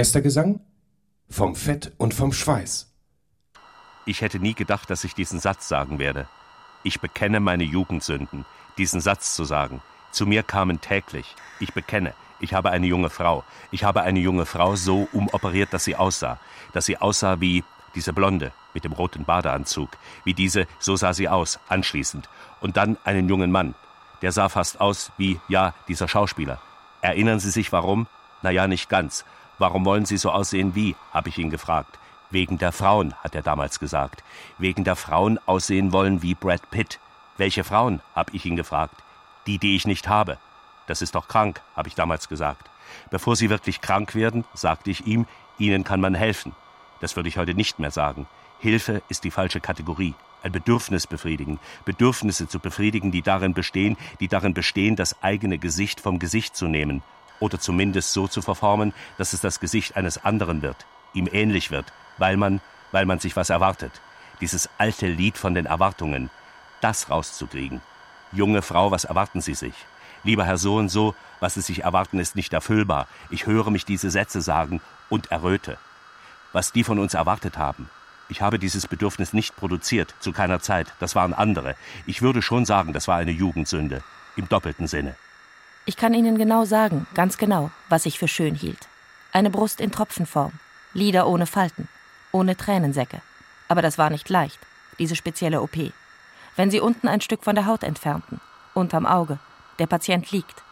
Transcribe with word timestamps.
Erster 0.00 0.22
Gesang 0.22 0.60
vom 1.28 1.54
Fett 1.54 1.92
und 1.98 2.14
vom 2.14 2.32
Schweiß. 2.32 2.90
Ich 4.06 4.22
hätte 4.22 4.38
nie 4.38 4.54
gedacht, 4.54 4.88
dass 4.88 5.04
ich 5.04 5.14
diesen 5.14 5.40
Satz 5.40 5.68
sagen 5.68 5.98
werde. 5.98 6.26
Ich 6.84 7.02
bekenne 7.02 7.38
meine 7.38 7.64
Jugendsünden. 7.64 8.46
Diesen 8.78 9.02
Satz 9.02 9.34
zu 9.34 9.44
sagen. 9.44 9.82
Zu 10.10 10.24
mir 10.24 10.42
kamen 10.42 10.80
täglich. 10.80 11.36
Ich 11.58 11.74
bekenne. 11.74 12.14
Ich 12.40 12.54
habe 12.54 12.70
eine 12.70 12.86
junge 12.86 13.10
Frau. 13.10 13.44
Ich 13.72 13.84
habe 13.84 14.00
eine 14.00 14.20
junge 14.20 14.46
Frau 14.46 14.74
so 14.74 15.06
umoperiert, 15.12 15.74
dass 15.74 15.84
sie 15.84 15.96
aussah. 15.96 16.40
Dass 16.72 16.86
sie 16.86 16.96
aussah 16.96 17.42
wie 17.42 17.62
diese 17.94 18.14
Blonde 18.14 18.52
mit 18.72 18.84
dem 18.84 18.92
roten 18.92 19.26
Badeanzug. 19.26 19.90
Wie 20.24 20.32
diese, 20.32 20.66
so 20.78 20.96
sah 20.96 21.12
sie 21.12 21.28
aus, 21.28 21.60
anschließend. 21.68 22.26
Und 22.62 22.78
dann 22.78 22.96
einen 23.04 23.28
jungen 23.28 23.50
Mann. 23.50 23.74
Der 24.22 24.32
sah 24.32 24.48
fast 24.48 24.80
aus 24.80 25.12
wie, 25.18 25.38
ja, 25.48 25.74
dieser 25.88 26.08
Schauspieler. 26.08 26.58
Erinnern 27.02 27.38
Sie 27.38 27.50
sich 27.50 27.70
warum? 27.70 28.06
Na 28.40 28.50
ja, 28.50 28.66
nicht 28.66 28.88
ganz. 28.88 29.26
Warum 29.60 29.84
wollen 29.84 30.06
Sie 30.06 30.16
so 30.16 30.30
aussehen 30.30 30.74
wie? 30.74 30.96
habe 31.12 31.28
ich 31.28 31.36
ihn 31.36 31.50
gefragt. 31.50 31.98
Wegen 32.30 32.56
der 32.56 32.72
Frauen, 32.72 33.12
hat 33.22 33.34
er 33.34 33.42
damals 33.42 33.78
gesagt. 33.78 34.24
Wegen 34.56 34.84
der 34.84 34.96
Frauen 34.96 35.38
aussehen 35.44 35.92
wollen 35.92 36.22
wie 36.22 36.34
Brad 36.34 36.70
Pitt. 36.70 36.98
Welche 37.36 37.62
Frauen? 37.62 38.00
habe 38.14 38.34
ich 38.34 38.46
ihn 38.46 38.56
gefragt. 38.56 38.94
Die, 39.46 39.58
die 39.58 39.76
ich 39.76 39.86
nicht 39.86 40.08
habe. 40.08 40.38
Das 40.86 41.02
ist 41.02 41.14
doch 41.14 41.28
krank, 41.28 41.60
habe 41.76 41.88
ich 41.88 41.94
damals 41.94 42.30
gesagt. 42.30 42.70
Bevor 43.10 43.36
Sie 43.36 43.50
wirklich 43.50 43.82
krank 43.82 44.14
werden, 44.14 44.46
sagte 44.54 44.90
ich 44.90 45.06
ihm, 45.06 45.26
Ihnen 45.58 45.84
kann 45.84 46.00
man 46.00 46.14
helfen. 46.14 46.54
Das 47.00 47.16
würde 47.16 47.28
ich 47.28 47.36
heute 47.36 47.52
nicht 47.52 47.78
mehr 47.78 47.90
sagen. 47.90 48.26
Hilfe 48.60 49.02
ist 49.10 49.24
die 49.24 49.30
falsche 49.30 49.60
Kategorie. 49.60 50.14
Ein 50.42 50.52
Bedürfnis 50.52 51.06
befriedigen. 51.06 51.60
Bedürfnisse 51.84 52.48
zu 52.48 52.60
befriedigen, 52.60 53.12
die 53.12 53.20
darin 53.20 53.52
bestehen, 53.52 53.98
die 54.20 54.28
darin 54.28 54.54
bestehen, 54.54 54.96
das 54.96 55.22
eigene 55.22 55.58
Gesicht 55.58 56.00
vom 56.00 56.18
Gesicht 56.18 56.56
zu 56.56 56.66
nehmen. 56.66 57.02
Oder 57.40 57.58
zumindest 57.58 58.12
so 58.12 58.28
zu 58.28 58.42
verformen, 58.42 58.92
dass 59.18 59.32
es 59.32 59.40
das 59.40 59.58
Gesicht 59.58 59.96
eines 59.96 60.24
anderen 60.24 60.62
wird, 60.62 60.86
ihm 61.14 61.28
ähnlich 61.32 61.70
wird, 61.70 61.86
weil 62.18 62.36
man, 62.36 62.60
weil 62.92 63.06
man 63.06 63.18
sich 63.18 63.34
was 63.34 63.50
erwartet. 63.50 64.00
Dieses 64.40 64.68
alte 64.78 65.06
Lied 65.06 65.36
von 65.36 65.54
den 65.54 65.66
Erwartungen. 65.66 66.30
Das 66.80 67.10
rauszukriegen. 67.10 67.80
Junge 68.32 68.62
Frau, 68.62 68.90
was 68.90 69.04
erwarten 69.04 69.40
Sie 69.40 69.54
sich? 69.54 69.74
Lieber 70.22 70.44
Herr 70.44 70.58
so 70.58 70.76
und 70.76 70.88
so, 70.88 71.14
was 71.40 71.54
Sie 71.54 71.62
sich 71.62 71.82
erwarten, 71.82 72.18
ist 72.18 72.36
nicht 72.36 72.52
erfüllbar. 72.52 73.08
Ich 73.30 73.46
höre 73.46 73.70
mich 73.70 73.84
diese 73.84 74.10
Sätze 74.10 74.40
sagen 74.40 74.80
und 75.08 75.30
erröte. 75.30 75.78
Was 76.52 76.72
die 76.72 76.84
von 76.84 76.98
uns 76.98 77.14
erwartet 77.14 77.58
haben. 77.58 77.88
Ich 78.28 78.42
habe 78.42 78.58
dieses 78.58 78.86
Bedürfnis 78.86 79.32
nicht 79.32 79.56
produziert, 79.56 80.14
zu 80.20 80.32
keiner 80.32 80.60
Zeit. 80.60 80.94
Das 81.00 81.14
waren 81.14 81.34
andere. 81.34 81.74
Ich 82.06 82.22
würde 82.22 82.42
schon 82.42 82.64
sagen, 82.64 82.92
das 82.92 83.08
war 83.08 83.16
eine 83.16 83.32
Jugendsünde. 83.32 84.02
Im 84.36 84.48
doppelten 84.48 84.86
Sinne. 84.86 85.16
Ich 85.90 85.96
kann 85.96 86.14
Ihnen 86.14 86.38
genau 86.38 86.66
sagen, 86.66 87.08
ganz 87.14 87.36
genau, 87.36 87.72
was 87.88 88.06
ich 88.06 88.16
für 88.20 88.28
schön 88.28 88.54
hielt. 88.54 88.86
Eine 89.32 89.50
Brust 89.50 89.80
in 89.80 89.90
Tropfenform, 89.90 90.52
Lider 90.94 91.26
ohne 91.26 91.46
Falten, 91.46 91.88
ohne 92.30 92.56
Tränensäcke. 92.56 93.20
Aber 93.66 93.82
das 93.82 93.98
war 93.98 94.08
nicht 94.08 94.28
leicht, 94.28 94.60
diese 95.00 95.16
spezielle 95.16 95.60
OP. 95.60 95.92
Wenn 96.54 96.70
Sie 96.70 96.78
unten 96.78 97.08
ein 97.08 97.20
Stück 97.20 97.42
von 97.42 97.56
der 97.56 97.66
Haut 97.66 97.82
entfernten, 97.82 98.40
unterm 98.72 99.04
Auge, 99.04 99.40
der 99.80 99.88
Patient 99.88 100.30
liegt, 100.30 100.62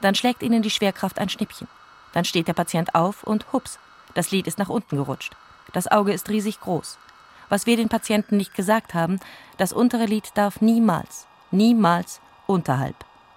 dann 0.00 0.16
schlägt 0.16 0.42
Ihnen 0.42 0.62
die 0.62 0.70
Schwerkraft 0.70 1.20
ein 1.20 1.28
Schnippchen. 1.28 1.68
Dann 2.12 2.24
steht 2.24 2.48
der 2.48 2.54
Patient 2.54 2.96
auf 2.96 3.22
und 3.22 3.52
hups, 3.52 3.78
das 4.14 4.32
Lid 4.32 4.48
ist 4.48 4.58
nach 4.58 4.70
unten 4.70 4.96
gerutscht. 4.96 5.36
Das 5.72 5.86
Auge 5.86 6.12
ist 6.12 6.30
riesig 6.30 6.58
groß. 6.58 6.98
Was 7.48 7.66
wir 7.66 7.76
den 7.76 7.88
Patienten 7.88 8.38
nicht 8.38 8.56
gesagt 8.56 8.92
haben, 8.92 9.20
das 9.56 9.72
untere 9.72 10.06
Lid 10.06 10.32
darf 10.34 10.60
niemals, 10.60 11.28
niemals 11.52 12.20
unterhalb, 12.48 12.96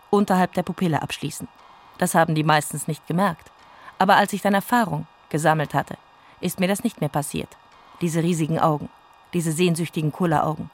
unterhalb 0.09 0.53
der 0.53 0.63
Pupille 0.63 1.01
abschließen. 1.01 1.47
Das 1.97 2.15
haben 2.15 2.35
die 2.35 2.43
meistens 2.43 2.87
nicht 2.87 3.05
gemerkt. 3.07 3.51
Aber 3.99 4.15
als 4.15 4.33
ich 4.33 4.41
dann 4.41 4.53
Erfahrung 4.53 5.07
gesammelt 5.29 5.73
hatte, 5.73 5.97
ist 6.39 6.59
mir 6.59 6.67
das 6.67 6.83
nicht 6.83 6.99
mehr 7.01 7.09
passiert. 7.09 7.57
Diese 8.01 8.21
riesigen 8.21 8.59
Augen, 8.59 8.89
diese 9.33 9.51
sehnsüchtigen 9.51 10.11
Kulleraugen. 10.11 10.69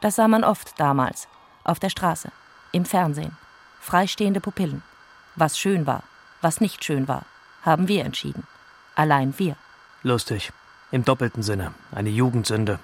Das 0.00 0.16
sah 0.16 0.26
man 0.26 0.44
oft 0.44 0.78
damals, 0.80 1.28
auf 1.64 1.78
der 1.78 1.90
Straße, 1.90 2.32
im 2.72 2.84
Fernsehen. 2.84 3.36
Freistehende 3.80 4.40
Pupillen. 4.40 4.82
Was 5.36 5.58
schön 5.58 5.86
war, 5.86 6.02
was 6.40 6.60
nicht 6.60 6.84
schön 6.84 7.08
war, 7.08 7.24
haben 7.62 7.88
wir 7.88 8.04
entschieden. 8.04 8.46
Allein 8.94 9.38
wir. 9.38 9.56
Lustig. 10.02 10.52
Im 10.90 11.04
doppelten 11.04 11.42
Sinne. 11.42 11.72
Eine 11.90 12.10
Jugendsünde. 12.10 12.78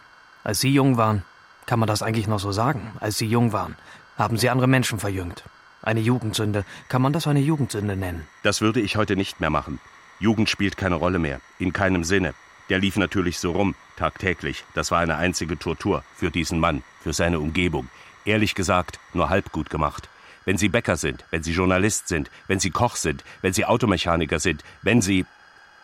Als 0.44 0.60
Sie 0.60 0.72
jung 0.72 0.96
waren, 0.96 1.24
kann 1.66 1.78
man 1.78 1.86
das 1.86 2.02
eigentlich 2.02 2.26
noch 2.26 2.38
so 2.38 2.52
sagen? 2.52 2.92
Als 3.00 3.18
Sie 3.18 3.26
jung 3.26 3.52
waren, 3.52 3.76
haben 4.16 4.38
Sie 4.38 4.48
andere 4.48 4.66
Menschen 4.66 4.98
verjüngt. 4.98 5.44
Eine 5.88 6.00
Jugendsünde. 6.00 6.66
Kann 6.90 7.00
man 7.00 7.14
das 7.14 7.26
eine 7.26 7.40
Jugendsünde 7.40 7.96
nennen? 7.96 8.26
Das 8.42 8.60
würde 8.60 8.78
ich 8.78 8.96
heute 8.96 9.16
nicht 9.16 9.40
mehr 9.40 9.48
machen. 9.48 9.80
Jugend 10.20 10.50
spielt 10.50 10.76
keine 10.76 10.96
Rolle 10.96 11.18
mehr. 11.18 11.40
In 11.58 11.72
keinem 11.72 12.04
Sinne. 12.04 12.34
Der 12.68 12.78
lief 12.78 12.98
natürlich 12.98 13.38
so 13.38 13.52
rum, 13.52 13.74
tagtäglich. 13.96 14.66
Das 14.74 14.90
war 14.90 14.98
eine 14.98 15.16
einzige 15.16 15.58
Tortur 15.58 16.04
für 16.14 16.30
diesen 16.30 16.60
Mann, 16.60 16.82
für 17.00 17.14
seine 17.14 17.40
Umgebung. 17.40 17.88
Ehrlich 18.26 18.54
gesagt, 18.54 19.00
nur 19.14 19.30
halb 19.30 19.50
gut 19.50 19.70
gemacht. 19.70 20.10
Wenn 20.44 20.58
Sie 20.58 20.68
Bäcker 20.68 20.98
sind, 20.98 21.24
wenn 21.30 21.42
Sie 21.42 21.52
Journalist 21.52 22.08
sind, 22.08 22.30
wenn 22.48 22.60
Sie 22.60 22.68
Koch 22.68 22.96
sind, 22.96 23.24
wenn 23.40 23.54
Sie 23.54 23.64
Automechaniker 23.64 24.40
sind, 24.40 24.64
wenn 24.82 25.00
Sie. 25.00 25.24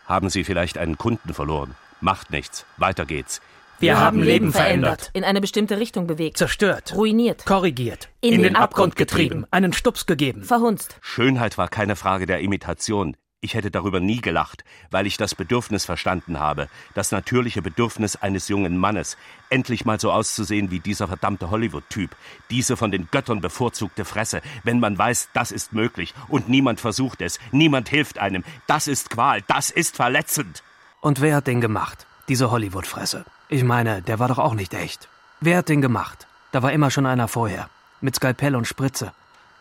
Haben 0.05 0.29
Sie 0.29 0.43
vielleicht 0.43 0.77
einen 0.77 0.99
Kunden 0.99 1.33
verloren? 1.33 1.73
Macht 1.99 2.29
nichts. 2.29 2.67
Weiter 2.77 3.07
geht's. 3.07 3.41
Wir 3.79 3.99
haben 3.99 4.21
Leben 4.21 4.51
verändert. 4.51 5.09
In 5.13 5.23
eine 5.23 5.41
bestimmte 5.41 5.77
Richtung 5.79 6.07
bewegt. 6.07 6.37
Zerstört. 6.37 6.93
Ruiniert. 6.95 7.45
Korrigiert. 7.45 8.09
In 8.21 8.31
den 8.31 8.43
den 8.43 8.55
Abgrund 8.55 8.93
Abgrund 8.93 8.95
getrieben. 8.95 9.45
Einen 9.51 9.73
Stups 9.73 10.05
gegeben. 10.05 10.43
Verhunzt. 10.43 10.97
Schönheit 11.01 11.57
war 11.57 11.67
keine 11.67 11.95
Frage 11.95 12.25
der 12.25 12.39
Imitation. 12.39 13.15
Ich 13.45 13.53
hätte 13.53 13.69
darüber 13.69 13.99
nie 13.99 14.21
gelacht, 14.21 14.63
weil 14.89 15.05
ich 15.05 15.17
das 15.17 15.35
Bedürfnis 15.35 15.85
verstanden 15.85 16.39
habe, 16.39 16.67
das 16.95 17.11
natürliche 17.11 17.61
Bedürfnis 17.61 18.15
eines 18.15 18.47
jungen 18.47 18.75
Mannes, 18.75 19.17
endlich 19.51 19.85
mal 19.85 19.99
so 19.99 20.11
auszusehen 20.11 20.71
wie 20.71 20.79
dieser 20.79 21.07
verdammte 21.07 21.51
Hollywood-Typ, 21.51 22.15
diese 22.49 22.75
von 22.75 22.89
den 22.89 23.07
Göttern 23.11 23.41
bevorzugte 23.41 24.03
Fresse, 24.03 24.41
wenn 24.63 24.79
man 24.79 24.97
weiß, 24.97 25.29
das 25.33 25.51
ist 25.51 25.73
möglich 25.73 26.15
und 26.27 26.49
niemand 26.49 26.79
versucht 26.79 27.21
es, 27.21 27.37
niemand 27.51 27.87
hilft 27.87 28.17
einem, 28.17 28.43
das 28.65 28.87
ist 28.87 29.11
Qual, 29.11 29.43
das 29.43 29.69
ist 29.69 29.95
verletzend. 29.95 30.63
Und 31.01 31.21
wer 31.21 31.35
hat 31.35 31.45
den 31.45 31.61
gemacht? 31.61 32.07
Diese 32.27 32.49
Hollywood-Fresse. 32.49 33.25
Ich 33.47 33.63
meine, 33.63 34.01
der 34.01 34.17
war 34.17 34.27
doch 34.27 34.39
auch 34.39 34.55
nicht 34.55 34.73
echt. 34.73 35.07
Wer 35.39 35.57
hat 35.57 35.69
den 35.69 35.81
gemacht? 35.81 36.25
Da 36.51 36.63
war 36.63 36.71
immer 36.71 36.89
schon 36.89 37.05
einer 37.05 37.27
vorher. 37.27 37.69
Mit 38.01 38.15
Skalpell 38.15 38.55
und 38.55 38.65
Spritze. 38.67 39.11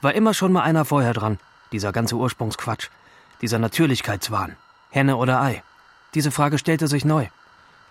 War 0.01 0.15
immer 0.15 0.33
schon 0.33 0.53
mal 0.53 0.63
einer 0.63 0.87
vorher 0.87 1.13
dran. 1.13 1.39
Dieser 1.71 1.93
ganze 1.93 2.17
Ursprungsquatsch. 2.17 2.89
Dieser 3.43 3.59
Natürlichkeitswahn. 3.59 4.57
Henne 4.91 5.17
oder 5.17 5.43
Ei. 5.43 5.63
Diese 6.15 6.31
Frage 6.31 6.57
stellte 6.57 6.89
sich 6.89 7.05
neu. 7.05 7.27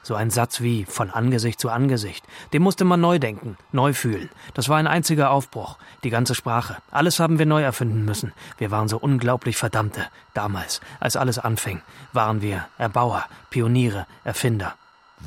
So 0.01 0.15
ein 0.15 0.31
Satz 0.31 0.61
wie 0.61 0.85
von 0.85 1.11
Angesicht 1.11 1.59
zu 1.59 1.69
Angesicht, 1.69 2.25
den 2.51 2.61
musste 2.61 2.85
man 2.85 2.99
neu 2.99 3.19
denken, 3.19 3.57
neu 3.71 3.93
fühlen. 3.93 4.29
Das 4.53 4.67
war 4.67 4.77
ein 4.77 4.87
einziger 4.87 5.31
Aufbruch, 5.31 5.77
die 6.03 6.09
ganze 6.09 6.35
Sprache. 6.35 6.77
Alles 6.91 7.19
haben 7.19 7.39
wir 7.39 7.45
neu 7.45 7.61
erfinden 7.61 8.03
müssen. 8.03 8.33
Wir 8.57 8.69
waren 8.71 8.89
so 8.89 8.97
unglaublich 8.97 9.55
Verdammte. 9.55 10.07
Damals, 10.33 10.81
als 10.99 11.15
alles 11.15 11.39
anfing, 11.39 11.81
waren 12.11 12.41
wir 12.41 12.65
Erbauer, 12.77 13.25
Pioniere, 13.49 14.05
Erfinder. 14.25 14.75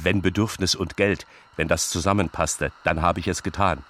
Wenn 0.02 0.22
Bedürfnis 0.22 0.74
und 0.74 0.96
Geld, 0.96 1.26
wenn 1.56 1.68
das 1.68 1.88
zusammenpasste, 1.88 2.70
dann 2.84 3.02
habe 3.02 3.20
ich 3.20 3.28
es 3.28 3.42
getan. 3.42 3.82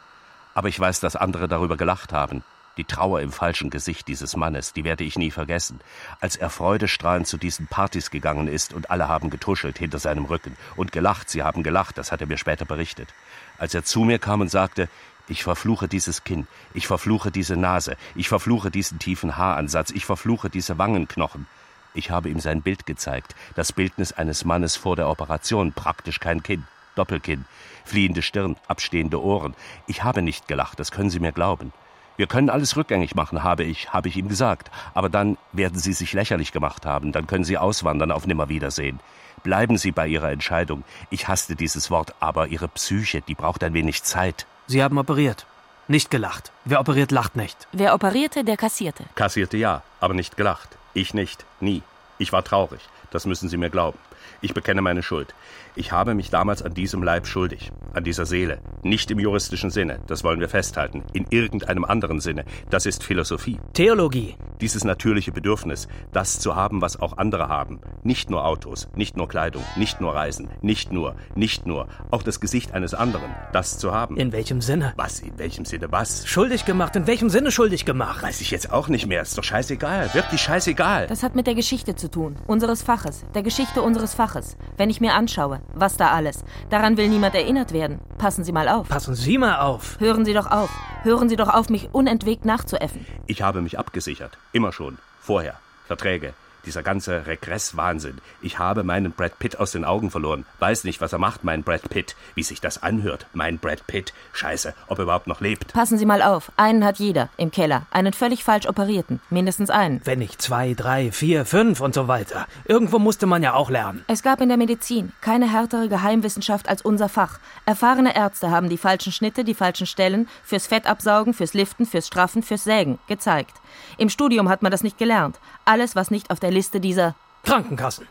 Aber 0.55 0.69
ich 0.69 0.79
weiß, 0.79 1.00
dass 1.00 1.17
andere 1.17 1.49
darüber 1.49 1.76
gelacht 1.76 2.12
haben. 2.12 2.44
Die 2.76 2.85
Trauer 2.85 3.23
im 3.23 3.32
falschen 3.32 3.70
Gesicht 3.70 4.06
dieses 4.06 4.37
Mannes, 4.37 4.73
die 4.73 4.85
werde 4.85 5.03
ich 5.03 5.19
nie 5.19 5.31
vergessen. 5.31 5.81
Als 6.20 6.37
er 6.37 6.50
freudestrahlend 6.50 7.26
zu 7.26 7.38
diesen 7.38 7.67
Partys 7.67 8.11
gegangen 8.11 8.49
ist 8.49 8.73
und 8.73 8.91
alle 8.91 9.08
haben 9.08 9.31
getuschelt 9.31 9.79
hinter 9.79 9.99
seinem 9.99 10.26
Rücken 10.26 10.56
und 10.76 10.93
gelacht, 10.93 11.29
sie 11.29 11.43
haben 11.43 11.62
gelacht, 11.62 11.99
das 11.99 12.12
hat 12.12 12.20
er 12.20 12.26
mir 12.26 12.38
später 12.38 12.67
berichtet. 12.67 13.12
Als 13.58 13.75
er 13.75 13.85
zu 13.85 14.05
mir 14.05 14.19
kam 14.19 14.43
und 14.43 14.50
sagte, 14.50 14.88
ich 15.29 15.43
verfluche 15.43 15.88
dieses 15.88 16.23
Kinn, 16.23 16.47
ich 16.73 16.87
verfluche 16.87 17.31
diese 17.31 17.56
Nase, 17.56 17.97
ich 18.14 18.29
verfluche 18.29 18.70
diesen 18.70 18.99
tiefen 18.99 19.37
Haaransatz, 19.37 19.91
ich 19.91 20.05
verfluche 20.05 20.50
diese 20.50 20.79
Wangenknochen. 20.79 21.47
Ich 21.96 22.10
habe 22.10 22.28
ihm 22.28 22.40
sein 22.40 22.60
Bild 22.60 22.84
gezeigt, 22.84 23.34
das 23.54 23.72
Bildnis 23.72 24.12
eines 24.12 24.44
Mannes 24.44 24.76
vor 24.76 24.96
der 24.96 25.08
Operation, 25.08 25.72
praktisch 25.72 26.20
kein 26.20 26.43
Kinn, 26.43 26.64
Doppelkinn, 26.94 27.46
fliehende 27.87 28.20
Stirn, 28.20 28.56
abstehende 28.69 29.22
Ohren. 29.22 29.54
Ich 29.87 30.04
habe 30.04 30.20
nicht 30.20 30.46
gelacht, 30.46 30.78
das 30.78 30.90
können 30.90 31.08
Sie 31.08 31.20
mir 31.20 31.32
glauben. 31.32 31.72
Wir 32.19 32.26
können 32.26 32.50
alles 32.50 32.76
rückgängig 32.76 33.14
machen, 33.14 33.43
habe 33.43 33.64
ich, 33.64 33.94
habe 33.94 34.08
ich 34.08 34.16
ihm 34.19 34.28
gesagt. 34.28 34.70
Aber 34.93 35.08
dann 35.08 35.38
werden 35.52 35.78
Sie 35.78 35.94
sich 35.94 36.12
lächerlich 36.12 36.52
gemacht 36.52 36.84
haben, 36.84 37.12
dann 37.12 37.26
können 37.26 37.44
Sie 37.44 37.56
auswandern 37.56 38.12
auf 38.12 38.26
Nimmerwiedersehen. 38.26 39.00
Bleiben 39.43 39.78
Sie 39.78 39.93
bei 39.93 40.06
Ihrer 40.06 40.31
Entscheidung. 40.31 40.84
Ich 41.08 41.28
hasste 41.28 41.56
dieses 41.56 41.90
Wort, 41.90 42.14
aber 42.20 42.48
Ihre 42.48 42.69
Psyche, 42.69 43.22
die 43.22 43.34
braucht 43.34 43.64
ein 43.64 43.72
wenig 43.72 44.02
Zeit. 44.02 44.46
Sie 44.66 44.82
haben 44.82 44.98
operiert. 44.98 45.46
Nicht 45.88 46.10
gelacht. 46.10 46.52
Wer 46.66 46.81
operiert, 46.81 47.10
lacht 47.10 47.37
nicht. 47.37 47.69
Wer 47.72 47.94
operierte, 47.94 48.44
der 48.44 48.58
kassierte. 48.58 49.04
Kassierte 49.14 49.56
ja, 49.56 49.82
aber 50.00 50.12
nicht 50.12 50.37
gelacht. 50.37 50.76
Ich 50.96 51.12
nicht, 51.12 51.44
nie. 51.60 51.82
Ich 52.16 52.32
war 52.32 52.43
traurig, 52.43 52.81
das 53.10 53.26
müssen 53.26 53.50
Sie 53.50 53.58
mir 53.58 53.69
glauben. 53.69 53.98
Ich 54.40 54.54
bekenne 54.54 54.81
meine 54.81 55.02
Schuld. 55.02 55.34
Ich 55.78 55.93
habe 55.93 56.14
mich 56.14 56.31
damals 56.31 56.62
an 56.62 56.73
diesem 56.73 57.02
Leib 57.02 57.26
schuldig, 57.26 57.70
an 57.93 58.02
dieser 58.02 58.25
Seele. 58.25 58.61
Nicht 58.82 59.11
im 59.11 59.19
juristischen 59.19 59.69
Sinne, 59.69 60.00
das 60.06 60.25
wollen 60.25 60.40
wir 60.40 60.49
festhalten, 60.49 61.05
in 61.12 61.26
irgendeinem 61.28 61.84
anderen 61.84 62.19
Sinne. 62.19 62.46
Das 62.70 62.87
ist 62.87 63.05
Philosophie. 63.05 63.58
Theologie. 63.75 64.37
Dieses 64.62 64.84
natürliche 64.84 65.32
Bedürfnis, 65.32 65.87
das 66.12 66.40
zu 66.40 66.56
haben, 66.56 66.81
was 66.81 66.99
auch 66.99 67.19
andere 67.19 67.49
haben. 67.49 67.82
Nicht 68.05 68.31
nur 68.31 68.46
Autos, 68.46 68.88
nicht 68.96 69.19
nur 69.19 69.28
Kleidung, 69.28 69.62
nicht 69.76 70.00
nur 70.00 70.14
Reisen, 70.14 70.49
nicht 70.62 70.93
nur, 70.93 71.14
nicht 71.34 71.67
nur, 71.67 71.88
auch 72.11 72.22
das 72.22 72.40
Gesicht 72.40 72.72
eines 72.72 72.94
anderen, 72.94 73.34
das 73.52 73.79
zu 73.79 73.93
haben. 73.93 74.17
In 74.17 74.32
welchem 74.32 74.62
Sinne? 74.62 74.94
was, 74.96 75.20
in 75.20 75.38
welchem 75.38 75.67
Sinne 75.67 75.93
was? 75.93 76.26
Schuldig 76.26 76.64
gemacht. 76.64 76.96
In 76.96 77.06
welchem 77.06 77.29
Sinne 77.29 77.50
schuldig 77.50 77.84
gemacht? 77.84 78.22
Weiß 78.22 78.40
ich 78.40 78.50
jetzt 78.50 78.72
auch 78.72 78.88
nicht 78.88 79.06
mehr, 79.06 79.20
ist 79.20 79.37
doch 79.37 79.44
scheißegal, 79.44 80.14
wirklich 80.14 80.40
scheißegal. 80.40 81.06
Das 81.06 81.22
hat 81.22 81.37
mit 81.37 81.46
der 81.46 81.55
Geschichte 81.55 81.94
zu 81.94 82.11
tun, 82.11 82.37
unseres 82.46 82.82
Faches, 82.82 83.26
der 83.34 83.43
Geschichte 83.43 83.82
unseres 83.82 84.14
Faches. 84.14 84.56
Wenn 84.79 84.88
ich 84.88 85.02
mir 85.02 85.12
anschaue, 85.12 85.61
was 85.74 85.96
da 85.96 86.12
alles, 86.12 86.44
daran 86.70 86.96
will 86.96 87.08
niemand 87.08 87.34
erinnert 87.34 87.72
werden. 87.72 88.00
Passen 88.18 88.44
Sie 88.44 88.52
mal 88.52 88.68
auf. 88.68 88.88
Passen 88.88 89.14
Sie 89.14 89.38
mal 89.38 89.60
auf. 89.60 89.98
Hören 90.00 90.24
Sie 90.24 90.32
doch 90.32 90.50
auf. 90.50 90.70
Hören 91.02 91.28
Sie 91.28 91.36
doch 91.36 91.48
auf, 91.48 91.68
mich 91.68 91.90
unentwegt 91.92 92.44
nachzuäffen. 92.44 93.06
Ich 93.26 93.42
habe 93.42 93.60
mich 93.62 93.78
abgesichert. 93.78 94.38
Immer 94.52 94.72
schon. 94.72 94.98
Vorher. 95.20 95.54
Verträge. 95.86 96.34
Dieser 96.66 96.82
ganze 96.82 97.26
Regresswahnsinn. 97.26 98.18
Ich 98.42 98.58
habe 98.58 98.82
meinen 98.82 99.12
Brad 99.12 99.38
Pitt 99.38 99.58
aus 99.58 99.70
den 99.70 99.84
Augen 99.84 100.10
verloren. 100.10 100.44
Weiß 100.58 100.82
nicht, 100.82 101.00
was 101.00 101.12
er 101.12 101.20
macht, 101.20 101.44
mein 101.44 101.62
Brad 101.62 101.88
Pitt. 101.88 102.16
Wie 102.34 102.42
sich 102.42 102.60
das 102.60 102.82
anhört. 102.82 103.26
Mein 103.32 103.58
Brad 103.58 103.86
Pitt. 103.86 104.12
Scheiße, 104.32 104.74
ob 104.88 104.98
er 104.98 105.04
überhaupt 105.04 105.28
noch 105.28 105.40
lebt. 105.40 105.72
Passen 105.72 105.96
Sie 105.96 106.06
mal 106.06 106.22
auf. 106.22 106.50
Einen 106.56 106.84
hat 106.84 106.98
jeder 106.98 107.28
im 107.36 107.52
Keller. 107.52 107.86
Einen 107.92 108.12
völlig 108.12 108.42
falsch 108.42 108.66
operierten. 108.66 109.20
Mindestens 109.30 109.70
einen. 109.70 110.00
Wenn 110.04 110.18
nicht 110.18 110.42
zwei, 110.42 110.74
drei, 110.74 111.12
vier, 111.12 111.44
fünf 111.44 111.80
und 111.80 111.94
so 111.94 112.08
weiter. 112.08 112.46
Irgendwo 112.64 112.98
musste 112.98 113.26
man 113.26 113.44
ja 113.44 113.54
auch 113.54 113.70
lernen. 113.70 114.04
Es 114.08 114.24
gab 114.24 114.40
in 114.40 114.48
der 114.48 114.58
Medizin 114.58 115.12
keine 115.20 115.50
härtere 115.52 115.88
Geheimwissenschaft 115.88 116.69
als 116.69 116.82
unser 116.82 117.08
Fach. 117.08 117.38
Erfahrene 117.64 118.16
Ärzte 118.16 118.50
haben 118.50 118.69
die 118.69 118.76
falschen 118.76 119.12
Schnitte, 119.12 119.44
die 119.44 119.54
falschen 119.54 119.86
Stellen 119.86 120.28
fürs 120.42 120.66
Fettabsaugen, 120.66 121.32
fürs 121.32 121.54
Liften, 121.54 121.86
fürs 121.86 122.08
Straffen, 122.08 122.42
fürs 122.42 122.64
Sägen 122.64 122.98
gezeigt. 123.06 123.54
Im 123.98 124.08
Studium 124.08 124.48
hat 124.48 124.62
man 124.62 124.72
das 124.72 124.82
nicht 124.82 124.98
gelernt. 124.98 125.38
Alles, 125.64 125.94
was 125.94 126.10
nicht 126.10 126.30
auf 126.30 126.40
der 126.40 126.50
Liste 126.56 126.81
dieser 126.81 127.14
Krankenkassen. 127.44 128.08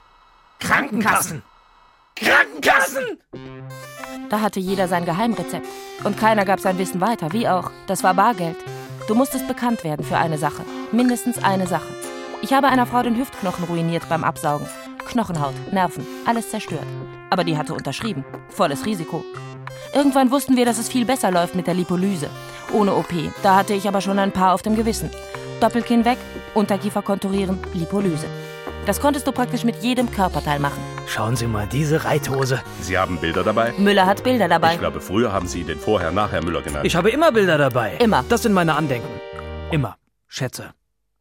Krankenkassen. 0.59 1.41
Krankenkassen! 2.15 3.17
Da 4.29 4.39
hatte 4.39 4.59
jeder 4.59 4.87
sein 4.87 5.03
Geheimrezept. 5.03 5.65
Und 6.03 6.19
keiner 6.19 6.45
gab 6.45 6.59
sein 6.59 6.77
Wissen 6.77 7.01
weiter, 7.01 7.33
wie 7.33 7.49
auch. 7.49 7.71
Das 7.87 8.03
war 8.03 8.13
Bargeld. 8.13 8.57
Du 9.07 9.15
musstest 9.15 9.47
bekannt 9.47 9.83
werden 9.83 10.05
für 10.05 10.17
eine 10.17 10.37
Sache. 10.37 10.63
Mindestens 10.91 11.43
eine 11.43 11.65
Sache. 11.65 11.87
Ich 12.43 12.53
habe 12.53 12.67
einer 12.67 12.85
Frau 12.85 13.01
den 13.01 13.17
Hüftknochen 13.17 13.65
ruiniert 13.65 14.07
beim 14.09 14.23
Absaugen. 14.23 14.67
Knochenhaut, 15.07 15.55
Nerven, 15.73 16.05
alles 16.27 16.51
zerstört. 16.51 16.85
Aber 17.31 17.43
die 17.43 17.57
hatte 17.57 17.73
unterschrieben. 17.73 18.23
Volles 18.49 18.85
Risiko. 18.85 19.25
Irgendwann 19.91 20.29
wussten 20.29 20.55
wir, 20.55 20.65
dass 20.65 20.77
es 20.77 20.87
viel 20.87 21.05
besser 21.05 21.31
läuft 21.31 21.55
mit 21.55 21.65
der 21.65 21.73
Lipolyse. 21.73 22.29
Ohne 22.71 22.93
OP. 22.93 23.11
Da 23.41 23.55
hatte 23.55 23.73
ich 23.73 23.87
aber 23.87 24.01
schon 24.01 24.19
ein 24.19 24.31
paar 24.31 24.53
auf 24.53 24.61
dem 24.61 24.75
Gewissen. 24.75 25.09
Doppelkinn 25.59 26.05
weg, 26.05 26.17
Unterkiefer 26.53 27.01
konturieren, 27.01 27.59
Lipolyse. 27.73 28.27
Das 28.85 28.99
konntest 28.99 29.25
du 29.25 29.31
praktisch 29.31 29.63
mit 29.63 29.81
jedem 29.81 30.11
Körperteil 30.11 30.59
machen. 30.59 30.79
Schauen 31.07 31.35
Sie 31.35 31.47
mal, 31.47 31.67
diese 31.67 32.03
Reithose. 32.03 32.61
Sie 32.81 32.97
haben 32.97 33.19
Bilder 33.19 33.43
dabei? 33.43 33.73
Müller 33.77 34.05
hat 34.05 34.23
Bilder 34.23 34.47
dabei. 34.47 34.73
Ich 34.73 34.79
glaube, 34.79 35.01
früher 35.01 35.31
haben 35.31 35.47
Sie 35.47 35.61
ihn 35.61 35.67
den 35.67 35.79
Vorher-Nachher-Müller 35.79 36.61
genannt. 36.61 36.85
Ich 36.85 36.95
habe 36.95 37.09
immer 37.09 37.31
Bilder 37.31 37.57
dabei. 37.57 37.95
Immer. 37.95 38.23
Das 38.29 38.43
sind 38.43 38.53
meine 38.53 38.75
Andenken. 38.75 39.09
Immer. 39.71 39.97
Schätze. 40.27 40.73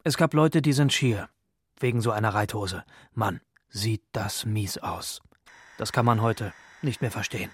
Es 0.02 0.16
gab 0.16 0.34
Leute, 0.34 0.60
die 0.60 0.72
sind 0.72 0.92
schier. 0.92 1.28
Wegen 1.80 2.00
so 2.00 2.10
einer 2.10 2.34
Reithose. 2.34 2.84
Mann, 3.12 3.40
sieht 3.68 4.02
das 4.12 4.44
mies 4.44 4.78
aus. 4.78 5.22
Das 5.78 5.92
kann 5.92 6.04
man 6.04 6.20
heute 6.20 6.52
nicht 6.82 7.00
mehr 7.00 7.10
verstehen. 7.10 7.50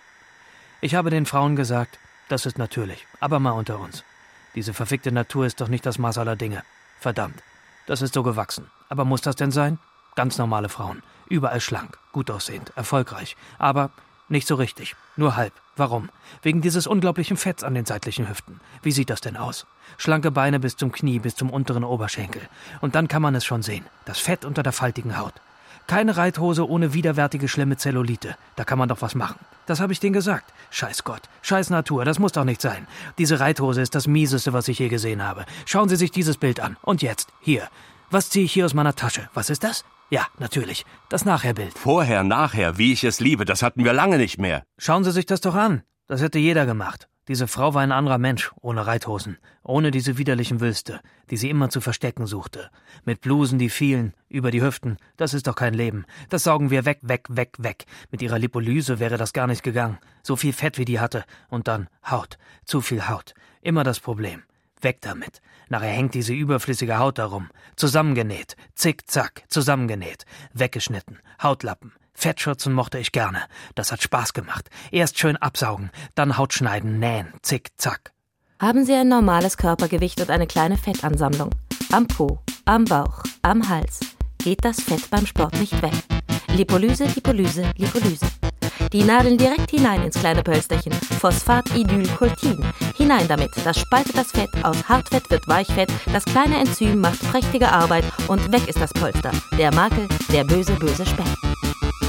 Ich 0.81 0.95
habe 0.95 1.11
den 1.11 1.27
Frauen 1.27 1.57
gesagt, 1.57 1.99
das 2.29 2.47
ist 2.47 2.59
natürlich, 2.59 3.07
aber 3.21 3.39
mal 3.39 3.53
unter 3.53 3.79
uns. 3.79 4.05
Diese 4.55 4.75
verfickte 4.75 5.13
Natur 5.13 5.47
ist 5.47 5.61
doch 5.61 5.69
nicht 5.69 5.87
das 5.87 5.99
Maß 5.99 6.19
aller 6.19 6.37
Dinge. 6.37 6.63
Verdammt. 7.01 7.43
Das 7.87 8.03
ist 8.03 8.15
so 8.15 8.23
gewachsen. 8.23 8.71
Aber 8.89 9.05
muss 9.05 9.21
das 9.21 9.37
denn 9.37 9.51
sein? 9.53 9.79
Ganz 10.17 10.39
normale 10.39 10.69
Frauen. 10.69 11.03
Überall 11.29 11.61
schlank, 11.61 11.99
gut 12.13 12.31
aussehend, 12.31 12.73
erfolgreich. 12.77 13.37
Aber 13.59 13.91
nicht 14.29 14.47
so 14.47 14.57
richtig. 14.57 14.97
Nur 15.17 15.37
halb. 15.37 15.53
Warum? 15.77 16.09
Wegen 16.43 16.61
dieses 16.61 16.87
unglaublichen 16.87 17.37
Fetts 17.37 17.65
an 17.65 17.75
den 17.75 17.87
seitlichen 17.87 18.29
Hüften. 18.29 18.61
Wie 18.83 18.93
sieht 18.93 19.11
das 19.11 19.21
denn 19.21 19.37
aus? 19.37 19.67
Schlanke 19.97 20.31
Beine 20.31 20.61
bis 20.61 20.77
zum 20.77 20.93
Knie, 20.93 21.19
bis 21.19 21.37
zum 21.37 21.51
unteren 21.51 21.85
Oberschenkel. 21.85 22.43
Und 22.81 22.95
dann 22.95 23.09
kann 23.09 23.23
man 23.23 23.35
es 23.35 23.45
schon 23.45 23.63
sehen. 23.63 23.85
Das 24.05 24.19
Fett 24.19 24.45
unter 24.45 24.63
der 24.63 24.73
faltigen 24.73 25.19
Haut. 25.19 25.35
Keine 25.91 26.17
Reithose 26.17 26.69
ohne 26.69 26.95
widerwärtige 26.95 27.49
schlimme 27.49 27.77
Zellulite. 27.77 28.37
Da 28.55 28.63
kann 28.63 28.79
man 28.79 28.89
doch 28.89 29.03
was 29.03 29.17
machen. 29.17 29.41
Das 29.67 29.81
habe 29.81 29.93
ich 29.93 29.99
denen 29.99 30.13
gesagt. 30.13 30.55
Scheiß 30.71 31.03
Gott. 31.03 31.23
Scheiß 31.43 31.71
Natur. 31.71 32.05
Das 32.05 32.21
muss 32.21 32.31
doch 32.31 32.45
nicht 32.45 32.61
sein. 32.61 32.87
Diese 33.19 33.41
Reithose 33.41 33.81
ist 33.81 33.97
das 33.97 34.07
Mieseste, 34.07 34.53
was 34.53 34.69
ich 34.69 34.79
je 34.79 34.89
gesehen 34.89 35.21
habe. 35.21 35.47
Schauen 35.67 35.89
Sie 35.89 35.97
sich 35.97 36.13
dieses 36.13 36.37
Bild 36.37 36.61
an. 36.61 36.77
Und 36.83 37.03
jetzt. 37.03 37.33
Hier. 37.41 37.67
Was 38.09 38.31
ziehe 38.31 38.45
ich 38.45 38.53
hier 38.53 38.67
aus 38.67 38.73
meiner 38.73 38.95
Tasche? 38.95 39.31
Was 39.35 39.51
ist 39.51 39.65
das? 39.65 39.85
Ja, 40.11 40.29
natürlich. 40.39 40.87
Das 41.09 41.25
Nachherbild. 41.25 41.77
Vorher, 41.77 42.23
nachher, 42.23 42.79
wie 42.79 42.93
ich 42.93 43.03
es 43.03 43.19
liebe, 43.19 43.45
das 43.45 43.65
hatten 43.65 43.83
wir 43.83 43.93
lange 43.93 44.19
nicht 44.19 44.39
mehr. 44.39 44.63
Schauen 44.79 45.03
Sie 45.03 45.11
sich 45.11 45.27
das 45.27 45.41
doch 45.41 45.57
an. 45.57 45.83
Das 46.07 46.23
hätte 46.23 46.39
jeder 46.39 46.67
gemacht. 46.67 47.10
Diese 47.31 47.47
Frau 47.47 47.75
war 47.75 47.83
ein 47.83 47.93
anderer 47.93 48.19
Mensch, 48.19 48.51
ohne 48.61 48.89
Reithosen, 48.89 49.39
ohne 49.63 49.93
diese 49.93 50.19
widerlichen 50.19 50.59
Wülste, 50.59 50.99
die 51.31 51.37
sie 51.37 51.49
immer 51.49 51.71
zu 51.71 51.81
verstecken 51.81 52.27
suchte. 52.27 52.73
Mit 53.05 53.21
Blusen, 53.21 53.57
die 53.57 53.71
fielen, 53.71 54.15
über 54.29 54.51
die 54.51 54.63
Hüften, 54.63 54.97
das 55.17 55.33
ist 55.33 55.47
doch 55.47 55.55
kein 55.55 55.73
Leben. 55.73 56.07
Das 56.29 56.43
saugen 56.43 56.73
wir 56.73 56.85
weg, 56.87 56.99
weg, 57.03 57.29
weg, 57.29 57.53
weg. 57.61 57.85
Mit 58.11 58.21
ihrer 58.21 58.41
Lipolyse 58.41 58.99
wäre 58.99 59.17
das 59.17 59.33
gar 59.33 59.47
nicht 59.47 59.63
gegangen. 59.63 59.99
So 60.25 60.35
viel 60.35 60.53
Fett, 60.53 60.77
wie 60.77 60.85
die 60.85 60.99
hatte. 60.99 61.25
Und 61.49 61.69
dann 61.69 61.87
Haut. 62.05 62.37
Zu 62.65 62.81
viel 62.81 63.07
Haut. 63.07 63.35
Immer 63.63 63.85
das 63.85 64.01
Problem. 64.01 64.43
Weg 64.81 65.01
damit. 65.01 65.41
Nachher 65.69 65.93
hängt 65.93 66.15
diese 66.15 66.33
überflüssige 66.33 66.99
Haut 66.99 67.19
darum. 67.19 67.49
Zusammengenäht. 67.77 68.57
Zick, 68.75 69.09
zack, 69.09 69.45
zusammengenäht. 69.47 70.25
Weggeschnitten. 70.53 71.21
Hautlappen. 71.41 71.93
Fettschürzen 72.21 72.73
mochte 72.73 72.99
ich 72.99 73.13
gerne. 73.13 73.43
Das 73.75 73.93
hat 73.93 74.03
Spaß 74.03 74.35
gemacht. 74.35 74.69
Erst 74.91 75.19
schön 75.19 75.37
absaugen, 75.37 75.91
dann 76.15 76.37
Haut 76.37 76.53
schneiden, 76.53 76.99
nähen. 76.99 77.33
Zick, 77.43 77.71
zack. 77.77 78.13
Haben 78.61 78.85
Sie 78.85 78.95
ein 78.95 79.09
normales 79.09 79.57
Körpergewicht 79.57 80.21
und 80.21 80.31
eine 80.31 80.47
kleine 80.47 80.77
Fettansammlung? 80.77 81.51
Am 81.93 82.07
Po, 82.07 82.41
am 82.67 82.85
Bauch, 82.85 83.23
am 83.41 83.69
Hals. 83.69 84.01
Geht 84.39 84.65
das 84.65 84.83
Fett 84.83 85.09
beim 85.11 85.27
Sport 85.27 85.59
nicht 85.59 85.81
weg? 85.81 85.93
Lipolyse, 86.49 87.05
Lipolyse, 87.05 87.73
Lipolyse. 87.77 88.27
Die 88.93 89.05
Nadeln 89.05 89.39
direkt 89.39 89.71
hinein 89.71 90.03
ins 90.03 90.19
kleine 90.19 90.43
Pölsterchen. 90.43 90.93
Phosphatidylcoltin. 90.93 92.65
Hinein 92.97 93.29
damit. 93.29 93.51
Das 93.65 93.79
spaltet 93.79 94.17
das 94.17 94.33
Fett. 94.33 94.51
Aus 94.63 94.89
Hartfett 94.89 95.31
wird 95.31 95.47
Weichfett. 95.49 95.91
Das 96.13 96.25
kleine 96.25 96.59
Enzym 96.59 97.01
macht 97.01 97.21
prächtige 97.31 97.71
Arbeit 97.71 98.05
und 98.29 98.53
weg 98.53 98.69
ist 98.69 98.81
das 98.81 98.93
Polster. 98.93 99.31
Der 99.59 99.73
Makel, 99.75 100.09
der 100.33 100.45
böse, 100.45 100.75
böse 100.75 101.07
Speck. 101.07 101.27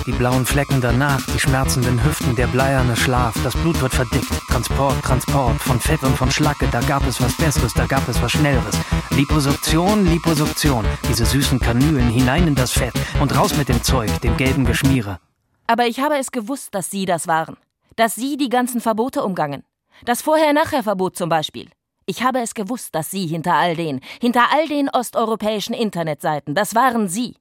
Die 0.08 0.12
blauen 0.12 0.48
Flecken 0.48 0.82
danach, 0.82 1.24
die 1.28 1.40
schmerzenden 1.40 2.04
Hüften, 2.04 2.36
der 2.36 2.48
bleierne 2.48 2.96
Schlaf, 2.96 3.36
das 3.44 3.56
Blut 3.56 3.80
wird 3.82 3.94
verdickt. 3.94 4.32
Transport, 4.50 5.00
Transport, 5.04 5.62
von 5.62 5.80
Fett 5.80 6.02
und 6.02 6.18
von 6.18 6.32
Schlacke, 6.32 6.68
da 6.72 6.82
gab 6.82 7.06
es 7.06 7.22
was 7.22 7.38
Besseres, 7.38 7.76
da 7.76 7.86
gab 7.86 8.08
es 8.10 8.20
was 8.20 8.32
Schnelleres. 8.32 8.76
Liposuktion, 9.12 10.08
Liposuktion, 10.08 10.86
diese 11.08 11.26
süßen 11.26 11.60
Kanülen 11.60 12.10
hinein 12.10 12.48
in 12.48 12.56
das 12.56 12.72
Fett 12.72 12.94
und 13.22 13.38
raus 13.38 13.56
mit 13.56 13.70
dem 13.70 13.84
Zeug, 13.84 14.10
dem 14.22 14.38
gelben 14.38 14.66
Geschmiere. 14.66 15.20
Aber 15.68 15.86
ich 15.86 16.00
habe 16.00 16.18
es 16.18 16.32
gewusst, 16.32 16.74
dass 16.74 16.90
Sie 16.90 17.06
das 17.06 17.28
waren. 17.28 17.56
Dass 17.96 18.16
Sie 18.16 18.38
die 18.38 18.50
ganzen 18.50 18.82
Verbote 18.82 19.24
umgangen. 19.24 19.64
Das 20.06 20.24
Vorher-Nachher-Verbot 20.24 21.16
zum 21.16 21.30
Beispiel. 21.30 21.70
Ich 22.08 22.24
habe 22.24 22.40
es 22.40 22.56
gewusst, 22.56 22.96
dass 22.96 23.12
Sie 23.12 23.28
hinter 23.28 23.54
all 23.54 23.76
den, 23.76 24.02
hinter 24.20 24.52
all 24.52 24.68
den 24.68 24.90
osteuropäischen 24.90 25.76
Internetseiten, 25.76 26.56
das 26.56 26.74
waren 26.74 27.08
Sie. 27.08 27.36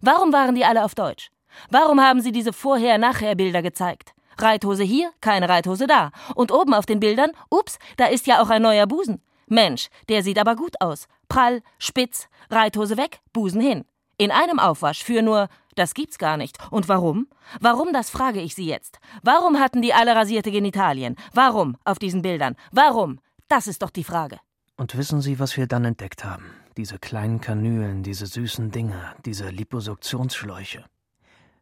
Warum 0.00 0.32
waren 0.32 0.54
die 0.54 0.64
alle 0.64 0.84
auf 0.84 0.94
Deutsch? 0.94 1.30
Warum 1.70 2.00
haben 2.00 2.20
Sie 2.20 2.32
diese 2.32 2.52
Vorher-Nachher-Bilder 2.52 3.62
gezeigt? 3.62 4.12
Reithose 4.38 4.84
hier, 4.84 5.10
keine 5.20 5.48
Reithose 5.48 5.86
da. 5.86 6.10
Und 6.34 6.52
oben 6.52 6.74
auf 6.74 6.86
den 6.86 7.00
Bildern, 7.00 7.32
ups, 7.50 7.78
da 7.96 8.06
ist 8.06 8.26
ja 8.26 8.40
auch 8.40 8.50
ein 8.50 8.62
neuer 8.62 8.86
Busen. 8.86 9.22
Mensch, 9.46 9.88
der 10.08 10.22
sieht 10.22 10.38
aber 10.38 10.56
gut 10.56 10.80
aus. 10.80 11.06
Prall, 11.28 11.62
spitz, 11.78 12.28
Reithose 12.50 12.96
weg, 12.96 13.20
Busen 13.32 13.60
hin. 13.60 13.84
In 14.16 14.30
einem 14.30 14.58
Aufwasch 14.58 15.02
für 15.02 15.22
nur, 15.22 15.48
das 15.74 15.94
gibt's 15.94 16.18
gar 16.18 16.36
nicht. 16.36 16.58
Und 16.70 16.88
warum? 16.88 17.28
Warum, 17.60 17.92
das 17.92 18.10
frage 18.10 18.40
ich 18.40 18.54
Sie 18.54 18.66
jetzt. 18.66 18.98
Warum 19.22 19.60
hatten 19.60 19.80
die 19.80 19.94
alle 19.94 20.14
rasierte 20.14 20.50
Genitalien? 20.50 21.16
Warum 21.32 21.76
auf 21.84 21.98
diesen 21.98 22.22
Bildern? 22.22 22.56
Warum? 22.72 23.20
Das 23.48 23.66
ist 23.66 23.82
doch 23.82 23.90
die 23.90 24.04
Frage. 24.04 24.38
Und 24.76 24.96
wissen 24.96 25.20
Sie, 25.20 25.38
was 25.38 25.56
wir 25.56 25.66
dann 25.66 25.84
entdeckt 25.84 26.24
haben? 26.24 26.44
Diese 26.76 26.98
kleinen 26.98 27.40
Kanülen, 27.40 28.02
diese 28.02 28.26
süßen 28.26 28.70
Dinger, 28.70 29.14
diese 29.24 29.50
Liposuktionsschläuche. 29.50 30.84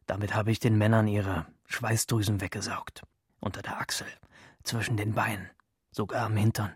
Damit 0.07 0.35
habe 0.35 0.51
ich 0.51 0.61
den 0.61 0.79
Männern 0.79 1.09
ihre 1.09 1.47
Schweißdrüsen 1.67 2.41
weggesaugt. 2.41 3.03
Unter 3.41 3.63
der 3.63 3.81
Achsel, 3.81 4.07
zwischen 4.63 4.97
den 4.97 5.15
Beinen, 5.15 5.51
sogar 5.91 6.27
am 6.27 6.37
Hintern. 6.37 6.75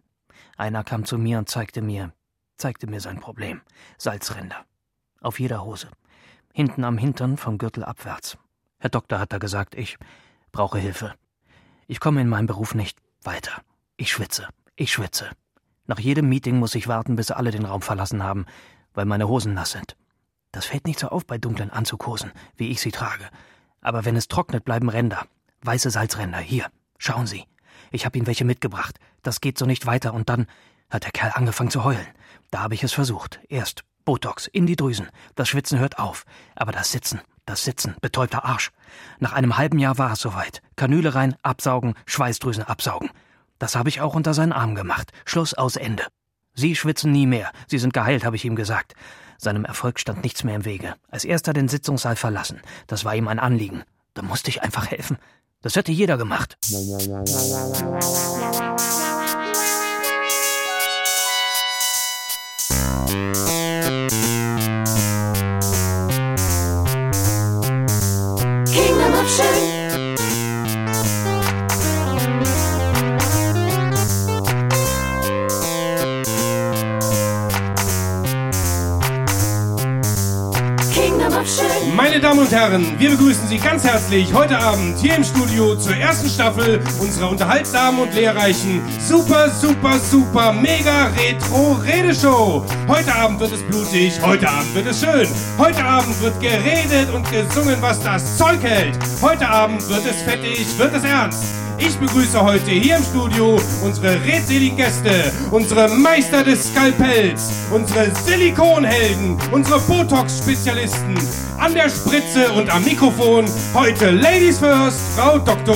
Einer 0.57 0.85
kam 0.85 1.05
zu 1.05 1.17
mir 1.17 1.39
und 1.39 1.49
zeigte 1.49 1.81
mir, 1.81 2.13
zeigte 2.57 2.87
mir 2.87 3.01
sein 3.01 3.21
Problem. 3.21 3.63
Salzränder. 3.99 4.65
Auf 5.21 5.41
jeder 5.41 5.65
Hose. 5.65 5.89
Hinten 6.53 6.85
am 6.85 6.99
Hintern 6.99 7.37
vom 7.37 7.59
Gürtel 7.59 7.85
abwärts. 7.85 8.37
Herr 8.79 8.91
Doktor 8.91 9.19
hat 9.19 9.33
da 9.33 9.39
gesagt, 9.39 9.75
ich 9.75 9.99
brauche 10.53 10.79
Hilfe. 10.79 11.15
Ich 11.87 12.01
komme 12.01 12.21
in 12.21 12.29
meinem 12.29 12.47
Beruf 12.47 12.75
nicht 12.75 12.99
weiter. 13.23 13.63
Ich 13.97 14.11
schwitze. 14.11 14.49
Ich 14.77 14.93
schwitze. 14.93 15.31
Nach 15.87 15.99
jedem 15.99 16.29
Meeting 16.29 16.59
muss 16.59 16.75
ich 16.75 16.89
warten, 16.89 17.17
bis 17.17 17.31
alle 17.31 17.51
den 17.51 17.65
Raum 17.65 17.83
verlassen 17.83 18.23
haben, 18.23 18.47
weil 18.95 19.05
meine 19.05 19.29
Hosen 19.29 19.55
nass 19.55 19.73
sind. 19.73 19.97
Das 20.53 20.67
fällt 20.67 20.87
nicht 20.87 20.99
so 20.99 21.09
auf 21.09 21.27
bei 21.27 21.39
dunklen 21.39 21.71
Anzughosen, 21.71 22.33
wie 22.57 22.71
ich 22.71 22.81
sie 22.81 22.91
trage. 22.91 23.29
Aber 23.81 24.05
wenn 24.05 24.17
es 24.17 24.29
trocknet, 24.29 24.65
bleiben 24.65 24.89
Ränder. 24.89 25.27
Weiße 25.63 25.91
Salzränder. 25.91 26.39
Hier, 26.39 26.67
schauen 26.99 27.27
Sie. 27.27 27.45
Ich 27.91 28.05
habe 28.05 28.19
Ihnen 28.19 28.27
welche 28.27 28.45
mitgebracht. 28.45 28.99
Das 29.23 29.41
geht 29.41 29.59
so 29.59 29.67
nicht 29.67 29.87
weiter. 29.87 30.13
Und 30.13 30.29
dann 30.29 30.47
hat 30.91 31.05
der 31.05 31.13
Kerl 31.13 31.33
angefangen 31.35 31.71
zu 31.71 31.85
heulen. 31.85 32.07
Da 32.51 32.61
habe 32.61 32.75
ich 32.75 32.83
es 32.83 32.93
versucht. 32.93 33.41
Erst 33.49 33.85
Botox 34.05 34.47
in 34.47 34.67
die 34.67 34.77
Drüsen. 34.77 35.09
Das 35.35 35.49
Schwitzen 35.49 35.79
hört 35.79 35.99
auf. 35.99 36.25
Aber 36.57 36.73
das 36.73 36.91
Sitzen, 36.91 37.21
das 37.47 37.65
Sitzen, 37.65 37.97
betäubter 38.01 38.45
Arsch. 38.45 38.73
Nach 39.19 39.33
einem 39.33 39.57
halben 39.57 39.79
Jahr 39.79 39.99
war 39.99 40.13
es 40.13 40.21
soweit. 40.21 40.63
Kanüle 40.77 41.15
rein, 41.15 41.37
absaugen, 41.43 41.95
Schweißdrüsen 42.07 42.65
absaugen. 42.65 43.11
Das 43.59 43.77
habe 43.77 43.89
ich 43.89 44.01
auch 44.01 44.15
unter 44.15 44.35
seinen 44.35 44.53
Arm 44.53 44.75
gemacht. 44.75 45.13
Schluss 45.25 45.55
aus 45.55 45.77
Ende. 45.77 46.07
Sie 46.55 46.75
schwitzen 46.75 47.13
nie 47.13 47.27
mehr. 47.27 47.53
Sie 47.69 47.79
sind 47.79 47.93
geheilt, 47.93 48.25
habe 48.25 48.37
ich 48.37 48.45
ihm 48.45 48.57
gesagt. 48.57 48.95
Seinem 49.41 49.65
Erfolg 49.65 49.99
stand 49.99 50.23
nichts 50.23 50.45
mehr 50.45 50.55
im 50.55 50.67
Wege. 50.67 50.97
Als 51.09 51.25
erster 51.25 51.55
den 51.55 51.67
Sitzungssaal 51.67 52.15
verlassen. 52.15 52.61
Das 52.87 53.07
war 53.07 53.15
ihm 53.15 53.27
ein 53.27 53.39
Anliegen. 53.39 53.85
Da 54.13 54.21
musste 54.21 54.51
ich 54.51 54.63
einfach 54.63 54.91
helfen. 54.91 55.17
Das 55.63 55.77
hätte 55.77 55.93
jeder 55.93 56.19
gemacht. 56.19 56.59
Und 82.51 82.57
Herren, 82.57 82.99
wir 82.99 83.11
begrüßen 83.11 83.47
Sie 83.47 83.59
ganz 83.59 83.85
herzlich 83.85 84.33
heute 84.35 84.59
Abend 84.59 84.99
hier 84.99 85.15
im 85.15 85.23
Studio 85.23 85.77
zur 85.77 85.95
ersten 85.95 86.29
Staffel 86.29 86.81
unserer 86.99 87.31
unterhaltsamen 87.31 88.01
und 88.01 88.15
lehrreichen 88.15 88.83
Super, 88.99 89.51
Super, 89.51 89.99
Super, 89.99 90.53
Mega 90.53 91.11
Retro 91.17 91.75
Redeshow. 91.75 92.65
Heute 92.89 93.15
Abend 93.15 93.41
wird 93.41 93.53
es 93.53 93.63
blutig, 93.63 94.21
heute 94.23 94.49
Abend 94.49 94.75
wird 94.75 94.87
es 94.87 95.01
schön. 95.01 95.29
Heute 95.59 95.85
Abend 95.85 96.21
wird 96.23 96.41
geredet 96.41 97.13
und 97.15 97.31
gesungen, 97.31 97.77
was 97.81 98.03
das 98.03 98.37
Zeug 98.37 98.61
hält. 98.63 98.99
Heute 99.23 99.49
Abend 99.49 99.89
wird 99.89 100.05
es 100.07 100.23
fettig, 100.23 100.67
wird 100.79 100.95
es 100.95 101.05
ernst. 101.05 101.45
Ich 101.81 101.97
begrüße 101.97 102.41
heute 102.43 102.71
hier 102.71 102.99
im 102.99 103.03
Studio 103.03 103.59
unsere 103.83 104.23
redseligen 104.23 104.77
Gäste, 104.77 105.33
unsere 105.51 105.89
Meister 105.89 106.45
des 106.45 106.69
Skalpells, 106.69 107.51
unsere 107.73 108.15
Silikonhelden, 108.15 109.39
unsere 109.51 109.81
Botox-Spezialisten. 109.81 111.17
An 111.59 111.73
der 111.75 111.89
Spritze 111.89 112.53
und 112.53 112.69
am 112.71 112.85
Mikrofon 112.85 113.47
heute 113.73 114.11
Ladies 114.11 114.59
First, 114.59 115.01
Frau 115.17 115.39
Dr. 115.39 115.75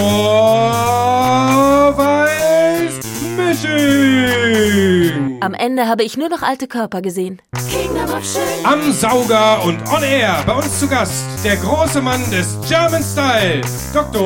Weiß 1.96 2.93
Misching. 3.36 5.14
Am 5.40 5.54
Ende 5.54 5.88
habe 5.88 6.02
ich 6.04 6.16
nur 6.16 6.28
noch 6.28 6.42
alte 6.42 6.66
Körper 6.66 7.02
gesehen. 7.02 7.40
Kingdom 7.70 8.10
of 8.16 8.24
Schön. 8.24 8.42
Am 8.64 8.92
Sauger 8.92 9.62
und 9.64 9.78
on 9.90 10.02
air 10.02 10.42
bei 10.46 10.54
uns 10.54 10.78
zu 10.78 10.88
Gast 10.88 11.24
der 11.44 11.56
große 11.56 12.00
Mann 12.00 12.22
des 12.30 12.56
German 12.68 13.02
Style, 13.02 13.60
Dr. 13.92 14.20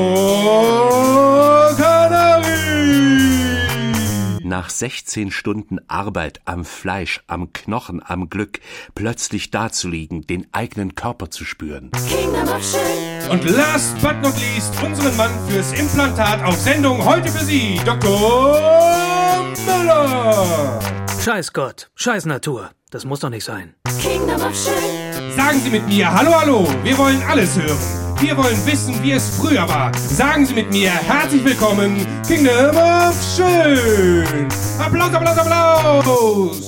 Nach 4.49 4.71
16 4.71 5.31
Stunden 5.31 5.79
Arbeit 5.89 6.41
am 6.47 6.65
Fleisch, 6.65 7.21
am 7.27 7.53
Knochen, 7.53 8.01
am 8.03 8.31
Glück, 8.31 8.61
plötzlich 8.95 9.51
dazuliegen, 9.51 10.27
den 10.27 10.47
eigenen 10.53 10.95
Körper 10.95 11.31
zu 11.31 11.45
spüren. 11.45 11.91
Kingdom 12.09 12.49
of 12.49 12.65
Schön. 12.65 13.31
Und 13.31 13.45
last 13.51 14.01
but 14.01 14.23
not 14.23 14.33
least 14.41 14.73
unseren 14.83 15.15
Mann 15.19 15.31
fürs 15.51 15.79
Implantat 15.79 16.43
auf 16.43 16.57
Sendung 16.59 17.05
heute 17.05 17.29
für 17.29 17.45
Sie, 17.45 17.79
Dr. 17.85 19.45
Müller. 19.67 20.81
Scheiß 21.23 21.53
Gott, 21.53 21.91
scheiß 21.95 22.25
Natur. 22.25 22.71
Das 22.89 23.05
muss 23.05 23.21
doch 23.21 23.29
nicht 23.29 23.45
sein. 23.45 23.75
Kingdom 24.01 24.41
of 24.41 24.57
Schön. 24.57 25.31
Sagen 25.37 25.61
Sie 25.61 25.69
mit 25.69 25.87
mir 25.89 26.11
Hallo, 26.11 26.33
hallo, 26.35 26.67
wir 26.85 26.97
wollen 26.97 27.23
alles 27.25 27.55
hören. 27.55 28.08
Wir 28.21 28.37
wollen 28.37 28.67
wissen, 28.67 29.01
wie 29.01 29.13
es 29.13 29.37
früher 29.37 29.69
war. 29.69 29.97
Sagen 29.97 30.45
Sie 30.45 30.53
mit 30.53 30.73
mir 30.73 30.91
herzlich 30.91 31.45
willkommen, 31.45 32.05
Kingdom 32.27 32.77
of 32.77 33.15
Schön. 33.37 34.49
Applaus, 34.81 35.15
Applaus, 35.15 35.39
Applaus. 35.39 36.61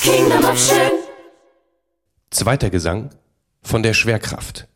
Kingdom 0.00 0.44
of 0.44 0.56
Schön. 0.56 0.92
Zweiter 2.30 2.70
Gesang 2.70 3.10
von 3.62 3.82
der 3.82 3.94
Schwerkraft. 3.94 4.68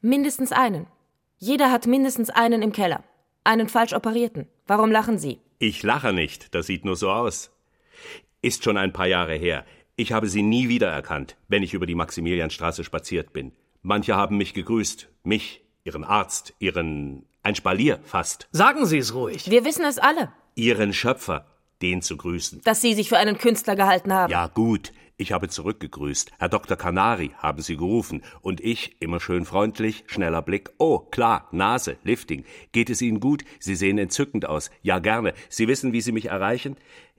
Mindestens 0.00 0.50
einen. 0.50 0.86
Jeder 1.36 1.70
hat 1.72 1.86
mindestens 1.86 2.30
einen 2.30 2.62
im 2.62 2.72
Keller. 2.72 3.04
Einen 3.44 3.68
falsch 3.68 3.92
operierten. 3.92 4.48
Warum 4.66 4.90
lachen 4.90 5.18
Sie? 5.18 5.40
Ich 5.58 5.82
lache 5.82 6.14
nicht, 6.14 6.54
das 6.54 6.66
sieht 6.66 6.86
nur 6.86 6.96
so 6.96 7.10
aus. 7.10 7.50
Ist 8.40 8.64
schon 8.64 8.78
ein 8.78 8.94
paar 8.94 9.06
Jahre 9.06 9.34
her. 9.34 9.66
Ich 9.96 10.12
habe 10.12 10.28
sie 10.28 10.42
nie 10.42 10.68
wiedererkannt, 10.68 11.36
wenn 11.48 11.62
ich 11.62 11.72
über 11.74 11.86
die 11.86 11.94
Maximilianstraße 11.94 12.82
spaziert 12.84 13.32
bin. 13.32 13.52
Manche 13.82 14.16
haben 14.16 14.36
mich 14.36 14.54
gegrüßt, 14.54 15.08
mich, 15.22 15.62
ihren 15.84 16.04
Arzt, 16.04 16.54
ihren 16.58 17.26
Ein 17.42 17.54
Spalier 17.54 18.00
fast. 18.04 18.48
Sagen 18.52 18.86
Sie 18.86 18.98
es 18.98 19.14
ruhig. 19.14 19.50
Wir 19.50 19.64
wissen 19.64 19.84
es 19.84 19.98
alle, 19.98 20.32
Ihren 20.56 20.92
Schöpfer, 20.92 21.46
den 21.82 22.00
zu 22.00 22.16
grüßen. 22.16 22.60
dass 22.64 22.80
Sie 22.80 22.94
sich 22.94 23.08
für 23.08 23.18
einen 23.18 23.38
Künstler 23.38 23.76
gehalten 23.76 24.12
haben. 24.12 24.30
Ja, 24.32 24.46
gut. 24.48 24.92
Ich 25.16 25.30
habe 25.30 25.48
zurückgegrüßt. 25.48 26.32
Herr 26.38 26.48
Dr. 26.48 26.76
Kanari 26.76 27.30
haben 27.38 27.62
Sie 27.62 27.76
gerufen. 27.76 28.22
Und 28.40 28.60
ich, 28.60 29.00
immer 29.00 29.20
schön 29.20 29.44
freundlich, 29.44 30.02
schneller 30.08 30.42
Blick. 30.42 30.70
Oh, 30.78 30.98
klar, 30.98 31.46
Nase, 31.52 31.98
Lifting. 32.02 32.44
Geht 32.72 32.90
es 32.90 33.00
Ihnen 33.00 33.20
gut? 33.20 33.44
Sie 33.60 33.76
sehen 33.76 33.98
entzückend 33.98 34.44
aus. 34.46 34.70
Ja, 34.82 34.98
gerne. 34.98 35.34
Sie 35.48 35.68
wissen, 35.68 35.92
wie 35.92 36.00
Sie 36.00 36.10
mich 36.10 36.26
erreichen? 36.26 36.76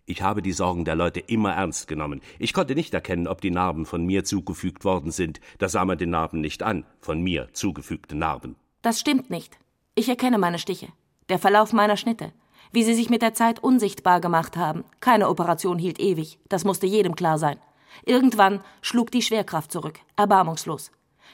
Ich 0.08 0.22
habe 0.22 0.44
die 0.44 0.52
Sorgen 0.52 0.86
der 0.86 0.96
Leute 0.96 1.20
immer 1.20 1.54
ernst 1.54 1.88
genommen. 1.88 2.22
Ich 2.38 2.54
konnte 2.54 2.76
nicht 2.76 2.94
erkennen, 2.94 3.28
ob 3.28 3.42
die 3.42 3.50
Narben 3.50 3.88
von 3.88 4.06
mir 4.06 4.24
zugefügt 4.24 4.86
worden 4.86 5.10
sind. 5.10 5.40
Da 5.58 5.68
sah 5.68 5.84
man 5.84 5.98
den 5.98 6.12
Narben 6.12 6.42
nicht 6.42 6.62
an. 6.62 6.86
Von 7.02 7.22
mir 7.22 7.50
zugefügte 7.54 8.16
Narben. 8.16 8.56
Das 8.84 9.00
stimmt 9.00 9.32
nicht. 9.32 9.58
Ich 9.96 10.08
erkenne 10.08 10.38
meine 10.38 10.60
Stiche. 10.60 10.90
Der 11.30 11.40
Verlauf 11.40 11.74
meiner 11.74 11.98
Schnitte. 11.98 12.34
Wie 12.72 12.84
sie 12.84 12.94
sich 12.94 13.10
mit 13.10 13.24
der 13.24 13.34
Zeit 13.34 13.64
unsichtbar 13.64 14.22
gemacht 14.22 14.58
haben. 14.58 14.84
Keine 15.00 15.28
Operation 15.28 15.80
hielt 15.80 16.00
ewig. 16.00 16.38
Das 16.50 16.66
musste 16.66 16.86
jedem 16.86 17.16
klar 17.16 17.40
sein. 17.40 17.58
Irgendwann 18.06 18.62
schlug 18.82 19.10
die 19.10 19.24
Schwerkraft 19.24 19.72
zurück. 19.72 20.00
Erbarmungslos. 20.18 20.92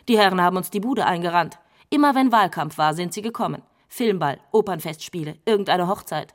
Die 0.07 0.17
Herren 0.17 0.41
haben 0.41 0.55
uns 0.55 0.69
die 0.69 0.79
Bude 0.79 1.05
eingerannt. 1.05 1.59
Immer 1.89 2.15
wenn 2.15 2.31
Wahlkampf 2.31 2.77
war, 2.77 2.93
sind 2.93 3.13
sie 3.13 3.21
gekommen. 3.21 3.63
Filmball, 3.89 4.39
Opernfestspiele, 4.51 5.35
irgendeine 5.45 5.89
Hochzeit. 5.89 6.33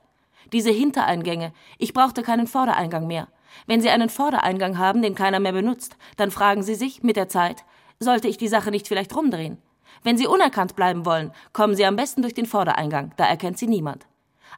Diese 0.53 0.71
Hintereingänge. 0.71 1.53
Ich 1.79 1.93
brauchte 1.93 2.23
keinen 2.23 2.47
Vordereingang 2.47 3.07
mehr. 3.07 3.29
Wenn 3.67 3.81
Sie 3.81 3.91
einen 3.91 4.09
Vordereingang 4.09 4.79
haben, 4.79 5.03
den 5.03 5.15
keiner 5.15 5.41
mehr 5.41 5.53
benutzt, 5.53 5.97
dann 6.17 6.31
fragen 6.31 6.63
Sie 6.63 6.75
sich 6.75 7.03
mit 7.03 7.17
der 7.17 7.29
Zeit, 7.29 7.65
sollte 7.99 8.29
ich 8.29 8.37
die 8.37 8.49
Sache 8.49 8.71
nicht 8.71 8.89
vielleicht 8.89 9.15
rumdrehen? 9.17 9.59
Wenn 10.03 10.19
Sie 10.19 10.27
unerkannt 10.27 10.77
bleiben 10.77 11.07
wollen, 11.07 11.33
kommen 11.53 11.75
Sie 11.75 11.85
am 11.85 11.97
besten 11.97 12.23
durch 12.23 12.35
den 12.35 12.47
Vordereingang, 12.47 13.13
da 13.17 13.27
erkennt 13.27 13.59
Sie 13.59 13.67
niemand. 13.67 14.07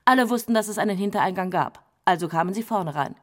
Alle 0.05 0.31
wussten, 0.31 0.55
dass 0.55 0.69
es 0.69 0.79
einen 0.79 0.97
Hintereingang 0.97 1.51
gab, 1.51 1.85
also 2.05 2.29
kamen 2.29 2.55
sie 2.55 2.63
vorne 2.63 2.95
rein. 2.95 3.15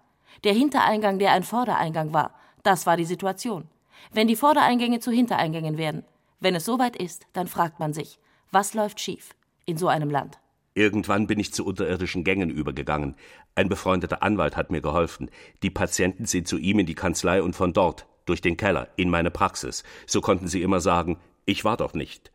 Der 0.44 0.54
Hintereingang, 0.54 1.18
der 1.18 1.32
ein 1.32 1.44
Vordereingang 1.44 2.14
war, 2.14 2.36
das 2.64 2.86
war 2.86 2.98
die 2.98 3.06
Situation. 3.06 3.68
Wenn 4.12 4.28
die 4.28 4.36
Vordereingänge 4.36 5.00
zu 5.00 5.12
Hintereingängen 5.12 5.78
werden, 5.78 6.04
wenn 6.40 6.56
es 6.56 6.66
soweit 6.66 6.96
ist, 6.96 7.26
dann 7.34 7.48
fragt 7.48 7.80
man 7.80 7.94
sich, 7.94 8.20
was 8.52 8.74
läuft 8.74 9.00
schief 9.00 9.32
in 9.66 9.78
so 9.78 9.88
einem 9.88 10.12
Land? 10.12 10.38
Irgendwann 10.76 11.26
bin 11.26 11.40
ich 11.40 11.54
zu 11.54 11.66
unterirdischen 11.66 12.24
Gängen 12.24 12.50
übergegangen. 12.50 13.16
Ein 13.56 13.70
befreundeter 13.70 14.22
Anwalt 14.22 14.58
hat 14.58 14.72
mir 14.72 14.82
geholfen. 14.82 15.32
Die 15.64 15.70
Patienten 15.70 16.26
sind 16.26 16.48
zu 16.48 16.58
ihm 16.58 16.80
in 16.80 16.86
die 16.86 16.96
Kanzlei 16.96 17.42
und 17.42 17.56
von 17.56 17.74
dort, 17.74 18.06
durch 18.26 18.42
den 18.42 18.58
Keller, 18.58 18.90
in 18.98 19.10
meine 19.10 19.32
Praxis. 19.32 19.84
So 20.06 20.20
konnten 20.20 20.48
sie 20.48 20.62
immer 20.62 20.82
sagen, 20.82 21.18
ich 21.46 21.64
war 21.64 21.78
doch 21.78 21.94
nicht. 21.94 22.32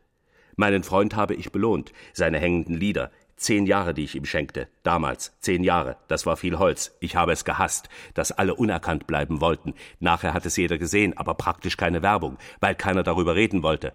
Meinen 0.55 0.83
Freund 0.83 1.15
habe 1.15 1.35
ich 1.35 1.51
belohnt, 1.51 1.93
seine 2.13 2.39
hängenden 2.39 2.75
Lieder, 2.75 3.11
Zehn 3.41 3.65
Jahre, 3.65 3.95
die 3.95 4.03
ich 4.03 4.13
ihm 4.13 4.25
schenkte. 4.25 4.67
Damals. 4.83 5.33
Zehn 5.39 5.63
Jahre. 5.63 5.97
Das 6.07 6.27
war 6.27 6.37
viel 6.37 6.59
Holz. 6.59 6.95
Ich 6.99 7.15
habe 7.15 7.31
es 7.31 7.43
gehasst, 7.43 7.89
dass 8.13 8.31
alle 8.31 8.53
unerkannt 8.53 9.07
bleiben 9.07 9.41
wollten. 9.41 9.73
Nachher 9.99 10.35
hat 10.35 10.45
es 10.45 10.57
jeder 10.57 10.77
gesehen, 10.77 11.17
aber 11.17 11.33
praktisch 11.33 11.75
keine 11.75 12.03
Werbung, 12.03 12.37
weil 12.59 12.75
keiner 12.75 13.01
darüber 13.01 13.33
reden 13.33 13.63
wollte. 13.63 13.93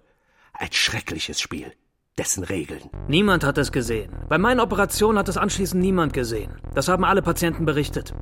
Ein 0.52 0.72
schreckliches 0.72 1.40
Spiel. 1.40 1.72
Dessen 2.18 2.44
Regeln. 2.44 2.80
Niemand 3.08 3.44
hat 3.44 3.58
es 3.58 3.73
gesehen. 3.73 4.11
Bei 4.26 4.38
meinen 4.38 4.61
Operationen 4.61 5.18
hat 5.18 5.28
es 5.28 5.37
anschließend 5.37 5.82
niemand 5.82 6.14
gesehen. 6.14 6.50
Das 6.75 6.88
haben 6.88 7.04
alle 7.04 7.20
Patienten 7.20 7.66
berichtet. 7.66 8.14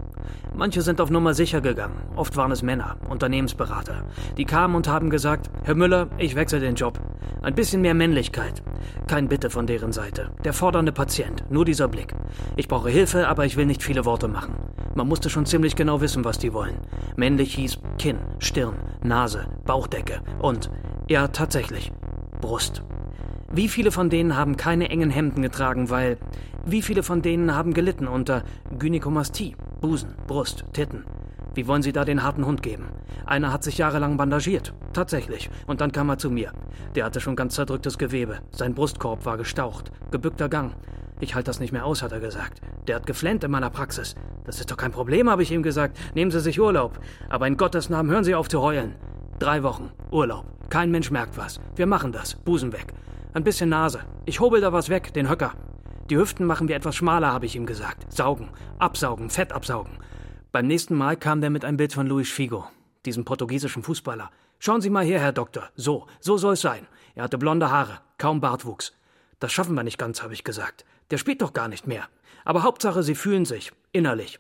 Manche 0.52 0.82
sind 0.82 1.00
auf 1.00 1.10
Nummer 1.10 1.32
sicher 1.32 1.60
gegangen. 1.60 2.02
Oft 2.16 2.36
waren 2.36 2.50
es 2.50 2.62
Männer, 2.62 2.96
Unternehmensberater. 3.08 4.04
Die 4.36 4.46
kamen 4.46 4.74
und 4.74 4.88
haben 4.88 5.10
gesagt, 5.10 5.48
Herr 5.62 5.76
Müller, 5.76 6.08
ich 6.18 6.34
wechsle 6.34 6.58
den 6.58 6.74
Job. 6.74 6.98
Ein 7.40 7.54
bisschen 7.54 7.82
mehr 7.82 7.94
Männlichkeit. 7.94 8.64
Kein 9.06 9.28
Bitte 9.28 9.48
von 9.48 9.68
deren 9.68 9.92
Seite. 9.92 10.32
Der 10.42 10.54
fordernde 10.54 10.90
Patient. 10.90 11.44
Nur 11.48 11.64
dieser 11.64 11.86
Blick. 11.86 12.14
Ich 12.56 12.66
brauche 12.66 12.90
Hilfe, 12.90 13.28
aber 13.28 13.46
ich 13.46 13.56
will 13.56 13.66
nicht 13.66 13.84
viele 13.84 14.04
Worte 14.04 14.26
machen. 14.26 14.56
Man 14.96 15.06
musste 15.06 15.30
schon 15.30 15.46
ziemlich 15.46 15.76
genau 15.76 16.00
wissen, 16.00 16.24
was 16.24 16.38
die 16.38 16.52
wollen. 16.52 16.80
Männlich 17.14 17.54
hieß 17.54 17.78
Kinn, 17.98 18.18
Stirn, 18.40 18.74
Nase, 19.04 19.46
Bauchdecke 19.64 20.20
und, 20.40 20.68
ja, 21.08 21.28
tatsächlich, 21.28 21.92
Brust. 22.40 22.82
Wie 23.54 23.68
viele 23.68 23.92
von 23.92 24.10
denen 24.10 24.36
haben 24.36 24.56
keine 24.56 24.90
engen 24.90 25.10
Hemden 25.10 25.40
getragen, 25.40 25.88
weil 25.88 26.18
wie 26.64 26.82
viele 26.82 27.04
von 27.04 27.22
denen 27.22 27.54
haben 27.54 27.72
gelitten 27.72 28.08
unter 28.08 28.42
Gynäkomastie, 28.80 29.54
Busen, 29.80 30.16
Brust, 30.26 30.64
Titten? 30.72 31.04
Wie 31.54 31.68
wollen 31.68 31.82
Sie 31.82 31.92
da 31.92 32.04
den 32.04 32.24
harten 32.24 32.46
Hund 32.46 32.64
geben? 32.64 32.86
Einer 33.26 33.52
hat 33.52 33.62
sich 33.62 33.78
jahrelang 33.78 34.16
bandagiert. 34.16 34.74
Tatsächlich. 34.92 35.50
Und 35.68 35.80
dann 35.80 35.92
kam 35.92 36.08
er 36.08 36.18
zu 36.18 36.32
mir. 36.32 36.50
Der 36.96 37.04
hatte 37.04 37.20
schon 37.20 37.36
ganz 37.36 37.54
zerdrücktes 37.54 37.96
Gewebe. 37.96 38.40
Sein 38.50 38.74
Brustkorb 38.74 39.24
war 39.24 39.36
gestaucht. 39.36 39.92
Gebückter 40.10 40.48
Gang. 40.48 40.74
Ich 41.20 41.36
halte 41.36 41.46
das 41.46 41.60
nicht 41.60 41.72
mehr 41.72 41.86
aus, 41.86 42.02
hat 42.02 42.10
er 42.10 42.18
gesagt. 42.18 42.60
Der 42.88 42.96
hat 42.96 43.06
geflennt 43.06 43.44
in 43.44 43.52
meiner 43.52 43.70
Praxis. 43.70 44.16
Das 44.42 44.58
ist 44.58 44.72
doch 44.72 44.76
kein 44.76 44.90
Problem, 44.90 45.30
habe 45.30 45.44
ich 45.44 45.52
ihm 45.52 45.62
gesagt. 45.62 45.96
Nehmen 46.16 46.32
Sie 46.32 46.40
sich 46.40 46.60
Urlaub. 46.60 46.98
Aber 47.28 47.46
in 47.46 47.56
Gottes 47.56 47.88
Namen 47.88 48.10
hören 48.10 48.24
Sie 48.24 48.34
auf 48.34 48.48
zu 48.48 48.60
heulen. 48.60 48.96
Drei 49.38 49.62
Wochen. 49.62 49.90
Urlaub. 50.10 50.44
Kein 50.70 50.90
Mensch 50.90 51.12
merkt 51.12 51.38
was. 51.38 51.60
Wir 51.76 51.86
machen 51.86 52.10
das. 52.10 52.34
Busen 52.34 52.72
weg. 52.72 52.92
Ein 53.34 53.42
bisschen 53.42 53.68
Nase. 53.68 54.04
Ich 54.26 54.38
hobel 54.38 54.60
da 54.60 54.72
was 54.72 54.90
weg, 54.90 55.12
den 55.12 55.28
Höcker. 55.28 55.54
Die 56.08 56.16
Hüften 56.16 56.46
machen 56.46 56.68
wir 56.68 56.76
etwas 56.76 56.94
schmaler, 56.94 57.32
habe 57.32 57.46
ich 57.46 57.56
ihm 57.56 57.66
gesagt. 57.66 58.12
Saugen, 58.12 58.50
absaugen, 58.78 59.28
Fett 59.28 59.52
absaugen. 59.52 59.98
Beim 60.52 60.68
nächsten 60.68 60.94
Mal 60.94 61.16
kam 61.16 61.40
der 61.40 61.50
mit 61.50 61.64
einem 61.64 61.76
Bild 61.76 61.92
von 61.92 62.06
Luis 62.06 62.30
Figo, 62.30 62.64
diesem 63.04 63.24
portugiesischen 63.24 63.82
Fußballer. 63.82 64.30
Schauen 64.60 64.80
Sie 64.80 64.88
mal 64.88 65.04
her, 65.04 65.18
Herr 65.18 65.32
Doktor. 65.32 65.68
So, 65.74 66.06
so 66.20 66.36
soll 66.36 66.52
es 66.52 66.60
sein. 66.60 66.86
Er 67.16 67.24
hatte 67.24 67.36
blonde 67.36 67.72
Haare, 67.72 67.98
kaum 68.18 68.40
Bartwuchs. 68.40 68.94
Das 69.40 69.52
schaffen 69.52 69.74
wir 69.74 69.82
nicht 69.82 69.98
ganz, 69.98 70.22
habe 70.22 70.32
ich 70.32 70.44
gesagt. 70.44 70.84
Der 71.10 71.18
spielt 71.18 71.42
doch 71.42 71.52
gar 71.52 71.66
nicht 71.66 71.88
mehr. 71.88 72.04
Aber 72.44 72.62
Hauptsache, 72.62 73.02
Sie 73.02 73.16
fühlen 73.16 73.46
sich, 73.46 73.72
innerlich. 73.90 74.38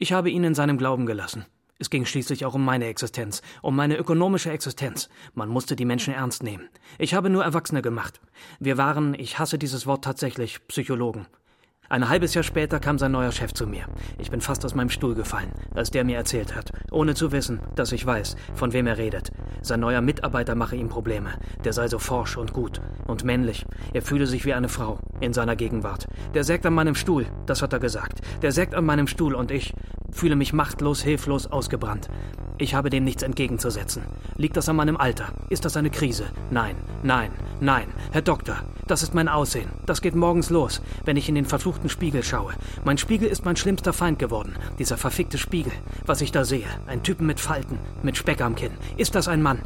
Ich 0.00 0.12
habe 0.12 0.28
ihn 0.28 0.42
in 0.42 0.56
seinem 0.56 0.76
Glauben 0.76 1.06
gelassen. 1.06 1.46
Es 1.84 1.90
ging 1.90 2.06
schließlich 2.06 2.46
auch 2.46 2.54
um 2.54 2.64
meine 2.64 2.86
Existenz, 2.86 3.42
um 3.60 3.76
meine 3.76 3.98
ökonomische 3.98 4.50
Existenz. 4.50 5.10
Man 5.34 5.50
musste 5.50 5.76
die 5.76 5.84
Menschen 5.84 6.14
ernst 6.14 6.42
nehmen. 6.42 6.70
Ich 6.96 7.12
habe 7.12 7.28
nur 7.28 7.44
Erwachsene 7.44 7.82
gemacht. 7.82 8.22
Wir 8.58 8.78
waren, 8.78 9.12
ich 9.12 9.38
hasse 9.38 9.58
dieses 9.58 9.86
Wort 9.86 10.02
tatsächlich, 10.02 10.66
Psychologen. 10.66 11.26
Ein 11.90 12.08
halbes 12.08 12.32
Jahr 12.32 12.42
später 12.42 12.80
kam 12.80 12.98
sein 12.98 13.12
neuer 13.12 13.30
Chef 13.30 13.52
zu 13.52 13.66
mir. 13.66 13.84
Ich 14.16 14.30
bin 14.30 14.40
fast 14.40 14.64
aus 14.64 14.74
meinem 14.74 14.88
Stuhl 14.88 15.14
gefallen, 15.14 15.52
als 15.74 15.90
der 15.90 16.04
mir 16.04 16.16
erzählt 16.16 16.56
hat, 16.56 16.70
ohne 16.90 17.14
zu 17.14 17.30
wissen, 17.30 17.60
dass 17.74 17.92
ich 17.92 18.06
weiß, 18.06 18.36
von 18.54 18.72
wem 18.72 18.86
er 18.86 18.96
redet. 18.96 19.30
Sein 19.60 19.80
neuer 19.80 20.00
Mitarbeiter 20.00 20.54
mache 20.54 20.76
ihm 20.76 20.88
Probleme. 20.88 21.34
Der 21.62 21.74
sei 21.74 21.88
so 21.88 21.98
forsch 21.98 22.38
und 22.38 22.54
gut 22.54 22.80
und 23.06 23.24
männlich. 23.24 23.66
Er 23.92 24.00
fühle 24.00 24.26
sich 24.26 24.46
wie 24.46 24.54
eine 24.54 24.70
Frau 24.70 24.98
in 25.20 25.34
seiner 25.34 25.56
Gegenwart. 25.56 26.06
Der 26.32 26.44
sägt 26.44 26.64
an 26.64 26.72
meinem 26.72 26.94
Stuhl, 26.94 27.26
das 27.44 27.60
hat 27.60 27.74
er 27.74 27.80
gesagt. 27.80 28.22
Der 28.40 28.52
sägt 28.52 28.74
an 28.74 28.86
meinem 28.86 29.06
Stuhl 29.06 29.34
und 29.34 29.50
ich 29.50 29.74
fühle 30.10 30.36
mich 30.36 30.54
machtlos, 30.54 31.02
hilflos, 31.02 31.48
ausgebrannt. 31.48 32.08
Ich 32.56 32.74
habe 32.74 32.88
dem 32.88 33.02
nichts 33.02 33.24
entgegenzusetzen. 33.24 34.04
Liegt 34.36 34.56
das 34.56 34.68
an 34.68 34.76
meinem 34.76 34.96
Alter? 34.96 35.32
Ist 35.50 35.64
das 35.64 35.76
eine 35.76 35.90
Krise? 35.90 36.26
Nein, 36.50 36.76
nein, 37.02 37.32
nein. 37.60 37.88
Herr 38.12 38.22
Doktor, 38.22 38.62
das 38.86 39.02
ist 39.02 39.12
mein 39.12 39.28
Aussehen. 39.28 39.70
Das 39.86 40.00
geht 40.00 40.14
morgens 40.14 40.50
los, 40.50 40.80
wenn 41.04 41.16
ich 41.16 41.28
in 41.28 41.34
den 41.34 41.46
verfluchten 41.46 41.73
Spiegel 41.88 42.22
schaue. 42.22 42.54
Mein 42.84 42.98
Spiegel 42.98 43.28
ist 43.28 43.44
mein 43.44 43.56
schlimmster 43.56 43.92
Feind 43.92 44.18
geworden. 44.18 44.54
Dieser 44.78 44.96
verfickte 44.96 45.38
Spiegel. 45.38 45.72
Was 46.06 46.20
ich 46.20 46.32
da 46.32 46.44
sehe. 46.44 46.66
Ein 46.86 47.02
Typen 47.02 47.26
mit 47.26 47.40
Falten, 47.40 47.78
mit 48.02 48.16
Speck 48.16 48.40
am 48.40 48.54
Kinn. 48.54 48.72
Ist 48.96 49.14
das 49.14 49.28
ein 49.28 49.42
Mann? 49.42 49.60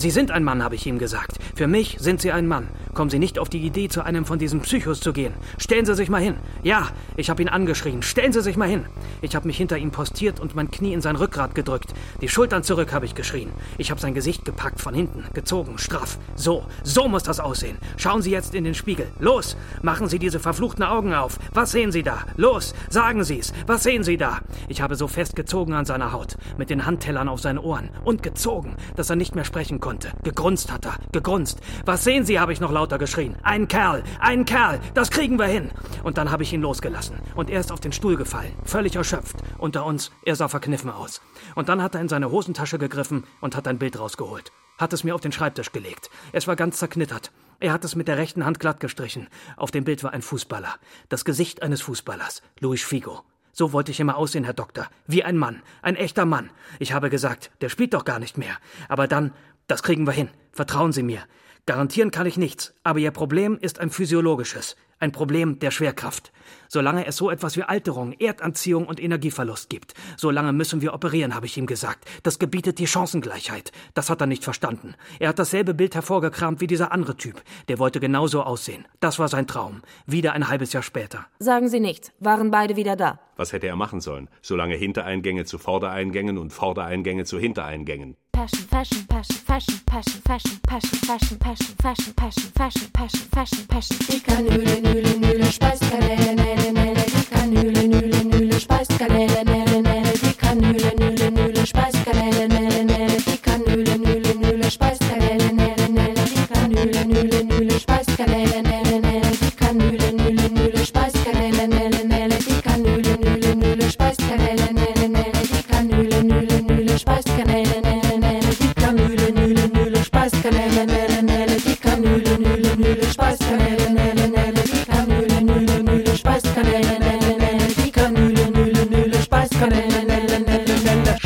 Sie 0.00 0.10
sind 0.10 0.30
ein 0.30 0.44
Mann, 0.44 0.62
habe 0.62 0.76
ich 0.76 0.86
ihm 0.86 1.00
gesagt. 1.00 1.38
Für 1.56 1.66
mich 1.66 1.96
sind 1.98 2.20
Sie 2.20 2.30
ein 2.30 2.46
Mann. 2.46 2.68
Kommen 2.94 3.10
Sie 3.10 3.18
nicht 3.18 3.36
auf 3.36 3.48
die 3.48 3.58
Idee, 3.58 3.88
zu 3.88 4.04
einem 4.04 4.24
von 4.24 4.38
diesen 4.38 4.60
Psychos 4.60 5.00
zu 5.00 5.12
gehen. 5.12 5.34
Stellen 5.58 5.86
Sie 5.86 5.94
sich 5.96 6.08
mal 6.08 6.22
hin. 6.22 6.36
Ja, 6.62 6.90
ich 7.16 7.30
habe 7.30 7.42
ihn 7.42 7.48
angeschrien. 7.48 8.02
Stellen 8.02 8.32
Sie 8.32 8.40
sich 8.40 8.56
mal 8.56 8.68
hin. 8.68 8.84
Ich 9.22 9.34
habe 9.34 9.48
mich 9.48 9.56
hinter 9.56 9.76
ihm 9.76 9.90
postiert 9.90 10.38
und 10.38 10.54
mein 10.54 10.70
Knie 10.70 10.92
in 10.92 11.00
sein 11.00 11.16
Rückgrat 11.16 11.56
gedrückt. 11.56 11.94
Die 12.20 12.28
Schultern 12.28 12.62
zurück, 12.62 12.92
habe 12.92 13.06
ich 13.06 13.16
geschrien. 13.16 13.50
Ich 13.76 13.90
habe 13.90 14.00
sein 14.00 14.14
Gesicht 14.14 14.44
gepackt 14.44 14.80
von 14.80 14.94
hinten, 14.94 15.24
gezogen, 15.34 15.78
straff. 15.78 16.16
So, 16.36 16.64
so 16.84 17.08
muss 17.08 17.24
das 17.24 17.40
aussehen. 17.40 17.78
Schauen 17.96 18.22
Sie 18.22 18.30
jetzt 18.30 18.54
in 18.54 18.62
den 18.62 18.74
Spiegel. 18.74 19.08
Los, 19.18 19.56
machen 19.82 20.06
Sie 20.06 20.20
diese 20.20 20.38
verfluchten 20.38 20.84
Augen 20.84 21.12
auf. 21.12 21.40
Was 21.52 21.72
sehen 21.72 21.92
Sie 21.92 22.02
da? 22.02 22.18
Los, 22.36 22.74
sagen 22.88 23.24
Sie 23.24 23.38
es. 23.38 23.52
Was 23.66 23.82
sehen 23.82 24.04
Sie 24.04 24.16
da? 24.16 24.40
Ich 24.68 24.80
habe 24.80 24.96
so 24.96 25.08
fest 25.08 25.36
gezogen 25.36 25.74
an 25.74 25.84
seiner 25.84 26.12
Haut, 26.12 26.36
mit 26.56 26.70
den 26.70 26.86
Handtellern 26.86 27.28
auf 27.28 27.40
seine 27.40 27.62
Ohren 27.62 27.90
und 28.04 28.22
gezogen, 28.22 28.76
dass 28.96 29.10
er 29.10 29.16
nicht 29.16 29.34
mehr 29.34 29.44
sprechen 29.44 29.80
konnte. 29.80 30.12
Gegrunzt 30.22 30.72
hat 30.72 30.86
er, 30.86 30.96
gegrunzt. 31.12 31.60
Was 31.84 32.04
sehen 32.04 32.24
Sie, 32.24 32.38
habe 32.40 32.52
ich 32.52 32.60
noch 32.60 32.72
lauter 32.72 32.98
geschrien. 32.98 33.36
Ein 33.42 33.68
Kerl, 33.68 34.02
ein 34.20 34.44
Kerl, 34.44 34.80
das 34.94 35.10
kriegen 35.10 35.38
wir 35.38 35.46
hin. 35.46 35.70
Und 36.04 36.18
dann 36.18 36.30
habe 36.30 36.42
ich 36.42 36.52
ihn 36.52 36.62
losgelassen. 36.62 37.16
Und 37.34 37.50
er 37.50 37.60
ist 37.60 37.72
auf 37.72 37.80
den 37.80 37.92
Stuhl 37.92 38.16
gefallen, 38.16 38.52
völlig 38.64 38.96
erschöpft. 38.96 39.36
Unter 39.58 39.84
uns, 39.84 40.12
er 40.24 40.36
sah 40.36 40.48
verkniffen 40.48 40.90
aus. 40.90 41.20
Und 41.54 41.68
dann 41.68 41.82
hat 41.82 41.94
er 41.94 42.00
in 42.00 42.08
seine 42.08 42.30
Hosentasche 42.30 42.78
gegriffen 42.78 43.24
und 43.40 43.56
hat 43.56 43.68
ein 43.68 43.78
Bild 43.78 43.98
rausgeholt. 43.98 44.52
Hat 44.78 44.92
es 44.92 45.02
mir 45.02 45.14
auf 45.14 45.20
den 45.20 45.32
Schreibtisch 45.32 45.72
gelegt. 45.72 46.10
Es 46.32 46.46
war 46.46 46.56
ganz 46.56 46.78
zerknittert. 46.78 47.32
Er 47.60 47.72
hat 47.72 47.84
es 47.84 47.96
mit 47.96 48.08
der 48.08 48.18
rechten 48.18 48.44
Hand 48.44 48.60
glatt 48.60 48.80
gestrichen. 48.80 49.28
Auf 49.56 49.70
dem 49.70 49.84
Bild 49.84 50.04
war 50.04 50.12
ein 50.12 50.22
Fußballer. 50.22 50.76
Das 51.08 51.24
Gesicht 51.24 51.62
eines 51.62 51.82
Fußballers. 51.82 52.42
Luis 52.60 52.84
Figo. 52.84 53.22
So 53.52 53.72
wollte 53.72 53.90
ich 53.90 53.98
immer 53.98 54.16
aussehen, 54.16 54.44
Herr 54.44 54.52
Doktor. 54.52 54.88
Wie 55.06 55.24
ein 55.24 55.36
Mann. 55.36 55.62
Ein 55.82 55.96
echter 55.96 56.24
Mann. 56.24 56.50
Ich 56.78 56.92
habe 56.92 57.10
gesagt, 57.10 57.50
der 57.60 57.68
spielt 57.68 57.94
doch 57.94 58.04
gar 58.04 58.20
nicht 58.20 58.38
mehr. 58.38 58.56
Aber 58.88 59.08
dann 59.08 59.32
das 59.68 59.82
kriegen 59.82 60.06
wir 60.06 60.12
hin. 60.12 60.30
Vertrauen 60.50 60.92
Sie 60.92 61.02
mir. 61.02 61.22
Garantieren 61.66 62.10
kann 62.10 62.26
ich 62.26 62.38
nichts, 62.38 62.72
aber 62.82 62.98
Ihr 62.98 63.10
Problem 63.10 63.58
ist 63.60 63.78
ein 63.78 63.90
physiologisches, 63.90 64.76
ein 64.98 65.12
Problem 65.12 65.58
der 65.58 65.70
Schwerkraft. 65.70 66.32
Solange 66.68 67.06
es 67.06 67.16
so 67.16 67.30
etwas 67.30 67.56
wie 67.56 67.62
Alterung, 67.62 68.12
Erdanziehung 68.12 68.86
und 68.86 69.00
Energieverlust 69.00 69.70
gibt, 69.70 69.94
solange 70.16 70.52
müssen 70.52 70.80
wir 70.80 70.94
operieren, 70.94 71.34
habe 71.34 71.46
ich 71.46 71.56
ihm 71.56 71.66
gesagt. 71.66 72.06
Das 72.22 72.38
gebietet 72.38 72.78
die 72.78 72.86
Chancengleichheit. 72.86 73.72
Das 73.94 74.10
hat 74.10 74.20
er 74.20 74.26
nicht 74.26 74.44
verstanden. 74.44 74.94
Er 75.18 75.30
hat 75.30 75.38
dasselbe 75.38 75.74
Bild 75.74 75.94
hervorgekramt 75.94 76.60
wie 76.60 76.66
dieser 76.66 76.92
andere 76.92 77.16
Typ. 77.16 77.42
Der 77.68 77.78
wollte 77.78 78.00
genauso 78.00 78.42
aussehen. 78.42 78.86
Das 79.00 79.18
war 79.18 79.28
sein 79.28 79.46
Traum. 79.46 79.82
Wieder 80.06 80.32
ein 80.32 80.48
halbes 80.48 80.72
Jahr 80.72 80.82
später. 80.82 81.26
Sagen 81.38 81.68
Sie 81.68 81.80
nichts. 81.80 82.12
Waren 82.18 82.50
beide 82.50 82.76
wieder 82.76 82.96
da? 82.96 83.18
Was 83.36 83.52
hätte 83.52 83.68
er 83.68 83.76
machen 83.76 84.00
sollen? 84.00 84.28
Solange 84.42 84.74
Hintereingänge 84.74 85.44
zu 85.44 85.58
Vordereingängen 85.58 86.38
und 86.38 86.52
Vordereingänge 86.52 87.24
zu 87.24 87.38
Hintereingängen. 87.38 88.16
Passion, 88.38 88.68
Fashion, 88.68 89.04
Passion, 89.08 89.36
Fashion, 89.44 89.80
Passion, 89.84 90.20
Fashion, 90.22 90.60
Passion, 90.62 90.98
Fashion, 91.00 91.38
Passion, 91.38 91.74
Fashion, 91.74 92.12
Passion, 92.14 92.52
Fashion, 92.54 92.88
Passion, 92.92 93.28
Fashion, 93.34 93.66
Passion. 93.66 93.98
Die 94.08 94.20
Kanüle, 94.20 94.80
Nüle, 94.80 95.18
Nüle, 95.18 95.50
Speiskanäle, 95.50 96.36
Näle, 96.36 96.72
Näle, 96.72 97.04
die 97.04 97.24
Kanüle, 97.34 97.88
Nüle, 97.88 98.24
Nüle, 98.24 98.60
Speiskanäle, 98.60 99.44
Näle, 99.44 99.82
Näle, 99.82 100.12
die 100.22 100.32
Kanüle, 100.34 100.94
Nüle, 101.00 101.30
Nüle, 101.32 101.66
Speiskanäle, 101.66 102.48
Näle, 102.48 102.84
Näle, 102.84 103.16
die 103.26 103.38
Kanüle, 103.38 103.98
Nüle, 103.98 104.34
Nüle, 104.36 104.70
Speiskanäle, 104.70 105.07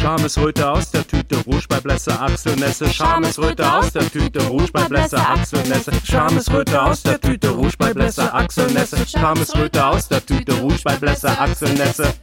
Näle. 0.02 0.18
Schamesröte 0.18 0.70
aus 0.70 0.90
der 0.90 1.06
Tüte, 1.06 1.36
Rouge 1.44 1.66
bei 1.68 1.80
Blässe, 1.80 2.18
Achselnässe. 2.18 2.92
Schamesröte 2.92 3.72
aus 3.72 3.92
der 3.92 4.10
Tüte, 4.10 4.42
Rouge 4.42 4.72
bei 4.72 4.84
Blässe, 4.84 5.18
Achselnässe. 5.18 5.92
Schamesröte 6.04 6.82
aus 6.82 7.02
der 7.02 7.20
Tüte, 7.20 7.50
Rouge 7.50 7.76
bei 7.78 7.94
Blässe, 7.94 8.32
Achselnässe. 8.32 9.06
Schamesröte 9.06 9.86
aus 9.86 10.08
der 10.08 10.24
Tüte, 10.24 10.52
Rouge 10.54 10.82
bei 10.84 10.96
Blässe, 10.96 11.28
Achselnässe. 11.28 12.14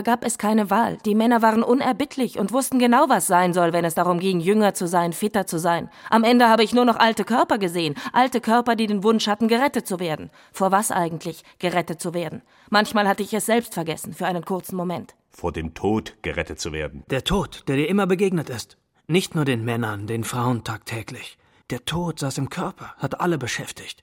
Da 0.00 0.12
gab 0.12 0.24
es 0.24 0.38
keine 0.38 0.70
Wahl. 0.70 0.96
Die 1.04 1.14
Männer 1.14 1.42
waren 1.42 1.62
unerbittlich 1.62 2.38
und 2.38 2.54
wussten 2.54 2.78
genau, 2.78 3.10
was 3.10 3.26
sein 3.26 3.52
soll, 3.52 3.74
wenn 3.74 3.84
es 3.84 3.94
darum 3.94 4.18
ging, 4.18 4.40
jünger 4.40 4.72
zu 4.72 4.88
sein, 4.88 5.12
fitter 5.12 5.46
zu 5.46 5.58
sein. 5.58 5.90
Am 6.08 6.24
Ende 6.24 6.48
habe 6.48 6.62
ich 6.64 6.72
nur 6.72 6.86
noch 6.86 6.96
alte 6.96 7.22
Körper 7.22 7.58
gesehen. 7.58 7.96
Alte 8.14 8.40
Körper, 8.40 8.76
die 8.76 8.86
den 8.86 9.04
Wunsch 9.04 9.26
hatten, 9.26 9.46
gerettet 9.46 9.86
zu 9.86 10.00
werden. 10.00 10.30
Vor 10.52 10.72
was 10.72 10.90
eigentlich? 10.90 11.44
Gerettet 11.58 12.00
zu 12.00 12.14
werden. 12.14 12.40
Manchmal 12.70 13.06
hatte 13.06 13.22
ich 13.22 13.34
es 13.34 13.44
selbst 13.44 13.74
vergessen, 13.74 14.14
für 14.14 14.24
einen 14.24 14.42
kurzen 14.42 14.74
Moment. 14.74 15.16
Vor 15.28 15.52
dem 15.52 15.74
Tod 15.74 16.16
gerettet 16.22 16.60
zu 16.60 16.72
werden. 16.72 17.04
Der 17.10 17.22
Tod, 17.22 17.64
der 17.68 17.76
dir 17.76 17.90
immer 17.90 18.06
begegnet 18.06 18.48
ist. 18.48 18.78
Nicht 19.06 19.34
nur 19.34 19.44
den 19.44 19.66
Männern, 19.66 20.06
den 20.06 20.24
Frauen 20.24 20.64
tagtäglich. 20.64 21.36
Der 21.68 21.84
Tod 21.84 22.20
saß 22.20 22.38
im 22.38 22.48
Körper, 22.48 22.94
hat 22.96 23.20
alle 23.20 23.36
beschäftigt. 23.36 24.02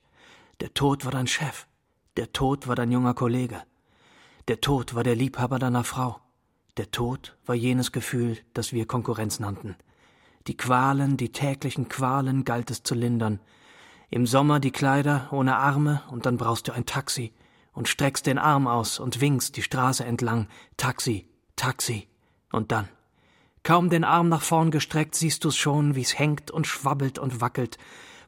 Der 0.60 0.76
Tod 0.76 1.06
war 1.06 1.12
dein 1.12 1.26
Chef. 1.26 1.66
Der 2.18 2.32
Tod 2.34 2.68
war 2.68 2.76
dein 2.76 2.92
junger 2.92 3.16
Kollege. 3.16 3.64
Der 4.48 4.62
Tod 4.62 4.96
war 4.96 5.04
der 5.04 5.16
Liebhaber 5.16 5.60
deiner 5.60 5.84
Frau. 5.84 6.22
Der 6.78 6.90
Tod 6.90 7.36
war 7.46 7.56
jenes 7.56 7.92
Gefühl, 7.92 8.38
das 8.54 8.72
wir 8.72 8.88
Konkurrenz 8.88 9.42
nannten. 9.42 9.76
Die 10.48 10.56
Qualen, 10.56 11.18
die 11.18 11.34
täglichen 11.34 11.90
Qualen 11.90 12.46
galt 12.46 12.72
es 12.72 12.82
zu 12.82 12.96
lindern. 12.96 13.42
Im 14.10 14.26
Sommer 14.26 14.62
die 14.62 14.72
Kleider 14.72 15.28
ohne 15.32 15.58
Arme 15.58 16.02
und 16.12 16.26
dann 16.26 16.38
brauchst 16.38 16.70
du 16.70 16.72
ein 16.72 16.86
Taxi 16.86 17.34
und 17.74 17.90
streckst 17.90 18.26
den 18.26 18.38
Arm 18.38 18.68
aus 18.68 19.00
und 19.00 19.20
winkst 19.20 19.58
die 19.58 19.64
Straße 19.64 20.06
entlang. 20.06 20.48
Taxi, 20.78 21.28
Taxi. 21.58 22.08
Und 22.50 22.72
dann. 22.72 22.88
Kaum 23.64 23.90
den 23.90 24.06
Arm 24.06 24.30
nach 24.30 24.44
vorn 24.44 24.72
gestreckt, 24.72 25.16
siehst 25.16 25.44
du's 25.44 25.58
schon, 25.58 25.96
wie's 25.96 26.18
hängt 26.18 26.52
und 26.52 26.68
schwabbelt 26.68 27.20
und 27.20 27.42
wackelt. 27.42 27.78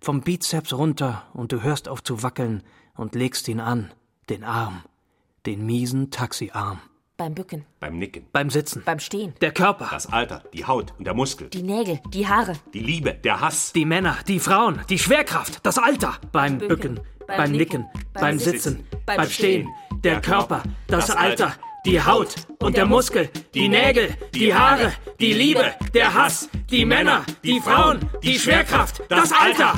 Vom 0.02 0.20
Bizeps 0.20 0.74
runter 0.74 1.28
und 1.32 1.54
du 1.54 1.64
hörst 1.64 1.88
auf 1.88 2.04
zu 2.04 2.24
wackeln 2.24 2.64
und 2.96 3.16
legst 3.16 3.48
ihn 3.48 3.62
an, 3.62 3.94
den 4.28 4.44
Arm, 4.44 4.84
den 5.46 5.66
miesen 5.66 6.12
Taxiarm. 6.12 6.80
Beim 7.18 7.36
Bücken, 7.36 7.66
Beim 7.82 7.98
Nicken. 8.00 8.26
Beim 8.32 8.50
Sitzen. 8.50 8.82
beim 8.86 9.00
Stehen, 9.00 9.34
Der 9.42 9.52
Körper. 9.52 9.90
Das 9.92 10.08
Alter, 10.08 10.42
die 10.54 10.66
Haut 10.66 10.94
und 10.98 11.06
der 11.06 11.14
Muskel. 11.14 11.50
die 11.50 11.64
Nägel, 11.64 12.00
die 12.14 12.26
Haare. 12.26 12.54
Die 12.74 12.80
Liebe, 12.80 13.14
der 13.14 13.42
Hass. 13.42 13.74
Die 13.74 13.84
Männer, 13.84 14.18
die 14.26 14.40
Frauen, 14.40 14.80
die 14.90 14.98
Schwerkraft, 14.98 15.60
das 15.66 15.78
Alter. 15.78 16.18
Beim 16.32 16.60
Bücken, 16.60 16.96
Bücken, 16.96 17.00
beim 17.28 17.38
beim 17.38 17.52
Nicken, 17.52 17.86
beim 18.14 18.40
Sitzen, 18.40 18.86
Sitzen, 18.86 18.88
beim 19.06 19.30
Stehen, 19.30 19.68
der 20.04 20.22
Körper, 20.22 20.64
das 20.88 21.08
das 21.08 21.16
Alter, 21.18 21.48
Alter, 21.48 21.60
die 21.86 22.02
Haut 22.02 22.36
und 22.60 22.78
der 22.78 22.86
Muskel, 22.86 23.30
die 23.54 23.68
Nägel, 23.68 24.16
die 24.34 24.54
Haare, 24.54 24.94
die 25.20 25.34
Liebe, 25.34 25.74
der 25.94 26.14
Hass, 26.14 26.50
die 26.72 26.86
Männer, 26.86 27.26
die 27.44 27.60
Frauen, 27.60 28.00
die 28.24 28.40
Schwerkraft, 28.40 29.02
das 29.10 29.34
Alter. 29.34 29.74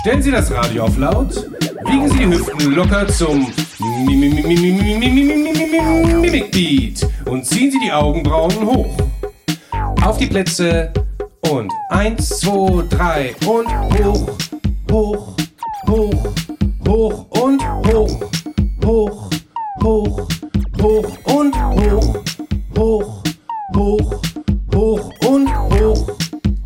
Stellen 0.00 0.22
Sie 0.22 0.30
das 0.30 0.50
Radio 0.50 0.84
auf 0.84 0.96
laut, 0.96 1.50
wiegen 1.84 2.08
Sie 2.08 2.16
die 2.16 2.28
Hüften 2.28 2.74
locker 2.74 3.06
zum 3.08 3.46
Mimikbeat 6.22 7.06
und 7.26 7.44
ziehen 7.44 7.70
Sie 7.70 7.78
die 7.78 7.92
Augenbrauen 7.92 8.66
hoch. 8.66 8.96
Auf 10.02 10.16
die 10.16 10.28
Plätze 10.28 10.94
und 11.50 11.70
eins, 11.90 12.40
zwei, 12.40 12.84
drei 12.88 13.34
und 13.46 13.68
hoch, 13.98 14.30
hoch, 14.90 15.36
hoch, 15.86 16.32
hoch 16.88 17.26
und 17.28 17.62
hoch, 17.86 18.18
hoch, 18.82 19.30
hoch, 19.82 20.28
hoch 20.82 21.16
und 21.24 21.54
hoch, 21.54 22.16
hoch, 22.76 23.22
hoch, 23.74 24.22
hoch 24.74 25.10
und 25.26 25.48
hoch, 25.48 26.16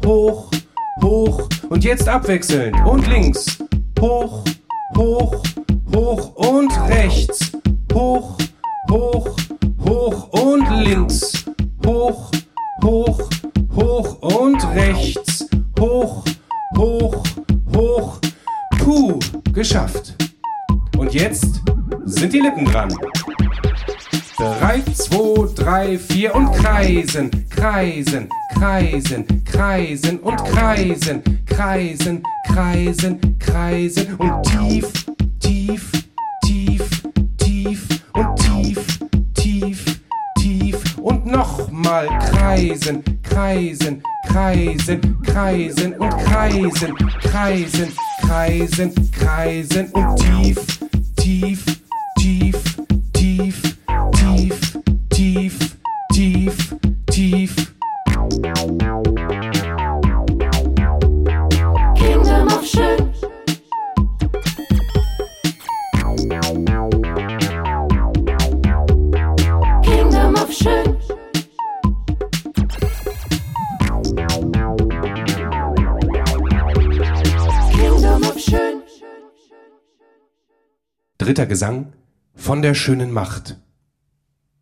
hoch, 0.04 0.50
hoch. 1.02 1.48
Und 1.68 1.84
jetzt 1.84 2.08
abwechselnd 2.08 2.74
und 2.86 3.06
links, 3.08 3.58
hoch, 4.00 4.42
hoch, 4.96 5.42
hoch 5.94 6.34
und 6.36 6.72
rechts, 6.88 7.52
hoch, 7.92 8.38
hoch, 8.90 9.36
hoch 9.84 10.28
und 10.32 10.84
links, 10.84 11.44
hoch, 11.84 12.30
hoch, 12.82 13.20
hoch 13.74 14.22
und 14.22 14.64
rechts, 14.74 15.46
hoch, 15.78 16.24
hoch, 16.76 17.22
hoch. 17.74 18.18
Puh, 18.78 19.18
geschafft. 19.52 20.14
Und 20.96 21.12
jetzt 21.12 21.60
sind 22.06 22.32
die 22.32 22.40
Lippen 22.40 22.64
dran. 22.64 22.88
Drei, 24.38 24.82
zwei, 24.92 25.48
drei, 25.54 25.98
vier 25.98 26.34
und 26.34 26.52
kreisen, 26.52 27.30
kreisen, 27.48 28.28
kreisen, 28.52 29.44
kreisen 29.46 30.18
und 30.20 30.44
kreisen, 30.44 31.22
kreisen, 31.46 32.22
kreisen, 32.46 33.38
kreisen 33.38 34.14
und 34.16 34.42
tief, 34.42 34.92
tief, 35.40 35.90
tief, 36.44 37.02
tief 37.38 37.88
und 38.12 38.36
tief, 38.36 38.98
tief, 39.32 40.00
tief 40.38 40.98
und 40.98 41.24
nochmal 41.24 42.06
kreisen, 42.30 43.02
kreisen, 43.22 44.02
kreisen, 44.28 45.18
kreisen 45.24 45.94
und 45.94 46.10
kreisen, 46.10 46.94
kreisen, 47.22 47.92
kreisen, 48.20 49.10
kreisen 49.12 49.88
und 49.92 50.16
tief, 50.16 50.78
tief, 51.16 51.56
tief, 51.64 51.75
Dritter 81.36 81.48
Gesang 81.48 81.92
von 82.34 82.62
der 82.62 82.72
schönen 82.72 83.12
Macht. 83.12 83.58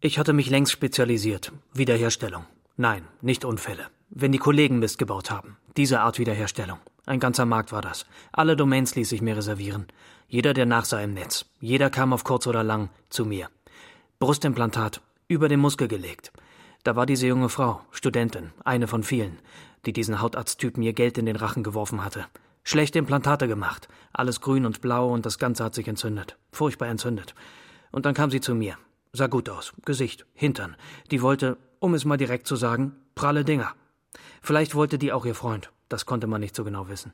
Ich 0.00 0.18
hatte 0.18 0.32
mich 0.32 0.50
längst 0.50 0.72
spezialisiert. 0.72 1.52
Wiederherstellung. 1.72 2.46
Nein, 2.76 3.04
nicht 3.22 3.44
Unfälle. 3.44 3.87
Wenn 4.10 4.32
die 4.32 4.38
Kollegen 4.38 4.80
Mist 4.80 4.98
gebaut 4.98 5.30
haben. 5.30 5.56
Diese 5.76 6.00
Art 6.00 6.18
Wiederherstellung. 6.18 6.78
Ein 7.06 7.20
ganzer 7.20 7.46
Markt 7.46 7.70
war 7.70 7.80
das. 7.80 8.06
Alle 8.32 8.56
Domains 8.56 8.96
ließ 8.96 9.12
ich 9.12 9.22
mir 9.22 9.37
reservieren. 9.37 9.87
Jeder, 10.26 10.52
der 10.52 10.66
nachsah 10.66 11.00
im 11.00 11.14
Netz. 11.14 11.44
Jeder 11.60 11.90
kam 11.90 12.12
auf 12.12 12.24
kurz 12.24 12.48
oder 12.48 12.64
lang 12.64 12.88
zu 13.08 13.24
mir. 13.24 13.50
Brustimplantat. 14.18 15.00
Über 15.28 15.48
den 15.48 15.60
Muskel 15.60 15.87
gelegt. 15.87 16.32
Da 16.82 16.96
war 16.96 17.06
diese 17.06 17.28
junge 17.28 17.50
Frau, 17.50 17.82
Studentin, 17.92 18.50
eine 18.64 18.88
von 18.88 19.04
vielen, 19.04 19.38
die 19.87 19.92
diesen 19.92 20.20
Hautarzttyp 20.20 20.76
mir 20.76 20.92
Geld 20.92 21.18
in 21.18 21.26
den 21.26 21.37
Rachen 21.37 21.62
geworfen 21.62 22.04
hatte. 22.04 22.26
Schlechte 22.64 22.98
Implantate 22.98 23.46
gemacht. 23.46 23.88
Alles 24.12 24.40
grün 24.40 24.64
und 24.64 24.81
blau 24.81 25.11
und 25.12 25.27
das 25.27 25.38
Ganze 25.38 25.62
hat 25.62 25.74
sich 25.74 25.87
entzündet. 25.87 26.38
Furchtbar 26.50 26.88
entzündet. 26.88 27.35
Und 27.92 28.07
dann 28.07 28.14
kam 28.14 28.31
sie 28.31 28.40
zu 28.40 28.55
mir. 28.55 28.79
Sah 29.12 29.27
gut 29.27 29.50
aus. 29.50 29.74
Gesicht, 29.85 30.24
Hintern. 30.33 30.74
Die 31.11 31.20
wollte, 31.20 31.59
um 31.79 31.92
es 31.94 32.07
mal 32.07 32.16
direkt 32.16 32.46
zu 32.46 32.57
sagen, 32.57 32.96
pralle 33.14 33.44
Dinger. 33.44 33.72
Vielleicht 34.40 34.74
wollte 34.74 34.98
die 34.98 35.12
auch 35.12 35.27
ihr 35.27 35.35
Freund. 35.35 35.70
Das 35.88 36.07
konnte 36.07 36.27
man 36.27 36.40
nicht 36.40 36.57
so 36.57 36.64
genau 36.64 36.88
wissen. 36.88 37.12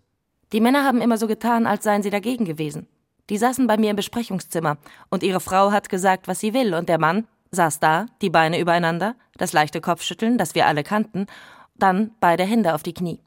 Die 0.53 0.61
Männer 0.61 0.85
haben 0.85 1.01
immer 1.01 1.19
so 1.19 1.27
getan, 1.27 1.67
als 1.67 1.85
seien 1.85 2.03
sie 2.03 2.11
dagegen 2.11 2.45
gewesen. 2.45 2.87
Die 3.29 3.37
saßen 3.39 3.67
bei 3.67 3.77
mir 3.77 3.91
im 3.91 3.97
Besprechungszimmer 3.97 4.79
und 5.11 5.23
ihre 5.23 5.41
Frau 5.41 5.73
hat 5.73 5.89
gesagt, 5.89 6.27
was 6.29 6.41
sie 6.41 6.55
will, 6.55 6.75
und 6.75 6.89
der 6.89 6.99
Mann 6.99 7.27
saß 7.53 7.81
da, 7.81 8.07
die 8.23 8.31
Beine 8.31 8.59
übereinander, 8.61 9.15
das 9.37 9.53
leichte 9.53 9.81
Kopfschütteln, 9.81 10.39
das 10.39 10.55
wir 10.55 10.67
alle 10.67 10.83
kannten, 10.83 11.27
dann 11.77 12.13
beide 12.21 12.45
Hände 12.45 12.75
auf 12.75 12.83
die 12.83 12.95
Knie. 12.95 13.21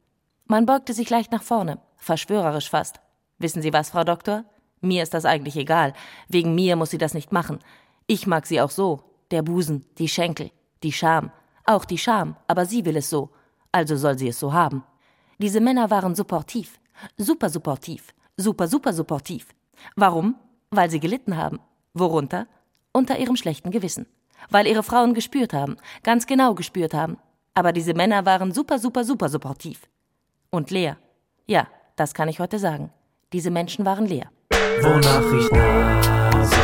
Man 0.46 0.66
beugte 0.66 0.94
sich 0.94 1.10
leicht 1.10 1.32
nach 1.32 1.44
vorne, 1.44 1.80
verschwörerisch 2.04 2.70
fast. 2.70 3.00
Wissen 3.40 3.62
Sie 3.62 3.74
was, 3.74 3.90
Frau 3.90 4.04
Doktor? 4.04 4.46
Mir 4.82 5.02
ist 5.02 5.14
das 5.14 5.26
eigentlich 5.26 5.56
egal. 5.56 5.94
Wegen 6.28 6.56
mir 6.56 6.76
muss 6.76 6.90
sie 6.92 6.98
das 6.98 7.14
nicht 7.14 7.32
machen. 7.32 7.60
Ich 8.06 8.28
mag 8.28 8.46
sie 8.46 8.60
auch 8.60 8.70
so. 8.70 9.04
Der 9.32 9.42
Busen, 9.42 9.86
die 9.98 10.10
Schenkel, 10.10 10.52
die 10.84 10.92
Scham. 10.92 11.32
Auch 11.66 11.86
die 11.86 11.98
Scham, 11.98 12.36
aber 12.48 12.66
sie 12.66 12.86
will 12.86 12.98
es 12.98 13.10
so. 13.10 13.30
Also 13.72 13.96
soll 13.96 14.18
sie 14.18 14.28
es 14.28 14.40
so 14.40 14.52
haben. 14.52 14.84
Diese 15.40 15.62
Männer 15.62 15.90
waren 15.90 16.16
supportiv. 16.16 16.80
Super 17.18 17.50
supportiv. 17.50 18.14
Super, 18.36 18.68
super 18.68 18.92
supportiv. 18.92 19.48
Warum? 19.96 20.36
Weil 20.70 20.90
sie 20.90 21.00
gelitten 21.00 21.38
haben. 21.38 21.60
Worunter? 21.94 22.48
Unter 22.92 23.18
ihrem 23.18 23.38
schlechten 23.38 23.72
Gewissen. 23.72 24.06
Weil 24.50 24.68
ihre 24.68 24.84
Frauen 24.84 25.14
gespürt 25.14 25.54
haben. 25.54 25.78
Ganz 26.04 26.28
genau 26.28 26.56
gespürt 26.56 26.94
haben. 26.94 27.18
Aber 27.54 27.72
diese 27.72 27.94
Männer 27.94 28.26
waren 28.26 28.52
super, 28.52 28.80
super, 28.80 29.06
super 29.06 29.30
supportiv. 29.30 29.88
Und 30.50 30.72
leer. 30.72 30.98
Ja, 31.48 31.68
das 31.96 32.14
kann 32.14 32.30
ich 32.30 32.40
heute 32.40 32.60
sagen. 32.60 32.92
Diese 33.32 33.52
Menschen 33.52 33.86
waren 33.86 34.06
leer. 34.06 34.30
Wonach 34.82 35.32
riecht 35.32 35.52
Nase? 35.52 36.56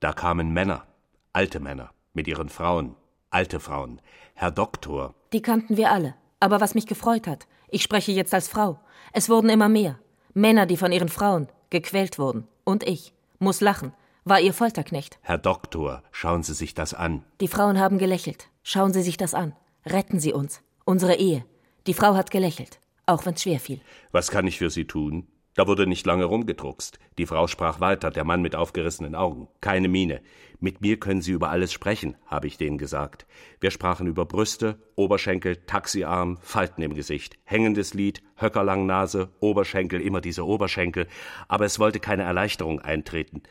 Da 0.00 0.12
kamen 0.12 0.52
Männer, 0.52 0.86
alte 1.32 1.60
Männer, 1.60 1.90
mit 2.14 2.28
ihren 2.28 2.48
Frauen, 2.48 2.94
alte 3.30 3.60
Frauen. 3.60 4.00
Herr 4.34 4.50
Doktor, 4.50 5.14
Die 5.32 5.42
kannten 5.42 5.76
wir 5.76 5.90
alle. 5.90 6.14
Aber 6.40 6.60
was 6.60 6.74
mich 6.74 6.86
gefreut 6.86 7.26
hat, 7.26 7.46
ich 7.68 7.82
spreche 7.82 8.12
jetzt 8.12 8.32
als 8.32 8.48
Frau. 8.48 8.78
Es 9.12 9.28
wurden 9.28 9.50
immer 9.50 9.68
mehr. 9.68 9.98
Männer, 10.34 10.66
die 10.66 10.76
von 10.76 10.92
ihren 10.92 11.08
Frauen 11.08 11.48
gequält 11.70 12.18
wurden. 12.18 12.46
Und 12.64 12.84
ich 12.86 13.12
muss 13.38 13.60
lachen, 13.60 13.92
war 14.24 14.40
ihr 14.40 14.54
Folterknecht. 14.54 15.18
Herr 15.22 15.38
Doktor, 15.38 16.02
schauen 16.12 16.42
Sie 16.42 16.54
sich 16.54 16.74
das 16.74 16.94
an. 16.94 17.24
Die 17.40 17.48
Frauen 17.48 17.78
haben 17.78 17.98
gelächelt. 17.98 18.48
Schauen 18.62 18.92
Sie 18.92 19.02
sich 19.02 19.16
das 19.16 19.34
an. 19.34 19.54
Retten 19.84 20.20
Sie 20.20 20.32
uns. 20.32 20.62
Unsere 20.84 21.16
Ehe. 21.16 21.44
Die 21.88 21.94
Frau 21.94 22.14
hat 22.14 22.30
gelächelt, 22.30 22.80
auch 23.06 23.24
wenn's 23.24 23.44
schwer 23.44 23.58
fiel. 23.58 23.80
Was 24.12 24.30
kann 24.30 24.46
ich 24.46 24.58
für 24.58 24.68
Sie 24.68 24.84
tun? 24.84 25.26
Da 25.54 25.66
wurde 25.66 25.86
nicht 25.86 26.04
lange 26.04 26.26
rumgedruckst. 26.26 26.98
Die 27.16 27.24
Frau 27.24 27.46
sprach 27.46 27.80
weiter, 27.80 28.10
der 28.10 28.24
Mann 28.24 28.42
mit 28.42 28.54
aufgerissenen 28.54 29.14
Augen. 29.14 29.48
Keine 29.62 29.88
Miene. 29.88 30.20
Mit 30.60 30.82
mir 30.82 31.00
können 31.00 31.22
Sie 31.22 31.32
über 31.32 31.48
alles 31.48 31.72
sprechen, 31.72 32.14
habe 32.26 32.46
ich 32.46 32.58
denen 32.58 32.76
gesagt. 32.76 33.26
Wir 33.58 33.70
sprachen 33.70 34.06
über 34.06 34.26
Brüste, 34.26 34.76
Oberschenkel, 34.96 35.56
Taxiarm, 35.64 36.36
Falten 36.42 36.82
im 36.82 36.92
Gesicht, 36.92 37.38
hängendes 37.44 37.94
Lied, 37.94 38.22
Höckerlangnase, 38.36 39.30
Oberschenkel, 39.40 40.02
immer 40.02 40.20
diese 40.20 40.44
Oberschenkel. 40.44 41.06
Aber 41.48 41.64
es 41.64 41.78
wollte 41.78 42.00
keine 42.00 42.24
Erleichterung 42.24 42.80
eintreten. 42.80 43.44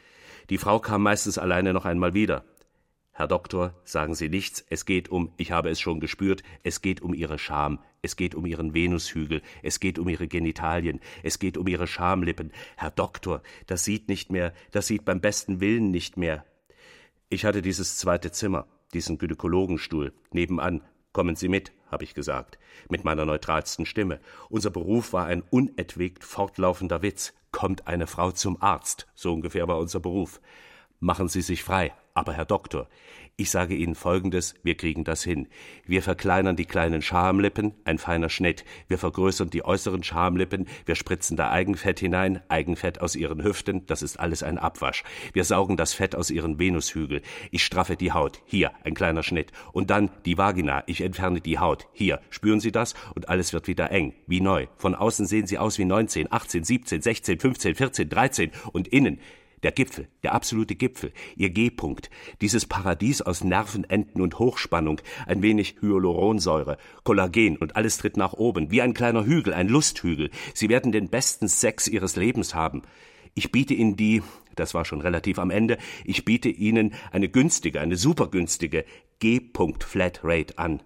Die 0.51 0.59
Frau 0.59 0.77
kam 0.77 1.01
meistens 1.01 1.39
alleine 1.39 1.73
noch 1.73 1.85
einmal 1.85 2.13
wieder. 2.13 2.45
Herr 3.17 3.27
Doktor, 3.27 3.73
sagen 3.83 4.13
Sie 4.13 4.29
nichts, 4.29 4.63
es 4.69 4.85
geht 4.85 5.09
um, 5.09 5.31
ich 5.37 5.51
habe 5.51 5.71
es 5.71 5.79
schon 5.79 5.99
gespürt, 5.99 6.43
es 6.61 6.83
geht 6.83 7.01
um 7.01 7.15
Ihre 7.15 7.39
Scham, 7.39 7.79
es 8.03 8.15
geht 8.15 8.35
um 8.35 8.45
Ihren 8.45 8.75
Venushügel, 8.75 9.41
es 9.63 9.79
geht 9.79 9.97
um 9.97 10.07
Ihre 10.07 10.27
Genitalien, 10.27 10.99
es 11.23 11.39
geht 11.39 11.57
um 11.57 11.67
Ihre 11.67 11.87
Schamlippen. 11.87 12.51
Herr 12.75 12.91
Doktor, 12.91 13.41
das 13.65 13.83
sieht 13.83 14.07
nicht 14.07 14.31
mehr, 14.31 14.53
das 14.69 14.85
sieht 14.85 15.03
beim 15.03 15.19
besten 15.19 15.59
Willen 15.61 15.89
nicht 15.89 16.15
mehr. 16.15 16.45
Ich 17.27 17.43
hatte 17.43 17.63
dieses 17.63 17.97
zweite 17.97 18.31
Zimmer, 18.31 18.67
diesen 18.93 19.17
Gynäkologenstuhl, 19.17 20.13
nebenan. 20.31 20.83
Kommen 21.11 21.35
Sie 21.35 21.47
mit, 21.47 21.71
habe 21.89 22.03
ich 22.03 22.13
gesagt, 22.13 22.59
mit 22.87 23.03
meiner 23.03 23.25
neutralsten 23.25 23.87
Stimme. 23.87 24.19
Unser 24.47 24.69
Beruf 24.69 25.11
war 25.11 25.25
ein 25.25 25.41
unentwegt 25.41 26.23
fortlaufender 26.23 27.01
Witz. 27.01 27.33
Kommt 27.49 27.87
eine 27.87 28.05
Frau 28.05 28.29
zum 28.29 28.61
Arzt, 28.61 29.07
so 29.15 29.33
ungefähr 29.33 29.67
war 29.67 29.79
unser 29.79 30.01
Beruf. 30.01 30.39
Machen 30.99 31.27
Sie 31.27 31.41
sich 31.41 31.63
frei. 31.63 31.93
Aber 32.15 32.33
Herr 32.33 32.45
Doktor, 32.45 32.87
ich 33.35 33.51
sage 33.51 33.75
Ihnen 33.75 33.93
Folgendes, 33.93 34.55
wir 34.63 34.73
kriegen 34.73 35.03
das 35.03 35.23
hin. 35.23 35.47
Wir 35.85 36.01
verkleinern 36.01 36.55
die 36.55 36.65
kleinen 36.65 37.03
Schamlippen, 37.03 37.75
ein 37.85 37.99
feiner 37.99 38.29
Schnitt. 38.29 38.65
Wir 38.87 38.97
vergrößern 38.97 39.51
die 39.51 39.63
äußeren 39.63 40.01
Schamlippen, 40.01 40.67
wir 40.87 40.95
spritzen 40.95 41.37
da 41.37 41.51
Eigenfett 41.51 41.99
hinein, 41.99 42.41
Eigenfett 42.49 42.99
aus 42.99 43.15
Ihren 43.15 43.43
Hüften, 43.43 43.85
das 43.85 44.01
ist 44.01 44.19
alles 44.19 44.41
ein 44.41 44.57
Abwasch. 44.57 45.03
Wir 45.33 45.43
saugen 45.43 45.77
das 45.77 45.93
Fett 45.93 46.15
aus 46.15 46.31
Ihren 46.31 46.57
Venushügel. 46.57 47.21
Ich 47.51 47.63
straffe 47.63 47.95
die 47.95 48.13
Haut, 48.13 48.41
hier, 48.45 48.71
ein 48.83 48.95
kleiner 48.95 49.21
Schnitt. 49.21 49.51
Und 49.71 49.91
dann 49.91 50.09
die 50.25 50.39
Vagina, 50.39 50.81
ich 50.87 51.01
entferne 51.01 51.39
die 51.39 51.59
Haut, 51.59 51.87
hier. 51.93 52.19
Spüren 52.31 52.59
Sie 52.59 52.71
das? 52.71 52.95
Und 53.13 53.29
alles 53.29 53.53
wird 53.53 53.67
wieder 53.67 53.91
eng, 53.91 54.15
wie 54.25 54.41
neu. 54.41 54.65
Von 54.77 54.95
außen 54.95 55.27
sehen 55.27 55.45
Sie 55.45 55.59
aus 55.59 55.77
wie 55.77 55.85
19, 55.85 56.31
18, 56.31 56.63
17, 56.63 57.01
16, 57.03 57.39
15, 57.39 57.75
14, 57.75 58.09
13 58.09 58.51
und 58.73 58.87
innen 58.87 59.19
Der 59.67 59.73
Gipfel, 59.73 60.07
der 60.23 60.33
absolute 60.33 60.75
Gipfel, 60.75 61.11
ihr 61.35 61.49
G-Punkt, 61.49 62.09
dieses 62.39 62.65
Paradies 62.65 63.21
aus 63.21 63.43
Nervenenden 63.43 64.21
und 64.21 64.39
Hochspannung, 64.39 65.01
ein 65.25 65.41
wenig 65.41 65.75
Hyaluronsäure, 65.81 66.77
Kollagen 67.03 67.57
und 67.57 67.75
alles 67.75 67.97
tritt 67.97 68.15
nach 68.15 68.31
oben, 68.31 68.71
wie 68.71 68.81
ein 68.81 68.93
kleiner 68.93 69.25
Hügel, 69.25 69.53
ein 69.53 69.67
Lusthügel. 69.67 70.29
Sie 70.53 70.69
werden 70.69 70.93
den 70.93 71.09
besten 71.09 71.49
Sex 71.49 71.89
ihres 71.89 72.15
Lebens 72.15 72.55
haben. 72.55 72.83
Ich 73.35 73.51
biete 73.51 73.73
Ihnen 73.73 73.97
die, 73.97 74.23
das 74.55 74.73
war 74.73 74.85
schon 74.85 75.01
relativ 75.01 75.37
am 75.37 75.51
Ende, 75.51 75.77
ich 76.05 76.23
biete 76.23 76.47
Ihnen 76.47 76.93
eine 77.11 77.27
günstige, 77.27 77.81
eine 77.81 77.97
supergünstige 77.97 78.85
G-Punkt 79.19 79.83
Flatrate 79.83 80.57
an. 80.57 80.81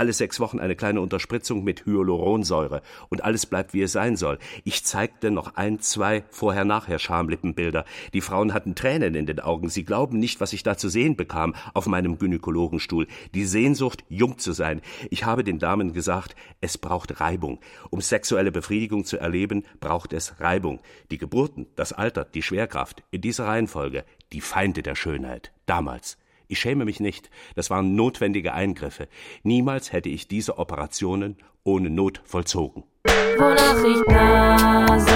Alle 0.00 0.14
sechs 0.14 0.40
Wochen 0.40 0.60
eine 0.60 0.76
kleine 0.76 1.02
Unterspritzung 1.02 1.62
mit 1.62 1.84
Hyaluronsäure 1.84 2.80
und 3.10 3.22
alles 3.22 3.44
bleibt 3.44 3.74
wie 3.74 3.82
es 3.82 3.92
sein 3.92 4.16
soll. 4.16 4.38
Ich 4.64 4.82
zeigte 4.82 5.30
noch 5.30 5.56
ein, 5.56 5.80
zwei 5.80 6.24
Vorher-Nachher-Schamlippenbilder. 6.30 7.84
Die 8.14 8.22
Frauen 8.22 8.54
hatten 8.54 8.74
Tränen 8.74 9.14
in 9.14 9.26
den 9.26 9.40
Augen. 9.40 9.68
Sie 9.68 9.84
glauben 9.84 10.18
nicht, 10.18 10.40
was 10.40 10.54
ich 10.54 10.62
da 10.62 10.78
zu 10.78 10.88
sehen 10.88 11.16
bekam 11.16 11.54
auf 11.74 11.86
meinem 11.86 12.16
Gynäkologenstuhl. 12.16 13.08
Die 13.34 13.44
Sehnsucht, 13.44 14.02
jung 14.08 14.38
zu 14.38 14.52
sein. 14.52 14.80
Ich 15.10 15.26
habe 15.26 15.44
den 15.44 15.58
Damen 15.58 15.92
gesagt, 15.92 16.34
es 16.62 16.78
braucht 16.78 17.20
Reibung. 17.20 17.60
Um 17.90 18.00
sexuelle 18.00 18.52
Befriedigung 18.52 19.04
zu 19.04 19.18
erleben, 19.18 19.64
braucht 19.80 20.14
es 20.14 20.40
Reibung. 20.40 20.80
Die 21.10 21.18
Geburten, 21.18 21.66
das 21.76 21.92
Alter, 21.92 22.24
die 22.24 22.42
Schwerkraft, 22.42 23.02
in 23.10 23.20
dieser 23.20 23.48
Reihenfolge, 23.48 24.06
die 24.32 24.40
Feinde 24.40 24.82
der 24.82 24.94
Schönheit, 24.94 25.52
damals. 25.66 26.16
Ich 26.50 26.58
schäme 26.58 26.84
mich 26.84 26.98
nicht, 26.98 27.30
das 27.54 27.70
waren 27.70 27.94
notwendige 27.94 28.52
Eingriffe. 28.54 29.06
Niemals 29.44 29.92
hätte 29.92 30.08
ich 30.08 30.26
diese 30.26 30.58
Operationen 30.58 31.36
ohne 31.62 31.90
Not 31.90 32.20
vollzogen. 32.24 32.82
Wonach 33.04 33.84
ich 33.84 34.02
blase. 34.04 35.14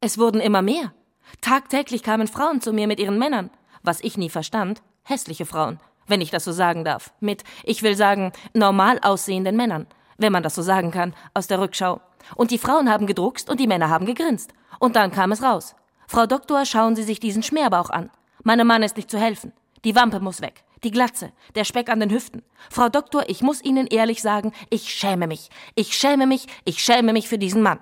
Es 0.00 0.16
wurden 0.16 0.40
immer 0.40 0.62
mehr. 0.62 0.94
Tagtäglich 1.40 2.04
kamen 2.04 2.28
Frauen 2.28 2.60
zu 2.60 2.72
mir 2.72 2.86
mit 2.86 3.00
ihren 3.00 3.18
Männern. 3.18 3.50
Was 3.82 4.00
ich 4.00 4.16
nie 4.16 4.30
verstand, 4.30 4.80
hässliche 5.02 5.44
Frauen, 5.44 5.80
wenn 6.06 6.20
ich 6.20 6.30
das 6.30 6.44
so 6.44 6.52
sagen 6.52 6.84
darf. 6.84 7.12
Mit, 7.18 7.42
ich 7.64 7.82
will 7.82 7.96
sagen, 7.96 8.30
normal 8.52 9.00
aussehenden 9.02 9.56
Männern, 9.56 9.88
wenn 10.18 10.30
man 10.30 10.44
das 10.44 10.54
so 10.54 10.62
sagen 10.62 10.92
kann, 10.92 11.14
aus 11.34 11.48
der 11.48 11.58
Rückschau. 11.58 12.00
Und 12.36 12.52
die 12.52 12.58
Frauen 12.58 12.88
haben 12.88 13.08
gedruckst 13.08 13.50
und 13.50 13.58
die 13.58 13.66
Männer 13.66 13.88
haben 13.88 14.06
gegrinst. 14.06 14.54
Und 14.78 14.94
dann 14.94 15.10
kam 15.10 15.32
es 15.32 15.42
raus. 15.42 15.74
Frau 16.06 16.26
Doktor, 16.26 16.64
schauen 16.64 16.94
Sie 16.94 17.02
sich 17.02 17.18
diesen 17.18 17.42
Schmerbauch 17.42 17.90
an. 17.90 18.10
Meinem 18.44 18.66
Mann 18.66 18.82
ist 18.82 18.96
nicht 18.96 19.10
zu 19.10 19.18
helfen. 19.18 19.52
Die 19.84 19.96
Wampe 19.96 20.20
muss 20.20 20.40
weg. 20.40 20.64
Die 20.84 20.90
Glatze, 20.90 21.32
der 21.54 21.64
Speck 21.64 21.88
an 21.88 22.00
den 22.00 22.10
Hüften. 22.10 22.42
Frau 22.70 22.90
Doktor, 22.90 23.24
ich 23.28 23.40
muss 23.40 23.64
Ihnen 23.64 23.86
ehrlich 23.86 24.20
sagen, 24.20 24.52
ich 24.68 24.92
schäme 24.92 25.26
mich. 25.26 25.48
Ich 25.74 25.96
schäme 25.96 26.26
mich, 26.26 26.46
ich 26.66 26.78
schäme 26.78 27.14
mich 27.14 27.26
für 27.26 27.38
diesen 27.38 27.62
Mann. 27.62 27.78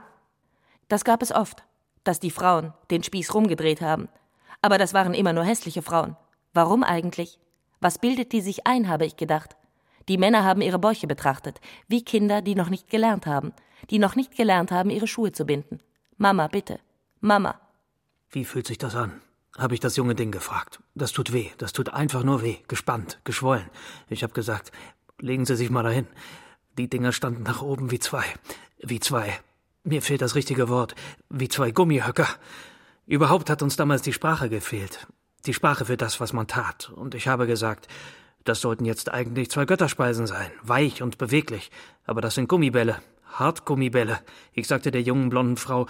Das 0.87 1.05
gab 1.05 1.21
es 1.21 1.33
oft, 1.33 1.65
dass 2.05 2.21
die 2.21 2.31
Frauen 2.31 2.73
den 2.93 3.03
Spieß 3.03 3.35
rumgedreht 3.35 3.81
haben. 3.81 4.09
Aber 4.63 4.79
das 4.79 4.95
waren 4.95 5.15
immer 5.15 5.33
nur 5.33 5.45
hässliche 5.45 5.83
Frauen. 5.83 6.17
Warum 6.55 6.85
eigentlich? 6.85 7.41
Was 7.81 7.99
bildet 7.99 8.33
die 8.33 8.41
sich 8.41 8.67
ein, 8.67 8.89
habe 8.89 9.05
ich 9.05 9.17
gedacht. 9.17 9.57
Die 10.09 10.19
Männer 10.19 10.45
haben 10.45 10.63
ihre 10.63 10.79
Bäuche 10.79 11.09
betrachtet, 11.09 11.61
wie 11.89 12.05
Kinder, 12.05 12.41
die 12.41 12.55
noch 12.55 12.71
nicht 12.71 12.89
gelernt 12.89 13.27
haben, 13.27 13.53
die 13.91 13.99
noch 13.99 14.15
nicht 14.15 14.37
gelernt 14.37 14.71
haben, 14.71 14.91
ihre 14.91 15.09
Schuhe 15.09 15.33
zu 15.33 15.45
binden. 15.45 15.81
Mama, 16.19 16.47
bitte. 16.47 16.79
Mama. 17.21 17.61
Wie 18.31 18.45
fühlt 18.45 18.69
sich 18.69 18.79
das 18.79 18.95
an? 18.95 19.21
Habe 19.59 19.75
ich 19.75 19.81
das 19.81 19.97
junge 19.97 20.15
Ding 20.15 20.31
gefragt. 20.31 20.81
Das 20.95 21.13
tut 21.13 21.33
weh, 21.33 21.51
das 21.59 21.73
tut 21.73 21.91
einfach 21.91 22.23
nur 22.23 22.43
weh, 22.43 22.57
gespannt, 22.69 23.21
geschwollen. 23.25 23.69
Ich 24.09 24.23
habe 24.23 24.33
gesagt, 24.33 24.73
legen 25.19 25.45
Sie 25.45 25.57
sich 25.57 25.71
mal 25.71 25.83
dahin. 25.83 26.07
Die 26.79 26.89
Dinger 26.89 27.13
standen 27.13 27.43
nach 27.43 27.63
oben 27.63 27.91
wie 27.91 27.99
zwei, 27.99 28.25
wie 28.79 29.01
zwei. 29.01 29.39
Mir 29.85 30.01
fehlt 30.01 30.23
das 30.23 30.35
richtige 30.35 30.69
Wort, 30.69 30.95
wie 31.29 31.49
zwei 31.49 31.71
Gummihöcker. 31.71 32.29
Überhaupt 33.07 33.51
hat 33.51 33.63
uns 33.63 33.77
damals 33.77 34.03
die 34.03 34.13
Sprache 34.13 34.49
gefehlt. 34.49 35.07
Die 35.45 35.55
Sprache 35.55 35.85
für 35.85 35.97
das, 35.97 36.21
was 36.21 36.33
man 36.33 36.47
tat. 36.47 36.91
Und 36.95 37.15
ich 37.15 37.29
habe 37.29 37.47
gesagt, 37.47 37.89
das 38.45 38.61
sollten 38.61 38.85
jetzt 38.85 39.13
eigentlich 39.13 39.51
zwei 39.51 39.67
Götterspeisen 39.67 40.27
sein, 40.27 40.51
weich 40.63 41.03
und 41.03 41.19
beweglich. 41.19 41.71
Aber 42.07 42.21
das 42.21 42.35
sind 42.37 42.49
Gummibälle, 42.49 43.03
Hartgummibälle. 43.33 44.21
Ich 44.53 44.67
sagte 44.67 44.91
der 44.91 45.03
jungen 45.03 45.29
blonden 45.29 45.57
Frau, 45.57 45.87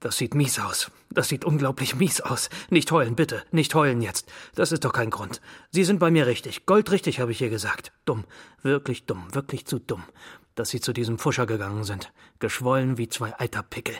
das 0.00 0.16
sieht 0.16 0.34
mies 0.34 0.60
aus. 0.60 0.90
Das 1.10 1.28
sieht 1.28 1.44
unglaublich 1.44 1.96
mies 1.96 2.20
aus. 2.20 2.50
Nicht 2.70 2.92
heulen, 2.92 3.16
bitte. 3.16 3.42
Nicht 3.50 3.74
heulen 3.74 4.00
jetzt. 4.00 4.30
Das 4.54 4.70
ist 4.70 4.84
doch 4.84 4.92
kein 4.92 5.10
Grund. 5.10 5.40
Sie 5.70 5.82
sind 5.82 5.98
bei 5.98 6.10
mir 6.10 6.26
richtig. 6.26 6.66
Goldrichtig, 6.66 7.18
habe 7.18 7.32
ich 7.32 7.42
ihr 7.42 7.50
gesagt. 7.50 7.92
Dumm. 8.04 8.24
Wirklich 8.62 9.06
dumm. 9.06 9.26
Wirklich 9.34 9.66
zu 9.66 9.80
dumm. 9.80 10.04
Dass 10.54 10.70
Sie 10.70 10.80
zu 10.80 10.92
diesem 10.92 11.18
Fuscher 11.18 11.46
gegangen 11.46 11.82
sind. 11.82 12.12
Geschwollen 12.38 12.96
wie 12.96 13.08
zwei 13.08 13.38
Eiterpickel. 13.40 13.96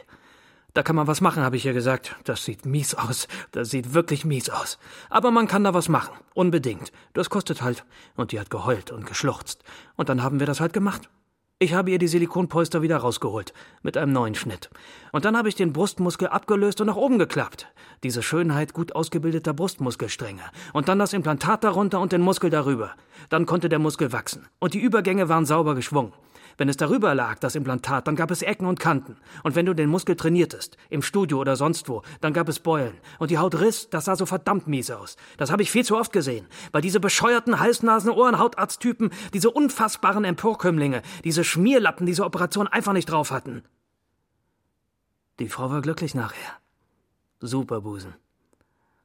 Da 0.74 0.84
kann 0.84 0.94
man 0.94 1.08
was 1.08 1.20
machen, 1.20 1.42
habe 1.42 1.56
ich 1.56 1.66
ihr 1.66 1.72
gesagt. 1.72 2.14
Das 2.22 2.44
sieht 2.44 2.64
mies 2.64 2.94
aus. 2.94 3.26
Das 3.50 3.70
sieht 3.70 3.94
wirklich 3.94 4.24
mies 4.24 4.50
aus. 4.50 4.78
Aber 5.10 5.32
man 5.32 5.48
kann 5.48 5.64
da 5.64 5.74
was 5.74 5.88
machen. 5.88 6.14
Unbedingt. 6.34 6.92
Das 7.14 7.30
kostet 7.30 7.62
halt. 7.62 7.84
Und 8.14 8.30
die 8.30 8.38
hat 8.38 8.50
geheult 8.50 8.92
und 8.92 9.04
geschluchzt. 9.04 9.64
Und 9.96 10.08
dann 10.08 10.22
haben 10.22 10.38
wir 10.38 10.46
das 10.46 10.60
halt 10.60 10.72
gemacht. 10.72 11.08
Ich 11.60 11.74
habe 11.74 11.90
ihr 11.90 11.98
die 11.98 12.06
Silikonpolster 12.06 12.82
wieder 12.82 12.98
rausgeholt, 12.98 13.52
mit 13.82 13.96
einem 13.96 14.12
neuen 14.12 14.36
Schnitt. 14.36 14.70
Und 15.10 15.24
dann 15.24 15.36
habe 15.36 15.48
ich 15.48 15.56
den 15.56 15.72
Brustmuskel 15.72 16.28
abgelöst 16.28 16.80
und 16.80 16.86
nach 16.86 16.94
oben 16.94 17.18
geklappt. 17.18 17.66
Diese 18.04 18.22
Schönheit 18.22 18.72
gut 18.72 18.94
ausgebildeter 18.94 19.52
Brustmuskelstränge. 19.54 20.42
Und 20.72 20.88
dann 20.88 21.00
das 21.00 21.12
Implantat 21.12 21.64
darunter 21.64 21.98
und 21.98 22.12
den 22.12 22.20
Muskel 22.20 22.48
darüber. 22.48 22.92
Dann 23.28 23.44
konnte 23.44 23.68
der 23.68 23.80
Muskel 23.80 24.12
wachsen. 24.12 24.46
Und 24.60 24.74
die 24.74 24.78
Übergänge 24.78 25.28
waren 25.28 25.46
sauber 25.46 25.74
geschwungen. 25.74 26.12
Wenn 26.58 26.68
es 26.68 26.76
darüber 26.76 27.14
lag, 27.14 27.38
das 27.38 27.54
Implantat, 27.54 28.08
dann 28.08 28.16
gab 28.16 28.32
es 28.32 28.42
Ecken 28.42 28.66
und 28.66 28.80
Kanten. 28.80 29.16
Und 29.44 29.54
wenn 29.54 29.64
du 29.64 29.74
den 29.74 29.88
Muskel 29.88 30.16
trainiertest, 30.16 30.76
im 30.90 31.02
Studio 31.02 31.38
oder 31.38 31.54
sonst 31.54 31.88
wo, 31.88 32.02
dann 32.20 32.32
gab 32.32 32.48
es 32.48 32.58
Beulen. 32.58 32.98
Und 33.20 33.30
die 33.30 33.38
Haut 33.38 33.60
riss, 33.60 33.88
das 33.90 34.06
sah 34.06 34.16
so 34.16 34.26
verdammt 34.26 34.66
mies 34.66 34.90
aus. 34.90 35.16
Das 35.36 35.52
habe 35.52 35.62
ich 35.62 35.70
viel 35.70 35.84
zu 35.84 35.96
oft 35.96 36.12
gesehen. 36.12 36.48
Weil 36.72 36.82
diese 36.82 36.98
bescheuerten 36.98 37.60
Hals-Nasen-Ohren-Hautarzttypen, 37.60 39.10
diese 39.32 39.52
unfassbaren 39.52 40.24
Emporkömmlinge, 40.24 41.02
diese 41.22 41.44
Schmierlappen 41.44 42.06
diese 42.06 42.24
Operation 42.24 42.66
einfach 42.66 42.92
nicht 42.92 43.08
drauf 43.08 43.30
hatten. 43.30 43.62
Die 45.38 45.48
Frau 45.48 45.70
war 45.70 45.80
glücklich 45.80 46.16
nachher. 46.16 46.58
Super 47.40 47.82
Busen. 47.82 48.14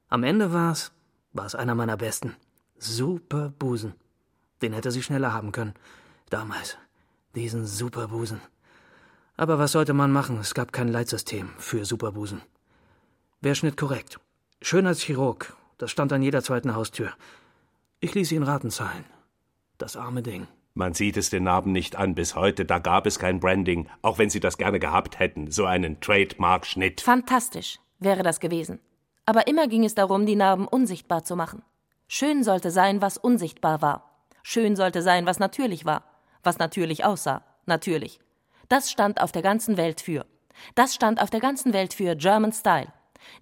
Am 0.08 0.24
Ende 0.24 0.52
war's, 0.52 0.90
war's 1.32 1.54
einer 1.54 1.76
meiner 1.76 1.96
besten. 1.96 2.34
Super 2.78 3.52
Busen. 3.56 3.94
Den 4.60 4.72
hätte 4.72 4.90
sie 4.90 5.04
schneller 5.04 5.32
haben 5.32 5.52
können. 5.52 5.74
Damals. 6.30 6.76
Diesen 7.34 7.66
Superbusen. 7.66 8.40
Aber 9.36 9.58
was 9.58 9.72
sollte 9.72 9.92
man 9.92 10.12
machen? 10.12 10.38
Es 10.38 10.54
gab 10.54 10.72
kein 10.72 10.86
Leitsystem 10.86 11.50
für 11.58 11.84
Superbusen. 11.84 12.42
Wer 13.40 13.56
schnitt 13.56 13.76
korrekt? 13.76 14.20
Schön 14.62 14.86
als 14.86 15.00
Chirurg. 15.02 15.56
Das 15.76 15.90
stand 15.90 16.12
an 16.12 16.22
jeder 16.22 16.44
zweiten 16.44 16.76
Haustür. 16.76 17.10
Ich 17.98 18.14
ließ 18.14 18.30
ihn 18.30 18.44
Raten 18.44 18.70
zahlen. 18.70 19.04
Das 19.78 19.96
arme 19.96 20.22
Ding. 20.22 20.46
Man 20.74 20.94
sieht 20.94 21.16
es 21.16 21.30
den 21.30 21.42
Narben 21.42 21.72
nicht 21.72 21.96
an 21.96 22.14
bis 22.14 22.36
heute, 22.36 22.64
da 22.64 22.78
gab 22.78 23.06
es 23.06 23.18
kein 23.18 23.40
Branding, 23.40 23.88
auch 24.02 24.18
wenn 24.18 24.30
sie 24.30 24.40
das 24.40 24.56
gerne 24.56 24.78
gehabt 24.78 25.18
hätten, 25.18 25.50
so 25.50 25.66
einen 25.66 26.00
Trademark-Schnitt. 26.00 27.00
Fantastisch 27.00 27.78
wäre 27.98 28.22
das 28.22 28.38
gewesen. 28.38 28.78
Aber 29.26 29.48
immer 29.48 29.66
ging 29.66 29.84
es 29.84 29.94
darum, 29.94 30.26
die 30.26 30.36
Narben 30.36 30.68
unsichtbar 30.68 31.24
zu 31.24 31.34
machen. 31.34 31.62
Schön 32.06 32.44
sollte 32.44 32.70
sein, 32.70 33.02
was 33.02 33.18
unsichtbar 33.18 33.82
war. 33.82 34.10
Schön 34.42 34.76
sollte 34.76 35.02
sein, 35.02 35.26
was 35.26 35.38
natürlich 35.38 35.84
war 35.84 36.13
was 36.44 36.58
natürlich 36.58 37.04
aussah, 37.04 37.42
natürlich. 37.66 38.20
Das 38.68 38.90
stand 38.90 39.20
auf 39.20 39.32
der 39.32 39.42
ganzen 39.42 39.76
Welt 39.76 40.00
für. 40.00 40.26
Das 40.74 40.94
stand 40.94 41.20
auf 41.20 41.30
der 41.30 41.40
ganzen 41.40 41.72
Welt 41.72 41.94
für 41.94 42.16
German 42.16 42.52
Style. 42.52 42.92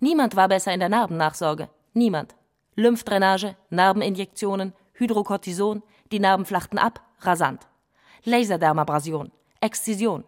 Niemand 0.00 0.36
war 0.36 0.48
besser 0.48 0.72
in 0.72 0.80
der 0.80 0.88
Narbennachsorge. 0.88 1.68
Niemand. 1.92 2.34
Lymphdrainage, 2.74 3.56
Narbeninjektionen, 3.70 4.72
Hydrocortison, 4.94 5.82
die 6.10 6.20
Narben 6.20 6.46
flachten 6.46 6.78
ab, 6.78 7.00
rasant. 7.20 7.66
Laserdermabrasion, 8.24 9.30
Exzision. 9.60 10.24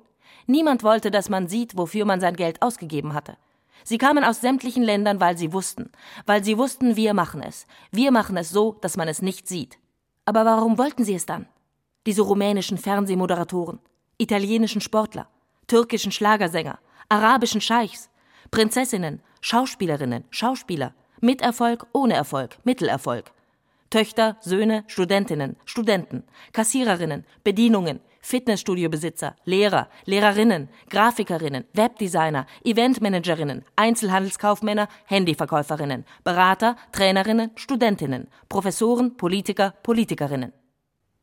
Niemand 0.46 0.82
wollte, 0.82 1.10
dass 1.10 1.30
man 1.30 1.48
sieht, 1.48 1.76
wofür 1.76 2.04
man 2.04 2.20
sein 2.20 2.36
Geld 2.36 2.60
ausgegeben 2.60 3.14
hatte. 3.14 3.36
Sie 3.82 3.98
kamen 3.98 4.24
aus 4.24 4.40
sämtlichen 4.40 4.82
Ländern, 4.82 5.20
weil 5.20 5.36
sie 5.36 5.52
wussten, 5.52 5.90
weil 6.26 6.42
sie 6.44 6.58
wussten, 6.58 6.96
wir 6.96 7.14
machen 7.14 7.42
es. 7.42 7.66
Wir 7.90 8.10
machen 8.10 8.36
es 8.36 8.50
so, 8.50 8.72
dass 8.80 8.96
man 8.96 9.08
es 9.08 9.22
nicht 9.22 9.46
sieht. 9.46 9.78
Aber 10.24 10.44
warum 10.44 10.78
wollten 10.78 11.04
sie 11.04 11.14
es 11.14 11.26
dann? 11.26 11.46
Diese 12.06 12.22
rumänischen 12.22 12.78
Fernsehmoderatoren, 12.78 13.78
italienischen 14.18 14.80
Sportler, 14.80 15.28
türkischen 15.66 16.12
Schlagersänger, 16.12 16.78
arabischen 17.08 17.60
Scheichs, 17.60 18.10
Prinzessinnen, 18.50 19.20
Schauspielerinnen, 19.40 20.24
Schauspieler, 20.30 20.94
mit 21.20 21.42
Erfolg, 21.42 21.86
ohne 21.92 22.14
Erfolg, 22.14 22.58
Mittelerfolg, 22.64 23.32
Töchter, 23.90 24.36
Söhne, 24.40 24.84
Studentinnen, 24.86 25.56
Studenten, 25.64 26.24
Kassiererinnen, 26.52 27.24
Bedienungen, 27.44 28.00
Fitnessstudiobesitzer, 28.20 29.36
Lehrer, 29.44 29.88
Lehrerinnen, 30.06 30.68
Grafikerinnen, 30.88 31.64
Webdesigner, 31.74 32.46
Eventmanagerinnen, 32.64 33.64
Einzelhandelskaufmänner, 33.76 34.88
Handyverkäuferinnen, 35.04 36.06
Berater, 36.24 36.76
Trainerinnen, 36.90 37.50
Studentinnen, 37.54 38.28
Professoren, 38.48 39.16
Politiker, 39.16 39.74
Politikerinnen. 39.82 40.52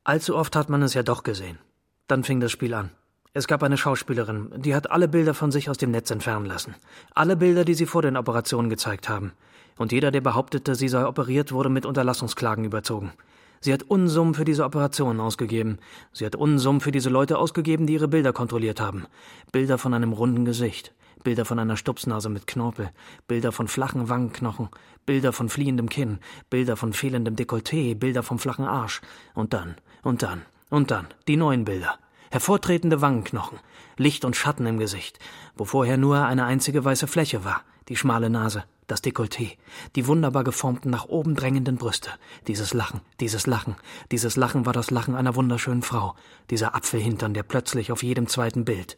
Allzu 0.03 0.35
oft 0.35 0.55
hat 0.55 0.67
man 0.67 0.81
es 0.81 0.95
ja 0.95 1.03
doch 1.03 1.21
gesehen. 1.21 1.59
Dann 2.07 2.23
fing 2.23 2.39
das 2.39 2.51
Spiel 2.51 2.73
an. 2.73 2.89
Es 3.33 3.47
gab 3.47 3.61
eine 3.61 3.77
Schauspielerin, 3.77 4.51
die 4.57 4.73
hat 4.73 4.89
alle 4.89 5.07
Bilder 5.07 5.35
von 5.35 5.51
sich 5.51 5.69
aus 5.69 5.77
dem 5.77 5.91
Netz 5.91 6.09
entfernen 6.09 6.47
lassen. 6.47 6.73
Alle 7.13 7.37
Bilder, 7.37 7.65
die 7.65 7.75
sie 7.75 7.85
vor 7.85 8.01
den 8.01 8.17
Operationen 8.17 8.71
gezeigt 8.71 9.09
haben. 9.09 9.31
Und 9.77 9.91
jeder, 9.91 10.09
der 10.09 10.21
behauptete, 10.21 10.73
sie 10.73 10.89
sei 10.89 11.05
operiert, 11.05 11.51
wurde 11.51 11.69
mit 11.69 11.85
Unterlassungsklagen 11.85 12.65
überzogen. 12.65 13.13
Sie 13.59 13.71
hat 13.71 13.83
Unsummen 13.83 14.33
für 14.33 14.43
diese 14.43 14.65
Operationen 14.65 15.19
ausgegeben. 15.19 15.77
Sie 16.11 16.25
hat 16.25 16.35
Unsummen 16.35 16.81
für 16.81 16.91
diese 16.91 17.11
Leute 17.11 17.37
ausgegeben, 17.37 17.85
die 17.85 17.93
ihre 17.93 18.07
Bilder 18.07 18.33
kontrolliert 18.33 18.81
haben. 18.81 19.05
Bilder 19.51 19.77
von 19.77 19.93
einem 19.93 20.13
runden 20.13 20.45
Gesicht. 20.45 20.95
Bilder 21.23 21.45
von 21.45 21.59
einer 21.59 21.77
Stupsnase 21.77 22.29
mit 22.29 22.47
Knorpel, 22.47 22.89
Bilder 23.27 23.51
von 23.51 23.67
flachen 23.67 24.09
Wangenknochen, 24.09 24.69
Bilder 25.05 25.33
von 25.33 25.49
fliehendem 25.49 25.87
Kinn, 25.89 26.19
Bilder 26.49 26.75
von 26.75 26.93
fehlendem 26.93 27.35
Dekolleté, 27.35 27.95
Bilder 27.95 28.23
vom 28.23 28.39
flachen 28.39 28.65
Arsch. 28.65 29.01
Und 29.33 29.53
dann, 29.53 29.75
und 30.03 30.23
dann, 30.23 30.43
und 30.69 30.91
dann, 30.91 31.07
die 31.27 31.37
neuen 31.37 31.65
Bilder. 31.65 31.97
Hervortretende 32.31 33.01
Wangenknochen, 33.01 33.59
Licht 33.97 34.23
und 34.23 34.35
Schatten 34.35 34.65
im 34.65 34.79
Gesicht, 34.79 35.19
wo 35.55 35.65
vorher 35.65 35.97
nur 35.97 36.25
eine 36.25 36.45
einzige 36.45 36.83
weiße 36.85 37.07
Fläche 37.07 37.43
war, 37.43 37.61
die 37.89 37.97
schmale 37.97 38.29
Nase, 38.29 38.63
das 38.87 39.03
Dekolleté, 39.03 39.57
die 39.95 40.07
wunderbar 40.07 40.43
geformten 40.43 40.91
nach 40.91 41.05
oben 41.05 41.35
drängenden 41.35 41.77
Brüste, 41.77 42.09
dieses 42.47 42.73
Lachen, 42.73 43.01
dieses 43.19 43.47
Lachen, 43.47 43.75
dieses 44.11 44.35
Lachen 44.35 44.65
war 44.65 44.73
das 44.73 44.91
Lachen 44.91 45.15
einer 45.15 45.35
wunderschönen 45.35 45.81
Frau, 45.81 46.15
dieser 46.49 46.75
Apfelhintern, 46.75 47.33
der 47.33 47.43
plötzlich 47.43 47.91
auf 47.91 48.03
jedem 48.03 48.27
zweiten 48.27 48.65
Bild, 48.65 48.97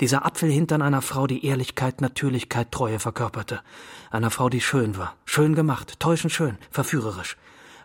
dieser 0.00 0.24
Apfelhintern 0.24 0.82
einer 0.82 1.02
Frau, 1.02 1.26
die 1.26 1.44
Ehrlichkeit, 1.44 2.00
Natürlichkeit, 2.00 2.72
Treue 2.72 2.98
verkörperte, 2.98 3.60
einer 4.10 4.30
Frau, 4.30 4.48
die 4.48 4.60
schön 4.60 4.96
war, 4.96 5.14
schön 5.24 5.54
gemacht, 5.54 6.00
täuschend 6.00 6.32
schön, 6.32 6.58
verführerisch, 6.70 7.36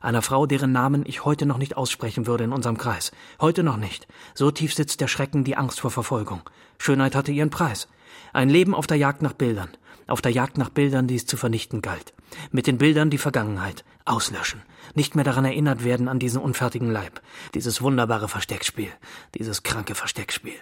einer 0.02 0.22
Frau, 0.22 0.46
deren 0.46 0.72
Namen 0.72 1.04
ich 1.06 1.26
heute 1.26 1.46
noch 1.46 1.58
nicht 1.58 1.78
aussprechen 1.78 2.28
würde 2.28 2.44
in 2.44 2.54
unserem 2.54 2.78
Kreis. 2.78 3.12
Heute 3.40 3.64
noch 3.64 3.78
nicht. 3.78 4.08
So 4.34 4.52
tief 4.52 4.74
sitzt 4.74 5.02
der 5.02 5.08
Schrecken, 5.08 5.44
die 5.44 5.58
Angst 5.58 5.80
vor 5.80 5.92
Verfolgung. 5.92 6.42
Schönheit 6.78 7.16
hatte 7.16 7.32
ihren 7.32 7.50
Preis. 7.50 7.88
Ein 8.34 8.50
Leben 8.50 8.74
auf 8.74 8.88
der 8.88 8.98
Jagd 8.98 9.22
nach 9.22 9.34
Bildern. 9.34 9.70
Auf 10.08 10.22
der 10.22 10.32
Jagd 10.32 10.58
nach 10.58 10.70
Bildern, 10.70 11.08
die 11.08 11.16
es 11.16 11.26
zu 11.26 11.38
vernichten 11.38 11.82
galt. 11.82 12.14
Mit 12.52 12.68
den 12.68 12.78
Bildern 12.78 13.10
die 13.10 13.18
Vergangenheit. 13.18 13.84
Auslöschen. 14.06 14.62
Nicht 14.96 15.16
mehr 15.16 15.26
daran 15.26 15.46
erinnert 15.46 15.84
werden 15.84 16.08
an 16.08 16.20
diesen 16.20 16.42
unfertigen 16.42 16.90
Leib. 16.90 17.22
Dieses 17.54 17.82
wunderbare 17.82 18.28
Versteckspiel. 18.28 18.92
Dieses 19.36 19.64
kranke 19.64 19.94
Versteckspiel. 19.94 20.56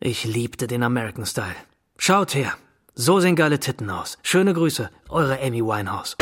Ich 0.00 0.24
liebte 0.24 0.66
den 0.66 0.82
American 0.82 1.24
Style. 1.24 1.54
Schaut 1.96 2.34
her. 2.34 2.56
So 2.96 3.18
sehen 3.18 3.34
geile 3.34 3.58
Titten 3.58 3.90
aus. 3.90 4.18
Schöne 4.22 4.54
Grüße. 4.54 4.88
Eure 5.08 5.40
Amy 5.42 5.64
Winehouse. 5.64 6.16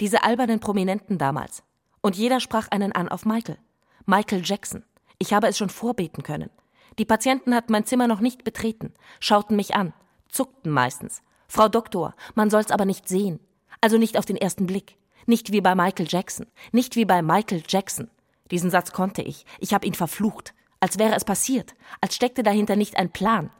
Diese 0.00 0.24
albernen 0.24 0.58
Prominenten 0.58 1.18
damals. 1.18 1.62
Und 2.00 2.16
jeder 2.16 2.40
sprach 2.40 2.68
einen 2.68 2.92
an 2.92 3.10
auf 3.10 3.26
Michael. 3.26 3.58
Michael 4.06 4.40
Jackson. 4.42 4.82
Ich 5.18 5.34
habe 5.34 5.46
es 5.48 5.58
schon 5.58 5.68
vorbeten 5.68 6.22
können. 6.22 6.48
Die 6.98 7.04
Patienten 7.04 7.54
hatten 7.54 7.72
mein 7.72 7.84
Zimmer 7.84 8.06
noch 8.06 8.20
nicht 8.20 8.44
betreten, 8.44 8.94
schauten 9.20 9.54
mich 9.54 9.74
an, 9.74 9.92
zuckten 10.30 10.72
meistens. 10.72 11.22
Frau 11.48 11.68
Doktor, 11.68 12.14
man 12.34 12.48
soll's 12.48 12.70
aber 12.70 12.86
nicht 12.86 13.10
sehen. 13.10 13.40
Also 13.82 13.98
nicht 13.98 14.16
auf 14.16 14.24
den 14.24 14.38
ersten 14.38 14.66
Blick. 14.66 14.96
Nicht 15.26 15.52
wie 15.52 15.60
bei 15.60 15.74
Michael 15.74 16.06
Jackson. 16.08 16.46
Nicht 16.72 16.96
wie 16.96 17.04
bei 17.04 17.20
Michael 17.20 17.62
Jackson. 17.68 18.08
Diesen 18.50 18.70
Satz 18.70 18.92
konnte 18.92 19.20
ich. 19.20 19.44
Ich 19.58 19.74
habe 19.74 19.86
ihn 19.86 19.94
verflucht. 19.94 20.54
Als 20.80 20.98
wäre 20.98 21.14
es 21.14 21.24
passiert. 21.24 21.74
Als 22.00 22.14
steckte 22.14 22.42
dahinter 22.42 22.76
nicht 22.76 22.96
ein 22.96 23.10
Plan. 23.10 23.50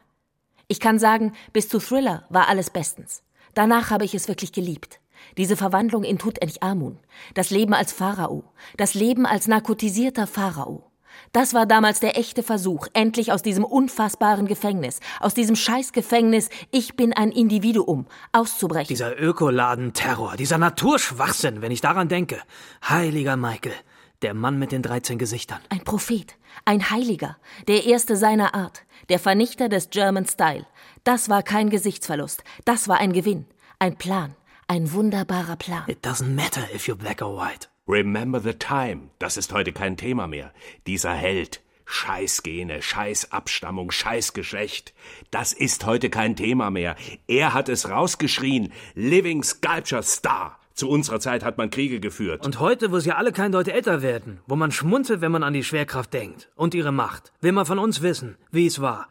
Ich 0.69 0.81
kann 0.81 0.99
sagen, 0.99 1.33
bis 1.53 1.69
zu 1.69 1.79
Thriller 1.79 2.25
war 2.29 2.49
alles 2.49 2.71
bestens. 2.71 3.23
Danach 3.55 3.91
habe 3.91 4.05
ich 4.05 4.14
es 4.14 4.29
wirklich 4.29 4.53
geliebt. 4.53 5.01
Diese 5.37 5.57
Verwandlung 5.57 6.05
in 6.05 6.19
Tutanchamun. 6.19 6.99
Das 7.35 7.51
Leben 7.51 7.75
als 7.75 7.93
Pharao. 7.93 8.45
Das 8.77 8.95
Leben 8.95 9.27
als 9.27 9.47
narkotisierter 9.47 10.27
Pharao. 10.27 10.91
Das 11.33 11.55
war 11.55 11.67
damals 11.67 12.01
der 12.01 12.19
echte 12.19 12.43
Versuch, 12.43 12.89
endlich 12.93 13.33
aus 13.33 13.43
diesem 13.43 13.64
unfassbaren 13.64 14.47
Gefängnis, 14.47 15.01
aus 15.21 15.35
diesem 15.35 15.57
Scheißgefängnis, 15.57 16.51
ich 16.71 16.95
bin 16.95 17.12
ein 17.12 17.31
Individuum, 17.31 18.07
auszubrechen. 18.33 18.89
Dieser 18.89 19.19
Ökoladen-Terror, 19.19 20.37
dieser 20.37 20.59
Naturschwachsinn, 20.59 21.62
wenn 21.62 21.73
ich 21.73 21.81
daran 21.81 22.09
denke. 22.09 22.39
Heiliger 22.87 23.37
Michael, 23.37 23.75
der 24.23 24.35
Mann 24.35 24.59
mit 24.59 24.73
den 24.73 24.83
13 24.83 25.19
Gesichtern. 25.19 25.61
Ein 25.69 25.85
Prophet, 25.85 26.37
ein 26.65 26.91
Heiliger, 26.91 27.37
der 27.69 27.85
erste 27.85 28.17
seiner 28.17 28.55
Art, 28.55 28.85
der 29.09 29.19
Vernichter 29.19 29.69
des 29.69 29.91
German 29.91 30.27
Style. 30.27 30.67
Das 31.05 31.29
war 31.29 31.43
kein 31.43 31.71
Gesichtsverlust, 31.71 32.43
das 32.65 32.89
war 32.89 32.99
ein 32.99 33.13
Gewinn, 33.13 33.47
ein 33.79 33.97
Plan, 33.97 34.35
ein 34.67 34.93
wunderbarer 34.93 35.57
Plan. 35.57 35.85
It 35.87 36.05
doesn't 36.05 36.35
matter 36.35 36.63
if 36.75 36.87
you're 36.89 36.97
black 36.97 37.23
or 37.23 37.37
white. 37.37 37.69
Remember 37.89 38.41
the 38.41 38.55
time. 38.55 39.11
Das 39.21 39.37
ist 39.37 39.53
heute 39.53 39.73
kein 39.73 39.97
Thema 39.97 40.27
mehr. 40.27 40.53
Dieser 40.87 41.15
Held. 41.15 41.61
Scheiß 41.89 42.43
Gene, 42.43 42.83
scheiß 42.83 43.31
Abstammung, 43.31 43.93
scheiß 43.93 44.33
Geschlecht. 44.33 44.93
Das 45.31 45.53
ist 45.53 45.87
heute 45.87 46.11
kein 46.11 46.35
Thema 46.35 46.71
mehr. 46.71 46.97
Er 47.29 47.55
hat 47.55 47.69
es 47.69 47.89
rausgeschrien. 47.89 48.73
Living 48.95 49.45
Sculpture 49.45 50.03
Star. 50.03 50.59
Zu 50.77 50.91
unserer 50.91 51.20
Zeit 51.20 51.43
hat 51.43 51.57
man 51.57 51.70
Kriege 51.70 52.01
geführt. 52.01 52.45
Und 52.45 52.61
heute, 52.61 52.93
wo 52.93 52.99
sie 52.99 53.11
alle 53.11 53.33
kein 53.33 53.51
Deut 53.51 53.66
älter 53.66 54.03
werden, 54.03 54.41
wo 54.47 54.57
man 54.57 54.70
schmunzelt, 54.70 55.22
wenn 55.22 55.33
man 55.33 55.43
an 55.43 55.55
die 55.55 55.64
Schwerkraft 55.64 56.12
denkt 56.12 56.51
und 56.55 56.74
ihre 56.74 56.93
Macht, 56.93 57.33
will 57.41 57.53
man 57.53 57.64
von 57.64 57.79
uns 57.79 58.03
wissen, 58.03 58.37
wie 58.51 58.66
es 58.66 58.83
war. 58.83 59.09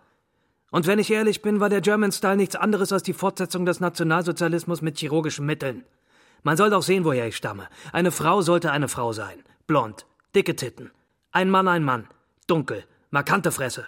Und 0.69 0.85
wenn 0.85 0.99
ich 0.99 1.09
ehrlich 1.09 1.41
bin, 1.41 1.59
war 1.59 1.69
der 1.69 1.81
German 1.81 2.11
Style 2.11 2.37
nichts 2.37 2.55
anderes 2.55 2.93
als 2.93 3.01
die 3.01 3.13
Fortsetzung 3.13 3.65
des 3.65 3.79
Nationalsozialismus 3.79 4.83
mit 4.83 4.99
chirurgischen 4.99 5.47
Mitteln. 5.47 5.85
Man 6.43 6.55
soll 6.55 6.69
doch 6.69 6.83
sehen, 6.83 7.03
woher 7.03 7.27
ich 7.27 7.35
stamme. 7.35 7.67
Eine 7.91 8.11
Frau 8.11 8.43
sollte 8.43 8.71
eine 8.71 8.87
Frau 8.87 9.11
sein. 9.11 9.43
Blond, 9.65 10.05
dicke 10.35 10.55
Titten. 10.55 10.91
Ein 11.31 11.49
Mann, 11.49 11.67
ein 11.67 11.83
Mann. 11.83 12.07
Dunkel, 12.45 12.83
markante 13.09 13.51
Fresse. 13.51 13.87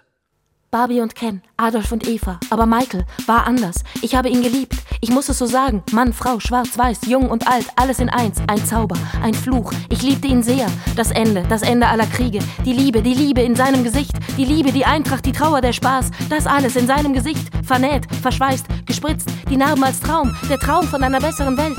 Barbie 0.69 0.99
und 0.99 1.15
Ken, 1.15 1.41
Adolf 1.55 1.93
und 1.93 2.05
Eva. 2.05 2.41
Aber 2.49 2.65
Michael 2.65 3.05
war 3.25 3.47
anders. 3.47 3.85
Ich 4.01 4.15
habe 4.15 4.27
ihn 4.27 4.43
geliebt. 4.43 4.75
Ich 4.99 5.09
muss 5.09 5.29
es 5.29 5.37
so 5.37 5.45
sagen. 5.45 5.81
Mann, 5.93 6.11
Frau, 6.11 6.41
schwarz, 6.41 6.77
weiß, 6.77 6.99
jung 7.07 7.29
und 7.29 7.47
alt, 7.47 7.67
alles 7.77 7.99
in 7.99 8.09
eins. 8.09 8.41
Ein 8.47 8.65
Zauber, 8.65 8.97
ein 9.23 9.33
Fluch. 9.33 9.71
Ich 9.87 10.01
liebte 10.01 10.27
ihn 10.27 10.43
sehr. 10.43 10.67
Das 10.97 11.11
Ende, 11.11 11.45
das 11.47 11.61
Ende 11.61 11.87
aller 11.87 12.05
Kriege. 12.05 12.39
Die 12.65 12.73
Liebe, 12.73 13.01
die 13.01 13.13
Liebe 13.13 13.41
in 13.41 13.55
seinem 13.55 13.85
Gesicht. 13.85 14.11
Die 14.37 14.43
Liebe, 14.43 14.73
die 14.73 14.83
Eintracht, 14.83 15.25
die 15.25 15.31
Trauer, 15.31 15.61
der 15.61 15.71
Spaß. 15.71 16.11
Das 16.29 16.45
alles 16.45 16.75
in 16.75 16.85
seinem 16.85 17.13
Gesicht. 17.13 17.47
Vernäht, 17.65 18.05
verschweißt, 18.21 18.65
gespritzt. 18.85 19.29
Die 19.49 19.57
Narben 19.57 19.85
als 19.85 20.01
Traum. 20.01 20.35
Der 20.49 20.59
Traum 20.59 20.85
von 20.85 21.01
einer 21.01 21.21
besseren 21.21 21.57
Welt. 21.57 21.77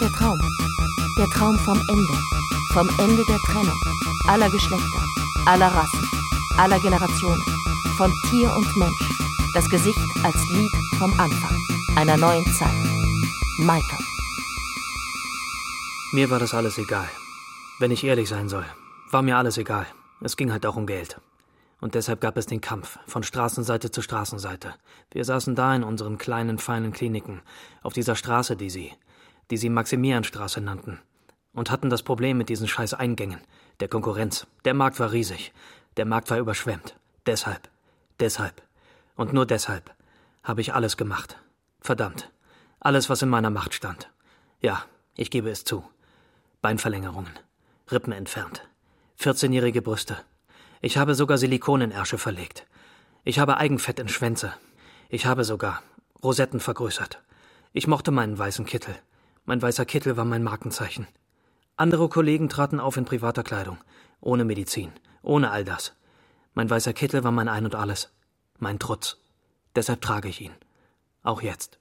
Der 0.00 0.08
Traum. 0.08 0.40
Der 1.18 1.26
Traum 1.26 1.58
vom 1.58 1.78
Ende. 1.90 2.18
Vom 2.72 2.88
Ende 3.04 3.22
der 3.28 3.38
Trennung. 3.52 3.80
Aller 4.28 4.48
Geschlechter. 4.48 5.02
Aller 5.44 5.66
Rassen. 5.66 6.16
Aller 6.58 6.80
Generationen. 6.80 7.42
Von 7.98 8.12
Tier 8.30 8.50
und 8.56 8.76
Mensch. 8.76 9.18
Das 9.54 9.68
Gesicht 9.68 9.98
als 10.24 10.36
Lied 10.50 10.70
vom 10.98 11.12
Anfang. 11.20 11.56
Einer 11.96 12.16
neuen 12.16 12.44
Zeit. 12.54 12.72
Michael. 13.58 14.04
Mir 16.12 16.30
war 16.30 16.38
das 16.38 16.54
alles 16.54 16.78
egal. 16.78 17.08
Wenn 17.78 17.90
ich 17.90 18.04
ehrlich 18.04 18.28
sein 18.28 18.48
soll, 18.48 18.64
war 19.10 19.22
mir 19.22 19.36
alles 19.36 19.58
egal. 19.58 19.86
Es 20.22 20.36
ging 20.36 20.50
halt 20.50 20.64
auch 20.64 20.76
um 20.76 20.86
Geld. 20.86 21.20
Und 21.80 21.94
deshalb 21.94 22.22
gab 22.22 22.38
es 22.38 22.46
den 22.46 22.62
Kampf, 22.62 22.98
von 23.06 23.22
Straßenseite 23.22 23.90
zu 23.90 24.00
Straßenseite. 24.00 24.74
Wir 25.10 25.24
saßen 25.24 25.54
da 25.54 25.74
in 25.74 25.84
unseren 25.84 26.16
kleinen, 26.16 26.58
feinen 26.58 26.92
Kliniken, 26.92 27.42
auf 27.82 27.92
dieser 27.92 28.16
Straße, 28.16 28.56
die 28.56 28.70
sie, 28.70 28.92
die 29.50 29.58
sie 29.58 29.68
Maximilianstraße 29.68 30.62
nannten, 30.62 31.00
und 31.52 31.70
hatten 31.70 31.90
das 31.90 32.02
Problem 32.02 32.38
mit 32.38 32.48
diesen 32.48 32.66
scheiß 32.66 32.94
Eingängen, 32.94 33.40
der 33.80 33.88
Konkurrenz. 33.88 34.46
Der 34.64 34.74
Markt 34.74 34.98
war 35.00 35.12
riesig. 35.12 35.52
Der 35.96 36.04
Markt 36.04 36.30
war 36.30 36.38
überschwemmt. 36.38 36.96
Deshalb, 37.26 37.68
deshalb 38.20 38.62
und 39.16 39.32
nur 39.32 39.46
deshalb 39.46 39.94
habe 40.42 40.60
ich 40.60 40.74
alles 40.74 40.96
gemacht. 40.96 41.38
Verdammt. 41.80 42.30
Alles, 42.80 43.08
was 43.08 43.22
in 43.22 43.28
meiner 43.28 43.50
Macht 43.50 43.74
stand. 43.74 44.10
Ja, 44.60 44.84
ich 45.16 45.30
gebe 45.30 45.50
es 45.50 45.64
zu. 45.64 45.84
Beinverlängerungen, 46.62 47.32
Rippen 47.90 48.12
entfernt, 48.12 48.68
14-jährige 49.20 49.82
Brüste. 49.82 50.18
Ich 50.80 50.98
habe 50.98 51.14
sogar 51.14 51.38
Silikon 51.38 51.80
in 51.80 51.90
Ärsche 51.90 52.18
verlegt. 52.18 52.66
Ich 53.24 53.38
habe 53.38 53.56
Eigenfett 53.56 53.98
in 53.98 54.08
Schwänze. 54.08 54.52
Ich 55.08 55.26
habe 55.26 55.44
sogar 55.44 55.82
Rosetten 56.22 56.60
vergrößert. 56.60 57.22
Ich 57.72 57.86
mochte 57.86 58.10
meinen 58.10 58.38
weißen 58.38 58.66
Kittel. 58.66 58.94
Mein 59.44 59.62
weißer 59.62 59.84
Kittel 59.84 60.16
war 60.16 60.24
mein 60.24 60.42
Markenzeichen. 60.42 61.06
Andere 61.76 62.08
Kollegen 62.08 62.48
traten 62.48 62.80
auf 62.80 62.96
in 62.96 63.04
privater 63.04 63.42
Kleidung, 63.42 63.78
ohne 64.20 64.44
Medizin, 64.44 64.92
ohne 65.22 65.50
all 65.50 65.64
das. 65.64 65.94
Mein 66.54 66.70
weißer 66.70 66.92
Kittel 66.92 67.24
war 67.24 67.32
mein 67.32 67.48
Ein 67.48 67.64
und 67.64 67.74
alles, 67.74 68.12
mein 68.58 68.78
Trutz. 68.78 69.18
Deshalb 69.74 70.00
trage 70.00 70.28
ich 70.28 70.40
ihn. 70.40 70.54
Auch 71.22 71.42
jetzt. 71.42 71.78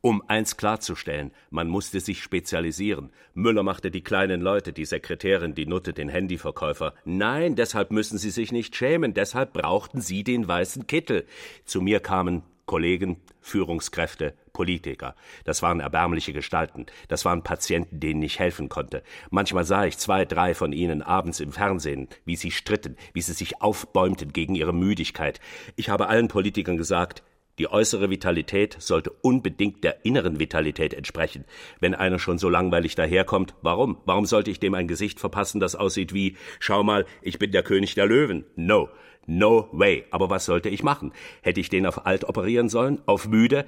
Um 0.00 0.22
eins 0.28 0.58
klarzustellen, 0.58 1.32
man 1.48 1.66
musste 1.66 1.98
sich 1.98 2.22
spezialisieren. 2.22 3.10
Müller 3.32 3.62
machte 3.62 3.90
die 3.90 4.02
kleinen 4.02 4.42
Leute, 4.42 4.74
die 4.74 4.84
Sekretärin, 4.84 5.54
die 5.54 5.64
Nutte, 5.64 5.94
den 5.94 6.10
Handyverkäufer. 6.10 6.92
Nein, 7.06 7.56
deshalb 7.56 7.90
müssen 7.90 8.18
Sie 8.18 8.28
sich 8.28 8.52
nicht 8.52 8.76
schämen, 8.76 9.14
deshalb 9.14 9.54
brauchten 9.54 10.02
Sie 10.02 10.22
den 10.22 10.46
weißen 10.46 10.86
Kittel. 10.86 11.26
Zu 11.64 11.80
mir 11.80 12.00
kamen 12.00 12.42
Kollegen, 12.66 13.20
Führungskräfte, 13.40 14.34
Politiker. 14.52 15.14
Das 15.44 15.62
waren 15.62 15.80
erbärmliche 15.80 16.32
Gestalten. 16.32 16.86
Das 17.08 17.24
waren 17.24 17.42
Patienten, 17.42 18.00
denen 18.00 18.22
ich 18.22 18.38
helfen 18.38 18.68
konnte. 18.68 19.02
Manchmal 19.30 19.64
sah 19.64 19.84
ich 19.84 19.98
zwei, 19.98 20.24
drei 20.24 20.54
von 20.54 20.72
ihnen 20.72 21.02
abends 21.02 21.40
im 21.40 21.52
Fernsehen, 21.52 22.08
wie 22.24 22.36
sie 22.36 22.50
stritten, 22.50 22.96
wie 23.12 23.20
sie 23.20 23.32
sich 23.32 23.60
aufbäumten 23.60 24.32
gegen 24.32 24.54
ihre 24.54 24.72
Müdigkeit. 24.72 25.40
Ich 25.76 25.88
habe 25.88 26.08
allen 26.08 26.28
Politikern 26.28 26.76
gesagt, 26.76 27.22
die 27.58 27.70
äußere 27.70 28.10
Vitalität 28.10 28.76
sollte 28.80 29.10
unbedingt 29.10 29.84
der 29.84 30.04
inneren 30.04 30.40
Vitalität 30.40 30.92
entsprechen. 30.92 31.44
Wenn 31.78 31.94
einer 31.94 32.18
schon 32.18 32.38
so 32.38 32.48
langweilig 32.48 32.96
daherkommt, 32.96 33.54
warum? 33.62 33.98
Warum 34.06 34.26
sollte 34.26 34.50
ich 34.50 34.58
dem 34.58 34.74
ein 34.74 34.88
Gesicht 34.88 35.20
verpassen, 35.20 35.60
das 35.60 35.76
aussieht 35.76 36.12
wie, 36.12 36.36
schau 36.58 36.82
mal, 36.82 37.06
ich 37.22 37.38
bin 37.38 37.52
der 37.52 37.62
König 37.62 37.94
der 37.94 38.06
Löwen? 38.06 38.44
No. 38.56 38.88
No 39.26 39.68
way. 39.72 40.04
Aber 40.10 40.30
was 40.30 40.44
sollte 40.44 40.68
ich 40.68 40.82
machen? 40.82 41.12
Hätte 41.42 41.60
ich 41.60 41.68
den 41.70 41.86
auf 41.86 42.06
alt 42.06 42.24
operieren 42.24 42.68
sollen? 42.68 43.00
Auf 43.06 43.28
müde? 43.28 43.64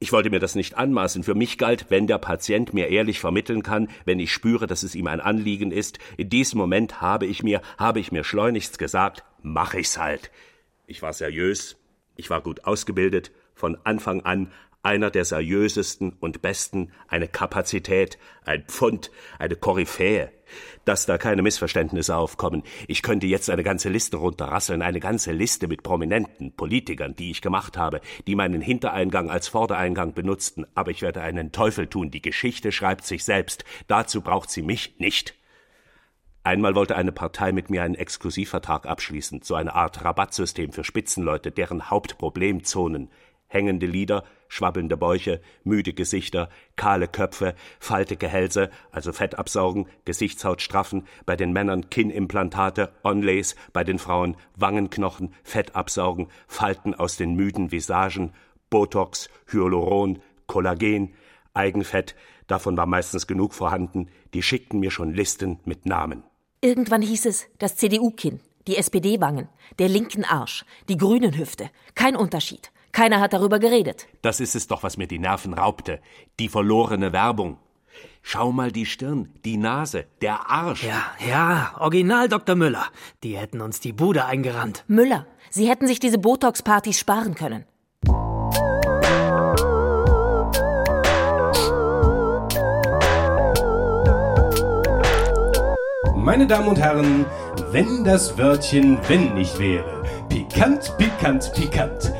Ich 0.00 0.12
wollte 0.12 0.30
mir 0.30 0.38
das 0.38 0.54
nicht 0.54 0.76
anmaßen. 0.76 1.24
Für 1.24 1.34
mich 1.34 1.58
galt, 1.58 1.86
wenn 1.88 2.06
der 2.06 2.18
Patient 2.18 2.74
mir 2.74 2.88
ehrlich 2.88 3.18
vermitteln 3.18 3.62
kann, 3.62 3.88
wenn 4.04 4.20
ich 4.20 4.32
spüre, 4.32 4.66
dass 4.66 4.82
es 4.82 4.94
ihm 4.94 5.06
ein 5.06 5.20
Anliegen 5.20 5.72
ist, 5.72 5.98
in 6.16 6.28
diesem 6.28 6.58
Moment 6.58 7.00
habe 7.00 7.26
ich 7.26 7.42
mir, 7.42 7.62
habe 7.78 8.00
ich 8.00 8.12
mir 8.12 8.22
schleunigst 8.22 8.78
gesagt, 8.78 9.24
mach 9.42 9.74
ich's 9.74 9.98
halt. 9.98 10.30
Ich 10.86 11.02
war 11.02 11.12
seriös, 11.12 11.77
ich 12.18 12.28
war 12.28 12.42
gut 12.42 12.64
ausgebildet, 12.64 13.30
von 13.54 13.78
Anfang 13.84 14.20
an 14.22 14.52
einer 14.82 15.10
der 15.10 15.24
seriösesten 15.24 16.12
und 16.20 16.42
besten, 16.42 16.92
eine 17.08 17.28
Kapazität, 17.28 18.18
ein 18.44 18.64
Pfund, 18.64 19.10
eine 19.38 19.56
Koryphäe. 19.56 20.30
Dass 20.84 21.04
da 21.04 21.18
keine 21.18 21.42
Missverständnisse 21.42 22.16
aufkommen. 22.16 22.62
Ich 22.86 23.02
könnte 23.02 23.26
jetzt 23.26 23.50
eine 23.50 23.62
ganze 23.62 23.90
Liste 23.90 24.16
runterrasseln, 24.16 24.80
eine 24.80 24.98
ganze 24.98 25.32
Liste 25.32 25.68
mit 25.68 25.82
prominenten 25.82 26.52
Politikern, 26.52 27.14
die 27.14 27.30
ich 27.30 27.42
gemacht 27.42 27.76
habe, 27.76 28.00
die 28.26 28.34
meinen 28.34 28.62
Hintereingang 28.62 29.30
als 29.30 29.48
Vordereingang 29.48 30.14
benutzten, 30.14 30.66
aber 30.74 30.90
ich 30.90 31.02
werde 31.02 31.20
einen 31.20 31.52
Teufel 31.52 31.86
tun. 31.86 32.10
Die 32.10 32.22
Geschichte 32.22 32.72
schreibt 32.72 33.04
sich 33.04 33.24
selbst. 33.24 33.64
Dazu 33.88 34.22
braucht 34.22 34.50
sie 34.50 34.62
mich 34.62 34.94
nicht. 34.98 35.37
Einmal 36.48 36.74
wollte 36.74 36.96
eine 36.96 37.12
Partei 37.12 37.52
mit 37.52 37.68
mir 37.68 37.82
einen 37.82 37.94
Exklusivvertrag 37.94 38.86
abschließen, 38.86 39.42
so 39.42 39.54
eine 39.54 39.74
Art 39.74 40.02
Rabattsystem 40.02 40.72
für 40.72 40.82
Spitzenleute, 40.82 41.50
deren 41.50 41.90
Hauptproblemzonen 41.90 43.10
hängende 43.48 43.84
Lieder, 43.84 44.24
schwabbelnde 44.48 44.96
Bäuche, 44.96 45.42
müde 45.62 45.92
Gesichter, 45.92 46.48
kahle 46.76 47.06
Köpfe, 47.06 47.54
faltige 47.80 48.28
Hälse, 48.28 48.70
also 48.90 49.12
Fett 49.12 49.38
absaugen, 49.38 49.88
Gesichtshaut 50.06 50.62
straffen, 50.62 51.06
bei 51.26 51.36
den 51.36 51.52
Männern 51.52 51.90
Kinnimplantate, 51.90 52.94
Onlays, 53.04 53.54
bei 53.74 53.84
den 53.84 53.98
Frauen 53.98 54.34
Wangenknochen, 54.56 55.34
Fett 55.42 55.76
absaugen, 55.76 56.28
Falten 56.46 56.94
aus 56.94 57.18
den 57.18 57.34
müden 57.34 57.72
Visagen, 57.72 58.32
Botox, 58.70 59.28
Hyaluron, 59.52 60.22
Kollagen, 60.46 61.12
Eigenfett, 61.52 62.16
davon 62.46 62.78
war 62.78 62.86
meistens 62.86 63.26
genug 63.26 63.52
vorhanden, 63.52 64.08
die 64.32 64.42
schickten 64.42 64.80
mir 64.80 64.90
schon 64.90 65.12
Listen 65.12 65.60
mit 65.66 65.84
Namen. 65.84 66.22
Irgendwann 66.60 67.02
hieß 67.02 67.26
es 67.26 67.46
das 67.58 67.76
CDU-Kinn, 67.76 68.40
die 68.66 68.76
SPD-Wangen, 68.76 69.48
der 69.78 69.88
linken 69.88 70.24
Arsch, 70.24 70.64
die 70.88 70.96
grünen 70.96 71.36
Hüfte. 71.36 71.70
Kein 71.94 72.16
Unterschied. 72.16 72.72
Keiner 72.90 73.20
hat 73.20 73.32
darüber 73.32 73.60
geredet. 73.60 74.08
Das 74.22 74.40
ist 74.40 74.56
es 74.56 74.66
doch, 74.66 74.82
was 74.82 74.96
mir 74.96 75.06
die 75.06 75.20
Nerven 75.20 75.54
raubte. 75.54 76.00
Die 76.40 76.48
verlorene 76.48 77.12
Werbung. 77.12 77.58
Schau 78.22 78.50
mal 78.50 78.72
die 78.72 78.86
Stirn, 78.86 79.32
die 79.44 79.56
Nase, 79.56 80.06
der 80.20 80.50
Arsch. 80.50 80.82
Ja, 80.84 81.04
ja, 81.28 81.74
Original 81.78 82.28
Dr. 82.28 82.56
Müller. 82.56 82.86
Die 83.22 83.36
hätten 83.36 83.60
uns 83.60 83.78
die 83.80 83.92
Bude 83.92 84.24
eingerannt. 84.24 84.84
Müller, 84.88 85.26
Sie 85.50 85.68
hätten 85.68 85.86
sich 85.86 86.00
diese 86.00 86.18
Botox-Partys 86.18 86.98
sparen 86.98 87.34
können. 87.34 87.64
Meine 96.28 96.46
Damen 96.46 96.68
und 96.68 96.78
Herren, 96.78 97.24
wenn 97.72 98.04
das 98.04 98.36
Wörtchen 98.36 98.98
wenn 99.08 99.32
nicht 99.32 99.58
wäre. 99.58 100.02
Pikant, 100.28 100.94
pikant, 100.98 101.50
pikant. 101.54 102.12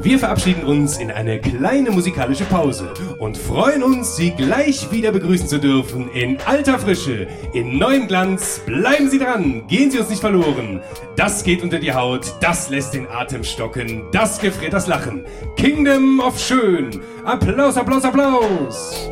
Wir 0.00 0.20
verabschieden 0.20 0.62
uns 0.62 0.98
in 0.98 1.10
eine 1.10 1.40
kleine 1.40 1.90
musikalische 1.90 2.44
Pause 2.44 2.94
und 3.18 3.36
freuen 3.36 3.82
uns, 3.82 4.14
Sie 4.14 4.30
gleich 4.30 4.92
wieder 4.92 5.10
begrüßen 5.10 5.48
zu 5.48 5.58
dürfen 5.58 6.08
in 6.12 6.38
alter 6.46 6.78
Frische, 6.78 7.26
in 7.54 7.76
neuem 7.76 8.06
Glanz. 8.06 8.60
Bleiben 8.64 9.10
Sie 9.10 9.18
dran, 9.18 9.66
gehen 9.66 9.90
Sie 9.90 9.98
uns 9.98 10.10
nicht 10.10 10.20
verloren. 10.20 10.80
Das 11.16 11.42
geht 11.42 11.64
unter 11.64 11.80
die 11.80 11.92
Haut, 11.92 12.36
das 12.40 12.70
lässt 12.70 12.94
den 12.94 13.08
Atem 13.08 13.42
stocken, 13.42 14.04
das 14.12 14.38
gefriert 14.38 14.74
das 14.74 14.86
Lachen. 14.86 15.24
Kingdom 15.56 16.20
of 16.20 16.38
Schön. 16.38 17.00
Applaus, 17.24 17.76
Applaus, 17.76 18.04
Applaus. 18.04 19.10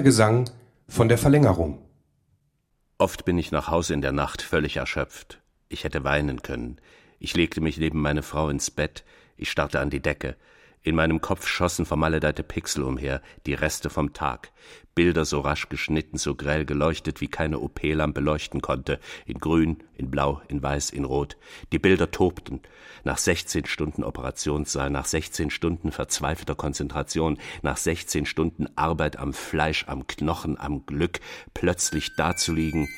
Vierter 0.00 0.08
Gesang 0.08 0.50
von 0.88 1.10
der 1.10 1.18
Verlängerung. 1.18 1.78
Oft 2.96 3.26
bin 3.26 3.36
ich 3.36 3.52
nach 3.52 3.68
Hause 3.68 3.92
in 3.92 4.00
der 4.00 4.12
Nacht 4.12 4.40
völlig 4.40 4.78
erschöpft. 4.78 5.42
Ich 5.68 5.84
hätte 5.84 6.04
weinen 6.04 6.40
können. 6.40 6.80
Ich 7.18 7.36
legte 7.36 7.60
mich 7.60 7.76
neben 7.76 8.00
meine 8.00 8.22
Frau 8.22 8.48
ins 8.48 8.70
Bett, 8.70 9.04
ich 9.36 9.50
starrte 9.50 9.78
an 9.78 9.90
die 9.90 10.00
Decke. 10.00 10.36
In 10.82 10.94
meinem 10.94 11.20
Kopf 11.20 11.46
schossen 11.46 11.84
vermaledeite 11.84 12.42
Pixel 12.42 12.84
umher, 12.84 13.20
die 13.44 13.52
Reste 13.52 13.90
vom 13.90 14.14
Tag. 14.14 14.50
Bilder 14.94 15.26
so 15.26 15.40
rasch 15.40 15.68
geschnitten, 15.68 16.16
so 16.16 16.34
grell 16.34 16.64
geleuchtet, 16.64 17.20
wie 17.20 17.28
keine 17.28 17.58
OP-Lampe 17.58 18.20
leuchten 18.20 18.62
konnte. 18.62 18.98
In 19.26 19.38
grün, 19.38 19.84
in 19.98 20.10
blau, 20.10 20.40
in 20.48 20.62
weiß, 20.62 20.88
in 20.88 21.04
rot. 21.04 21.36
Die 21.72 21.78
Bilder 21.78 22.10
tobten. 22.10 22.62
Nach 23.04 23.18
16 23.18 23.66
Stunden 23.66 24.04
Operationssaal, 24.04 24.88
nach 24.88 25.04
16 25.04 25.50
Stunden 25.50 25.92
verzweifelter 25.92 26.54
Konzentration, 26.54 27.38
nach 27.60 27.76
16 27.76 28.24
Stunden 28.24 28.66
Arbeit 28.76 29.18
am 29.18 29.34
Fleisch, 29.34 29.84
am 29.86 30.06
Knochen, 30.06 30.58
am 30.58 30.86
Glück, 30.86 31.20
plötzlich 31.52 32.16
dazuliegen, 32.16 32.88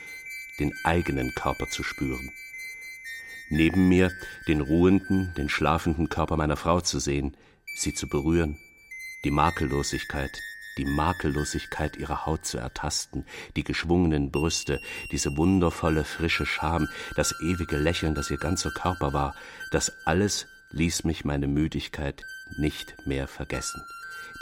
den 0.60 0.72
eigenen 0.84 1.34
Körper 1.34 1.66
zu 1.68 1.82
spüren. 1.82 2.30
Neben 3.50 3.88
mir 3.88 4.12
den 4.46 4.60
ruhenden, 4.60 5.34
den 5.36 5.48
schlafenden 5.48 6.08
Körper 6.08 6.36
meiner 6.36 6.56
Frau 6.56 6.80
zu 6.80 7.00
sehen, 7.00 7.36
sie 7.74 7.94
zu 7.94 8.08
berühren, 8.08 8.58
die 9.24 9.30
Makellosigkeit, 9.30 10.30
die 10.78 10.84
Makellosigkeit 10.84 11.96
ihrer 11.96 12.26
Haut 12.26 12.46
zu 12.46 12.58
ertasten, 12.58 13.26
die 13.56 13.64
geschwungenen 13.64 14.30
Brüste, 14.30 14.80
diese 15.10 15.36
wundervolle, 15.36 16.04
frische 16.04 16.46
Scham, 16.46 16.88
das 17.16 17.34
ewige 17.42 17.76
Lächeln, 17.76 18.14
das 18.14 18.30
ihr 18.30 18.38
ganzer 18.38 18.70
Körper 18.70 19.12
war, 19.12 19.34
das 19.70 19.92
alles 20.06 20.46
ließ 20.70 21.04
mich 21.04 21.24
meine 21.24 21.46
Müdigkeit 21.46 22.24
nicht 22.58 22.94
mehr 23.06 23.28
vergessen. 23.28 23.82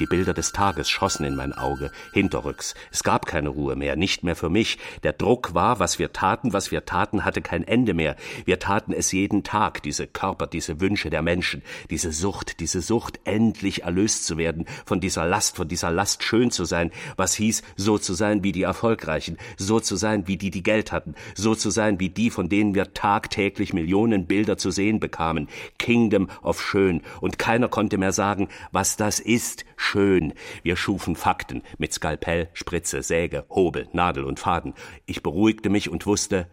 Die 0.00 0.06
Bilder 0.06 0.32
des 0.32 0.52
Tages 0.52 0.88
schossen 0.88 1.26
in 1.26 1.36
mein 1.36 1.52
Auge, 1.52 1.90
hinterrücks. 2.14 2.74
Es 2.90 3.02
gab 3.02 3.26
keine 3.26 3.50
Ruhe 3.50 3.76
mehr, 3.76 3.96
nicht 3.96 4.24
mehr 4.24 4.34
für 4.34 4.48
mich. 4.48 4.78
Der 5.02 5.12
Druck 5.12 5.52
war, 5.52 5.78
was 5.78 5.98
wir 5.98 6.14
taten, 6.14 6.54
was 6.54 6.70
wir 6.70 6.86
taten, 6.86 7.26
hatte 7.26 7.42
kein 7.42 7.68
Ende 7.68 7.92
mehr. 7.92 8.16
Wir 8.46 8.58
taten 8.58 8.94
es 8.94 9.12
jeden 9.12 9.42
Tag, 9.42 9.82
diese 9.82 10.06
Körper, 10.06 10.46
diese 10.46 10.80
Wünsche 10.80 11.10
der 11.10 11.20
Menschen, 11.20 11.62
diese 11.90 12.12
Sucht, 12.12 12.60
diese 12.60 12.80
Sucht, 12.80 13.20
endlich 13.24 13.82
erlöst 13.82 14.24
zu 14.24 14.38
werden 14.38 14.64
von 14.86 15.00
dieser 15.00 15.26
Last, 15.26 15.56
von 15.56 15.68
dieser 15.68 15.90
Last 15.90 16.22
schön 16.22 16.50
zu 16.50 16.64
sein, 16.64 16.92
was 17.16 17.34
hieß, 17.34 17.62
so 17.76 17.98
zu 17.98 18.14
sein 18.14 18.42
wie 18.42 18.52
die 18.52 18.62
Erfolgreichen, 18.62 19.36
so 19.58 19.80
zu 19.80 19.96
sein 19.96 20.26
wie 20.26 20.38
die, 20.38 20.50
die 20.50 20.62
Geld 20.62 20.92
hatten, 20.92 21.14
so 21.34 21.54
zu 21.54 21.68
sein 21.68 22.00
wie 22.00 22.08
die, 22.08 22.30
von 22.30 22.48
denen 22.48 22.74
wir 22.74 22.94
tagtäglich 22.94 23.74
Millionen 23.74 24.26
Bilder 24.26 24.56
zu 24.56 24.70
sehen 24.70 24.98
bekamen. 24.98 25.48
Kingdom 25.78 26.30
of 26.42 26.62
Schön. 26.62 27.02
Und 27.20 27.38
keiner 27.38 27.68
konnte 27.68 27.98
mehr 27.98 28.12
sagen, 28.12 28.48
was 28.72 28.96
das 28.96 29.20
ist 29.20 29.66
schön. 29.90 30.34
Wir 30.62 30.76
schufen 30.76 31.16
Fakten 31.16 31.62
mit 31.78 31.92
Skalpell, 31.92 32.48
Spritze, 32.52 33.02
Säge, 33.02 33.44
Hobel, 33.50 33.88
Nadel 33.92 34.24
und 34.24 34.38
Faden. 34.38 34.74
Ich 35.04 35.22
beruhigte 35.22 35.68
mich 35.68 35.88
und 35.88 36.06
wusste, 36.06 36.48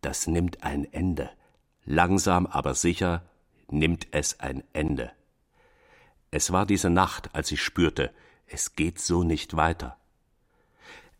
das 0.00 0.26
nimmt 0.26 0.62
ein 0.62 0.90
Ende. 0.92 1.30
Langsam, 1.84 2.46
aber 2.46 2.74
sicher 2.74 3.22
nimmt 3.68 4.08
es 4.12 4.40
ein 4.40 4.64
Ende. 4.72 5.12
Es 6.30 6.50
war 6.50 6.64
diese 6.64 6.88
Nacht, 6.88 7.34
als 7.34 7.52
ich 7.52 7.62
spürte, 7.62 8.10
es 8.46 8.74
geht 8.74 8.98
so 8.98 9.22
nicht 9.22 9.54
weiter. 9.56 9.98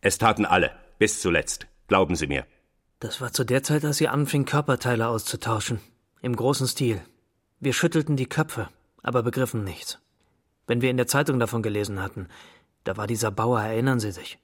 Es 0.01 0.17
taten 0.17 0.45
alle, 0.45 0.71
bis 0.97 1.21
zuletzt, 1.21 1.67
glauben 1.87 2.15
Sie 2.15 2.27
mir. 2.27 2.45
Das 2.99 3.21
war 3.21 3.31
zu 3.31 3.43
der 3.43 3.63
Zeit, 3.63 3.85
als 3.85 3.97
sie 3.97 4.07
anfing, 4.07 4.45
Körperteile 4.45 5.07
auszutauschen. 5.07 5.81
Im 6.21 6.35
großen 6.35 6.67
Stil. 6.67 7.01
Wir 7.59 7.73
schüttelten 7.73 8.15
die 8.15 8.27
Köpfe, 8.27 8.69
aber 9.01 9.23
begriffen 9.23 9.63
nichts. 9.63 10.02
Wenn 10.67 10.81
wir 10.81 10.89
in 10.89 10.97
der 10.97 11.07
Zeitung 11.07 11.39
davon 11.39 11.61
gelesen 11.61 12.01
hatten, 12.01 12.27
da 12.83 12.97
war 12.97 13.07
dieser 13.07 13.31
Bauer, 13.31 13.61
erinnern 13.61 13.99
Sie 13.99 14.11
sich? 14.11 14.39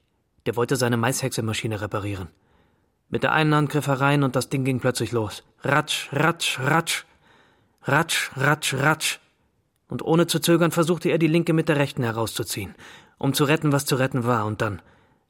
Der 0.45 0.55
wollte 0.55 0.75
seine 0.75 0.97
Maishäcksemaschine 0.97 1.81
reparieren. 1.81 2.29
Mit 3.09 3.23
der 3.23 3.31
einen 3.31 3.55
Hand 3.55 3.69
griff 3.69 3.87
er 3.87 4.01
rein 4.01 4.23
und 4.23 4.35
das 4.35 4.49
Ding 4.49 4.63
ging 4.63 4.79
plötzlich 4.79 5.11
los. 5.11 5.43
Ratsch, 5.61 6.09
ratsch, 6.13 6.59
ratsch. 6.59 7.05
Ratsch, 7.83 8.31
ratsch, 8.37 8.73
ratsch. 8.75 9.19
Und 9.87 10.03
ohne 10.03 10.27
zu 10.27 10.39
zögern 10.39 10.71
versuchte 10.71 11.09
er, 11.09 11.17
die 11.17 11.27
linke 11.27 11.53
mit 11.53 11.69
der 11.69 11.77
rechten 11.77 12.03
herauszuziehen, 12.03 12.75
um 13.17 13.33
zu 13.33 13.45
retten, 13.45 13.71
was 13.71 13.85
zu 13.85 13.95
retten 13.95 14.25
war, 14.25 14.45
und 14.45 14.61
dann 14.61 14.81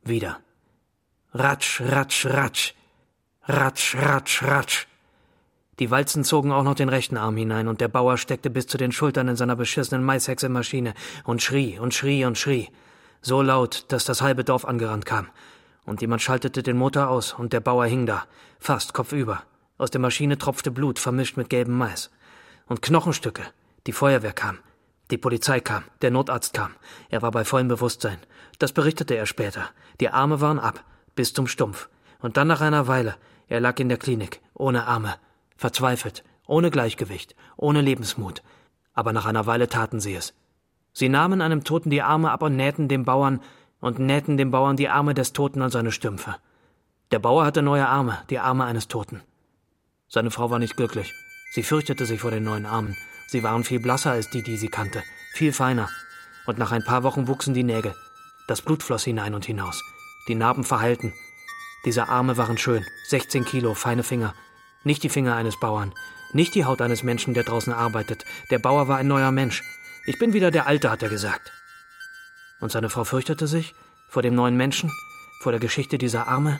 wieder. 0.03 0.39
Ratsch, 1.33 1.81
ratsch, 1.81 2.25
ratsch. 2.25 2.73
Ratsch, 3.47 3.95
ratsch, 3.95 4.43
ratsch. 4.43 4.88
Die 5.79 5.91
Walzen 5.91 6.25
zogen 6.25 6.51
auch 6.51 6.63
noch 6.63 6.75
den 6.75 6.89
rechten 6.89 7.15
Arm 7.15 7.37
hinein, 7.37 7.69
und 7.69 7.79
der 7.79 7.87
Bauer 7.87 8.17
steckte 8.17 8.49
bis 8.49 8.67
zu 8.67 8.77
den 8.77 8.91
Schultern 8.91 9.29
in 9.29 9.37
seiner 9.37 9.55
beschissenen 9.55 10.03
Maishäcksemaschine 10.03 10.93
und 11.23 11.41
schrie 11.41 11.79
und 11.79 11.93
schrie 11.93 12.25
und 12.25 12.37
schrie. 12.37 12.67
So 13.21 13.41
laut, 13.41 13.85
dass 13.87 14.03
das 14.03 14.21
halbe 14.21 14.43
Dorf 14.43 14.65
angerannt 14.65 15.05
kam. 15.05 15.29
Und 15.85 16.01
jemand 16.01 16.21
schaltete 16.21 16.63
den 16.63 16.77
Motor 16.77 17.07
aus, 17.07 17.33
und 17.33 17.53
der 17.53 17.61
Bauer 17.61 17.85
hing 17.85 18.05
da, 18.05 18.25
fast 18.59 18.93
kopfüber. 18.93 19.43
Aus 19.77 19.89
der 19.89 20.01
Maschine 20.01 20.37
tropfte 20.37 20.69
Blut, 20.69 20.99
vermischt 20.99 21.37
mit 21.37 21.49
gelbem 21.49 21.77
Mais. 21.77 22.11
Und 22.67 22.81
Knochenstücke. 22.81 23.43
Die 23.87 23.93
Feuerwehr 23.93 24.33
kam. 24.33 24.59
Die 25.11 25.17
Polizei 25.17 25.61
kam. 25.61 25.85
Der 26.01 26.11
Notarzt 26.11 26.53
kam. 26.53 26.75
Er 27.09 27.21
war 27.21 27.31
bei 27.31 27.45
vollem 27.45 27.69
Bewusstsein. 27.69 28.17
Das 28.59 28.73
berichtete 28.73 29.15
er 29.15 29.25
später. 29.25 29.69
Die 30.01 30.09
Arme 30.09 30.41
waren 30.41 30.59
ab. 30.59 30.83
Bis 31.15 31.33
zum 31.33 31.47
Stumpf. 31.47 31.87
Und 32.19 32.35
dann 32.35 32.49
nach 32.49 32.59
einer 32.59 32.87
Weile. 32.87 33.15
Er 33.47 33.61
lag 33.61 33.79
in 33.79 33.87
der 33.87 33.97
Klinik. 33.97 34.41
Ohne 34.53 34.85
Arme 34.85 35.15
verzweifelt, 35.59 36.23
ohne 36.47 36.71
Gleichgewicht, 36.71 37.35
ohne 37.57 37.81
Lebensmut. 37.81 38.41
Aber 38.93 39.13
nach 39.13 39.25
einer 39.25 39.45
Weile 39.45 39.67
taten 39.67 39.99
sie 39.99 40.15
es. 40.15 40.33
Sie 40.93 41.09
nahmen 41.09 41.41
einem 41.41 41.63
Toten 41.63 41.89
die 41.89 42.01
Arme 42.01 42.31
ab 42.31 42.41
und 42.41 42.55
nähten 42.55 42.87
dem 42.87 43.03
Bauern 43.05 43.41
und 43.81 43.99
nähten 43.99 44.37
dem 44.37 44.51
Bauern 44.51 44.77
die 44.77 44.89
Arme 44.89 45.13
des 45.13 45.33
Toten 45.33 45.61
an 45.61 45.69
seine 45.69 45.91
Stümpfe. 45.91 46.37
Der 47.11 47.19
Bauer 47.19 47.45
hatte 47.45 47.61
neue 47.61 47.87
Arme, 47.87 48.17
die 48.29 48.39
Arme 48.39 48.65
eines 48.65 48.87
Toten. 48.87 49.21
Seine 50.07 50.31
Frau 50.31 50.49
war 50.49 50.59
nicht 50.59 50.77
glücklich. 50.77 51.13
Sie 51.53 51.63
fürchtete 51.63 52.05
sich 52.05 52.21
vor 52.21 52.31
den 52.31 52.43
neuen 52.43 52.65
Armen. 52.65 52.95
Sie 53.27 53.43
waren 53.43 53.63
viel 53.63 53.79
blasser 53.79 54.11
als 54.11 54.29
die, 54.29 54.43
die 54.43 54.57
sie 54.57 54.69
kannte, 54.69 55.03
viel 55.33 55.53
feiner. 55.53 55.89
Und 56.45 56.57
nach 56.57 56.71
ein 56.71 56.83
paar 56.83 57.03
Wochen 57.03 57.27
wuchsen 57.27 57.53
die 57.53 57.63
Nägel. 57.63 57.93
Das 58.47 58.61
Blut 58.61 58.81
floss 58.81 59.03
hinein 59.03 59.35
und 59.35 59.45
hinaus. 59.45 59.83
Die 60.27 60.35
Narben 60.35 60.63
verheilten. 60.63 61.13
Diese 61.85 62.07
Arme 62.07 62.37
waren 62.37 62.57
schön, 62.57 62.85
16 63.07 63.45
Kilo, 63.45 63.73
feine 63.73 64.03
Finger, 64.03 64.33
nicht 64.83 65.03
die 65.03 65.09
Finger 65.09 65.35
eines 65.35 65.59
Bauern, 65.59 65.93
nicht 66.33 66.55
die 66.55 66.65
Haut 66.65 66.81
eines 66.81 67.03
Menschen, 67.03 67.33
der 67.33 67.43
draußen 67.43 67.73
arbeitet. 67.73 68.23
Der 68.51 68.59
Bauer 68.59 68.87
war 68.87 68.97
ein 68.97 69.07
neuer 69.07 69.31
Mensch. 69.31 69.63
Ich 70.05 70.19
bin 70.19 70.33
wieder 70.33 70.51
der 70.51 70.67
Alte, 70.67 70.91
hat 70.91 71.03
er 71.03 71.09
gesagt. 71.09 71.51
Und 72.61 72.71
seine 72.71 72.89
Frau 72.89 73.03
fürchtete 73.03 73.47
sich 73.47 73.73
vor 74.09 74.21
dem 74.21 74.35
neuen 74.35 74.57
Menschen, 74.57 74.91
vor 75.41 75.51
der 75.51 75.59
Geschichte 75.59 75.97
dieser 75.97 76.27
Arme. 76.27 76.59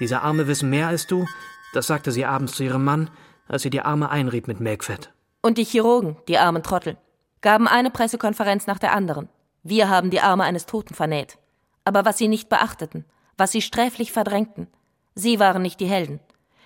Diese 0.00 0.20
Arme 0.20 0.46
wissen 0.46 0.70
mehr 0.70 0.88
als 0.88 1.06
du, 1.06 1.26
das 1.72 1.86
sagte 1.86 2.12
sie 2.12 2.24
abends 2.24 2.54
zu 2.54 2.64
ihrem 2.64 2.84
Mann, 2.84 3.10
als 3.48 3.62
sie 3.62 3.70
die 3.70 3.80
Arme 3.80 4.10
einrieb 4.10 4.48
mit 4.48 4.60
Melkfett. 4.60 5.12
Und 5.42 5.58
die 5.58 5.64
Chirurgen, 5.64 6.16
die 6.28 6.38
armen 6.38 6.62
Trottel, 6.62 6.96
gaben 7.40 7.68
eine 7.68 7.90
Pressekonferenz 7.90 8.66
nach 8.66 8.78
der 8.78 8.92
anderen. 8.92 9.28
Wir 9.62 9.88
haben 9.88 10.10
die 10.10 10.20
Arme 10.20 10.44
eines 10.44 10.66
Toten 10.66 10.94
vernäht. 10.94 11.38
Aber 11.84 12.04
was 12.04 12.18
sie 12.18 12.28
nicht 12.28 12.48
beachteten, 12.48 13.04
was 13.36 13.52
sie 13.52 13.62
sträflich 13.62 14.12
verdrängten, 14.12 14.66
sie 15.14 15.38
waren 15.38 15.62
nicht 15.62 15.78
die 15.78 15.86
Helden, 15.86 16.20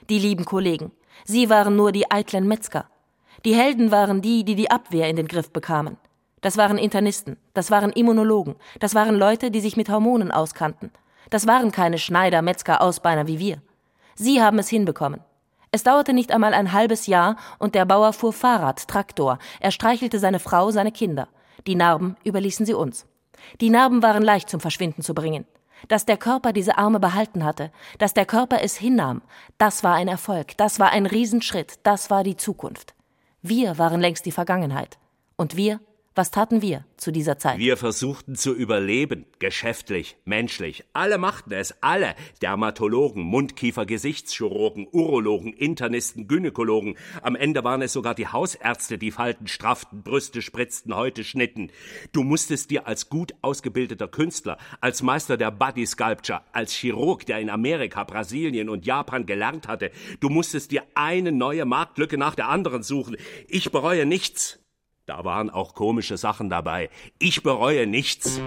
die 0.09 0.19
lieben 0.19 0.45
Kollegen. 0.45 0.93
Sie 1.25 1.51
waren 1.51 1.77
nur 1.77 1.93
die 1.93 2.11
eitlen 2.11 2.49
Metzger. 2.49 2.87
Die 3.45 3.55
Helden 3.55 3.91
waren 3.91 4.23
die, 4.23 4.45
die 4.45 4.55
die 4.55 4.71
Abwehr 4.71 5.09
in 5.09 5.17
den 5.17 5.29
Griff 5.29 5.51
bekamen. 5.51 5.97
Das 6.41 6.57
waren 6.57 6.79
Internisten, 6.79 7.37
das 7.53 7.71
waren 7.71 7.91
Immunologen, 7.91 8.57
das 8.79 8.95
waren 8.95 9.17
Leute, 9.17 9.51
die 9.51 9.61
sich 9.61 9.77
mit 9.77 9.91
Hormonen 9.91 10.31
auskannten. 10.31 10.91
Das 11.29 11.47
waren 11.47 11.71
keine 11.71 11.99
Schneider, 11.99 12.43
Metzger, 12.43 12.81
Ausbeiner 12.81 13.27
wie 13.27 13.39
wir. 13.39 13.61
Sie 14.15 14.43
haben 14.43 14.59
es 14.59 14.69
hinbekommen. 14.69 15.21
Es 15.71 15.85
dauerte 15.85 16.13
nicht 16.13 16.33
einmal 16.33 16.55
ein 16.55 16.73
halbes 16.73 17.07
Jahr 17.07 17.37
und 17.59 17.75
der 17.75 17.85
Bauer 17.85 18.13
fuhr 18.13 18.33
Fahrrad, 18.33 18.89
Traktor, 18.89 19.39
er 19.61 19.71
streichelte 19.71 20.19
seine 20.19 20.41
Frau, 20.41 20.71
seine 20.71 20.93
Kinder. 20.93 21.29
Die 21.67 21.77
Narben 21.77 22.17
überließen 22.25 22.67
sie 22.67 22.75
uns. 22.75 23.07
Die 23.61 23.71
Narben 23.71 24.03
waren 24.03 24.23
leicht 24.23 24.49
zum 24.49 24.61
Verschwinden 24.61 25.03
zu 25.03 25.15
bringen. 25.15 25.47
Dass 25.89 26.07
der 26.07 26.17
Körper 26.17 26.53
diese 26.53 26.79
Arme 26.79 27.01
behalten 27.01 27.45
hatte, 27.45 27.71
dass 27.99 28.15
der 28.15 28.27
Körper 28.27 28.63
es 28.63 28.77
hinnahm, 28.77 29.23
das 29.59 29.83
war 29.83 29.95
ein 29.95 30.09
Erfolg, 30.09 30.57
das 30.57 30.79
war 30.79 30.91
ein 30.91 31.07
Riesenschritt, 31.07 31.81
das 31.83 32.11
war 32.11 32.25
die 32.25 32.37
Zukunft. 32.37 32.95
Wir 33.43 33.79
waren 33.79 34.01
längst 34.01 34.27
die 34.27 34.33
Vergangenheit. 34.33 34.99
Und 35.37 35.57
wir 35.57 35.81
was 36.21 36.31
taten 36.31 36.61
wir 36.61 36.85
zu 36.99 37.13
dieser 37.13 37.39
Zeit? 37.39 37.57
Wir 37.57 37.79
versuchten 37.79 38.37
zu 38.37 38.53
überleben, 38.55 39.25
geschäftlich, 39.39 40.19
menschlich. 40.27 40.85
Alle 40.93 41.17
machten 41.17 41.51
es, 41.51 41.83
alle. 41.83 42.15
Dermatologen, 42.43 43.23
Mundkiefer, 43.23 43.87
Gesichtschirurgen, 43.87 44.87
Urologen, 44.93 45.55
Internisten, 45.55 46.29
Gynäkologen. 46.29 46.99
Am 47.23 47.37
Ende 47.37 47.65
waren 47.65 47.81
es 47.81 47.95
sogar 47.95 48.15
die 48.15 48.27
Hausärzte, 48.27 48.99
die 48.99 49.13
Falten 49.13 49.47
strafften, 49.47 50.03
Brüste 50.03 50.43
spritzten, 50.43 50.95
Häute 50.95 51.25
schnitten. 51.25 51.71
Du 52.13 52.23
musstest 52.23 52.71
dir 52.71 52.87
als 52.87 53.09
gut 53.09 53.33
ausgebildeter 53.41 54.09
Künstler, 54.09 54.59
als 54.83 55.03
Meister 55.03 55.39
der 55.39 55.51
Body 55.51 55.87
Sculpture, 55.87 56.43
als 56.53 56.75
Chirurg, 56.75 57.25
der 57.25 57.41
in 57.41 57.49
Amerika, 57.49 58.05
Brasilien 58.05 58.69
und 58.69 58.85
Japan 58.85 59.25
gelernt 59.25 59.69
hatte, 59.69 59.91
du 60.21 60.29
musstest 60.29 60.71
dir 60.71 60.83
eine 60.95 61.33
neue 61.33 61.65
Marktlücke 61.65 62.19
nach 62.19 62.35
der 62.35 62.51
anderen 62.51 62.83
suchen. 62.83 63.17
Ich 63.49 63.73
bereue 63.73 64.05
nichts. 64.05 64.60
Da 65.11 65.25
waren 65.25 65.51
auch 65.51 65.75
komische 65.75 66.17
Sachen 66.17 66.51
dabei. 66.51 66.89
Ich 67.19 67.43
bereue 67.43 67.89
nichts. 67.89 68.41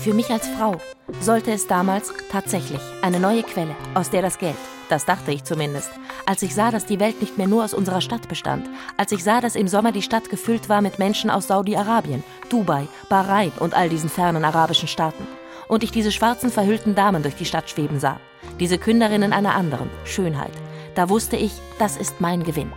Für 0.00 0.14
mich 0.14 0.30
als 0.30 0.48
Frau 0.48 0.80
sollte 1.20 1.50
es 1.50 1.66
damals 1.66 2.14
tatsächlich 2.32 2.80
eine 3.02 3.20
neue 3.20 3.42
Quelle, 3.42 3.76
aus 3.92 4.08
der 4.08 4.22
das 4.22 4.38
Geld, 4.38 4.56
Das 4.88 5.04
dachte 5.04 5.30
ich 5.30 5.44
zumindest. 5.44 5.90
Als 6.24 6.42
ich 6.42 6.54
sah, 6.54 6.70
dass 6.70 6.86
die 6.86 6.98
Welt 6.98 7.20
nicht 7.20 7.36
mehr 7.36 7.46
nur 7.46 7.62
aus 7.62 7.74
unserer 7.74 8.00
Stadt 8.00 8.26
bestand, 8.26 8.66
als 8.96 9.12
ich 9.12 9.22
sah, 9.22 9.42
dass 9.42 9.54
im 9.54 9.68
Sommer 9.68 9.92
die 9.92 10.00
Stadt 10.00 10.30
gefüllt 10.30 10.70
war 10.70 10.80
mit 10.80 10.98
Menschen 10.98 11.28
aus 11.28 11.48
Saudi-Arabien, 11.48 12.24
Dubai, 12.48 12.88
Bahrain 13.10 13.52
und 13.58 13.74
all 13.74 13.90
diesen 13.90 14.08
fernen 14.08 14.46
arabischen 14.46 14.88
Staaten. 14.88 15.26
Und 15.68 15.84
ich 15.84 15.90
diese 15.90 16.10
schwarzen 16.10 16.50
verhüllten 16.50 16.94
Damen 16.94 17.22
durch 17.22 17.34
die 17.34 17.44
Stadt 17.44 17.68
schweben 17.68 18.00
sah. 18.00 18.18
Diese 18.60 18.78
Künderinnen 18.78 19.34
einer 19.34 19.54
anderen, 19.54 19.90
Schönheit. 20.06 20.52
Da 20.98 21.08
wusste 21.08 21.36
ich, 21.36 21.52
das 21.78 21.96
ist 21.96 22.20
mein 22.20 22.42
Gewinn. 22.42 22.72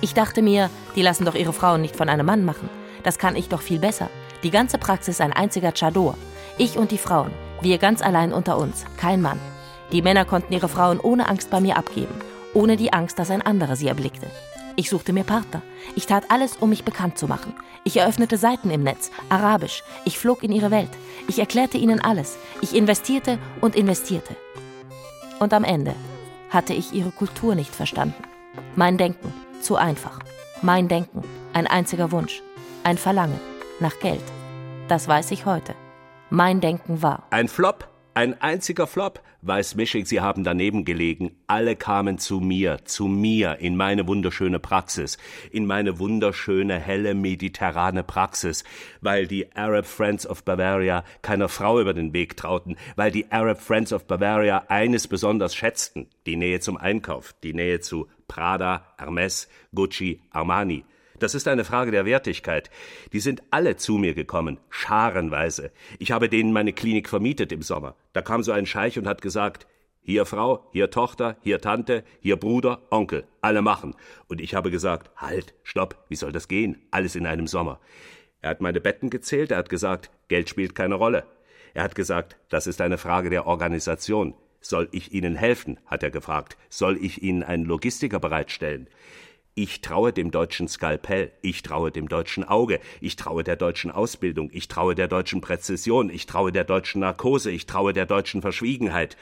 Ich 0.00 0.14
dachte 0.14 0.40
mir, 0.40 0.70
die 0.94 1.02
lassen 1.02 1.26
doch 1.26 1.34
ihre 1.34 1.52
Frauen 1.52 1.82
nicht 1.82 1.94
von 1.94 2.08
einem 2.08 2.24
Mann 2.24 2.42
machen. 2.42 2.70
Das 3.02 3.18
kann 3.18 3.36
ich 3.36 3.50
doch 3.50 3.60
viel 3.60 3.78
besser. 3.78 4.08
Die 4.42 4.50
ganze 4.50 4.78
Praxis 4.78 5.20
ein 5.20 5.34
einziger 5.34 5.72
Chador. 5.78 6.16
Ich 6.56 6.78
und 6.78 6.90
die 6.90 6.96
Frauen, 6.96 7.32
wir 7.60 7.76
ganz 7.76 8.00
allein 8.00 8.32
unter 8.32 8.56
uns, 8.56 8.86
kein 8.96 9.20
Mann. 9.20 9.38
Die 9.92 10.00
Männer 10.00 10.24
konnten 10.24 10.54
ihre 10.54 10.70
Frauen 10.70 10.98
ohne 10.98 11.28
Angst 11.28 11.50
bei 11.50 11.60
mir 11.60 11.76
abgeben, 11.76 12.14
ohne 12.54 12.78
die 12.78 12.94
Angst, 12.94 13.18
dass 13.18 13.30
ein 13.30 13.42
anderer 13.42 13.76
sie 13.76 13.88
erblickte. 13.88 14.30
Ich 14.76 14.88
suchte 14.88 15.12
mir 15.12 15.24
Partner. 15.24 15.60
Ich 15.96 16.06
tat 16.06 16.30
alles, 16.30 16.56
um 16.56 16.70
mich 16.70 16.82
bekannt 16.82 17.18
zu 17.18 17.26
machen. 17.26 17.52
Ich 17.84 17.98
eröffnete 17.98 18.38
Seiten 18.38 18.70
im 18.70 18.84
Netz, 18.84 19.10
Arabisch. 19.28 19.82
Ich 20.06 20.18
flog 20.18 20.42
in 20.42 20.52
ihre 20.52 20.70
Welt. 20.70 20.92
Ich 21.28 21.38
erklärte 21.40 21.76
ihnen 21.76 22.00
alles. 22.00 22.38
Ich 22.62 22.74
investierte 22.74 23.38
und 23.60 23.76
investierte. 23.76 24.34
Und 25.40 25.52
am 25.52 25.62
Ende 25.62 25.94
hatte 26.56 26.72
ich 26.72 26.94
ihre 26.94 27.10
Kultur 27.10 27.54
nicht 27.54 27.74
verstanden. 27.74 28.24
Mein 28.74 28.96
Denken, 28.96 29.32
zu 29.60 29.76
einfach. 29.76 30.20
Mein 30.62 30.88
Denken, 30.88 31.22
ein 31.52 31.66
einziger 31.66 32.10
Wunsch. 32.12 32.42
Ein 32.82 32.96
Verlangen 32.96 33.38
nach 33.78 34.00
Geld. 34.00 34.22
Das 34.88 35.06
weiß 35.06 35.32
ich 35.32 35.44
heute. 35.44 35.74
Mein 36.30 36.62
Denken 36.62 37.02
war. 37.02 37.24
Ein 37.30 37.48
Flop, 37.48 37.88
ein 38.14 38.40
einziger 38.40 38.86
Flop, 38.86 39.20
weiß 39.46 39.74
Mischig, 39.74 40.06
Sie 40.06 40.20
haben 40.20 40.44
daneben 40.44 40.84
gelegen. 40.84 41.36
Alle 41.46 41.76
kamen 41.76 42.18
zu 42.18 42.40
mir, 42.40 42.78
zu 42.84 43.06
mir, 43.06 43.58
in 43.60 43.76
meine 43.76 44.06
wunderschöne 44.06 44.58
Praxis, 44.58 45.18
in 45.50 45.66
meine 45.66 45.98
wunderschöne, 45.98 46.78
helle, 46.78 47.14
mediterrane 47.14 48.02
Praxis, 48.02 48.64
weil 49.00 49.26
die 49.26 49.54
Arab 49.54 49.86
Friends 49.86 50.26
of 50.26 50.44
Bavaria 50.44 51.04
keiner 51.22 51.48
Frau 51.48 51.80
über 51.80 51.94
den 51.94 52.12
Weg 52.12 52.36
trauten, 52.36 52.76
weil 52.96 53.10
die 53.10 53.30
Arab 53.30 53.60
Friends 53.60 53.92
of 53.92 54.06
Bavaria 54.06 54.64
eines 54.68 55.08
besonders 55.08 55.54
schätzten, 55.54 56.08
die 56.26 56.36
Nähe 56.36 56.60
zum 56.60 56.76
Einkauf, 56.76 57.34
die 57.42 57.54
Nähe 57.54 57.80
zu 57.80 58.08
Prada, 58.28 58.94
Hermes, 58.98 59.48
Gucci, 59.74 60.20
Armani. 60.30 60.84
Das 61.18 61.34
ist 61.34 61.48
eine 61.48 61.64
Frage 61.64 61.90
der 61.90 62.04
Wertigkeit. 62.04 62.70
Die 63.12 63.20
sind 63.20 63.42
alle 63.50 63.76
zu 63.76 63.94
mir 63.94 64.14
gekommen, 64.14 64.58
scharenweise. 64.68 65.70
Ich 65.98 66.12
habe 66.12 66.28
denen 66.28 66.52
meine 66.52 66.72
Klinik 66.72 67.08
vermietet 67.08 67.52
im 67.52 67.62
Sommer. 67.62 67.96
Da 68.12 68.22
kam 68.22 68.42
so 68.42 68.52
ein 68.52 68.66
Scheich 68.66 68.98
und 68.98 69.06
hat 69.06 69.22
gesagt, 69.22 69.66
hier 70.02 70.24
Frau, 70.24 70.68
hier 70.72 70.90
Tochter, 70.90 71.36
hier 71.42 71.60
Tante, 71.60 72.04
hier 72.20 72.36
Bruder, 72.36 72.82
Onkel, 72.90 73.24
alle 73.40 73.62
machen. 73.62 73.94
Und 74.28 74.40
ich 74.40 74.54
habe 74.54 74.70
gesagt, 74.70 75.10
halt, 75.16 75.54
stopp, 75.64 76.04
wie 76.08 76.16
soll 76.16 76.32
das 76.32 76.48
gehen? 76.48 76.80
Alles 76.90 77.16
in 77.16 77.26
einem 77.26 77.46
Sommer. 77.46 77.80
Er 78.40 78.50
hat 78.50 78.60
meine 78.60 78.80
Betten 78.80 79.10
gezählt, 79.10 79.50
er 79.50 79.58
hat 79.58 79.68
gesagt, 79.68 80.10
Geld 80.28 80.48
spielt 80.48 80.74
keine 80.74 80.94
Rolle. 80.94 81.24
Er 81.74 81.82
hat 81.82 81.94
gesagt, 81.94 82.36
das 82.48 82.66
ist 82.66 82.80
eine 82.80 82.98
Frage 82.98 83.30
der 83.30 83.46
Organisation. 83.46 84.34
Soll 84.60 84.88
ich 84.92 85.12
Ihnen 85.12 85.36
helfen? 85.36 85.78
hat 85.86 86.02
er 86.02 86.10
gefragt. 86.10 86.56
Soll 86.68 86.96
ich 87.02 87.22
Ihnen 87.22 87.42
einen 87.42 87.64
Logistiker 87.64 88.20
bereitstellen? 88.20 88.88
Ich 89.58 89.80
traue 89.80 90.12
dem 90.12 90.30
deutschen 90.30 90.68
Skalpell, 90.68 91.32
ich 91.40 91.62
traue 91.62 91.90
dem 91.90 92.10
deutschen 92.10 92.44
Auge, 92.44 92.78
ich 93.00 93.16
traue 93.16 93.42
der 93.42 93.56
deutschen 93.56 93.90
Ausbildung, 93.90 94.50
ich 94.52 94.68
traue 94.68 94.94
der 94.94 95.08
deutschen 95.08 95.40
Präzision, 95.40 96.10
ich 96.10 96.26
traue 96.26 96.52
der 96.52 96.64
deutschen 96.64 97.00
Narkose, 97.00 97.50
ich 97.50 97.64
traue 97.64 97.94
der 97.94 98.04
deutschen 98.04 98.42
Verschwiegenheit. 98.42 99.16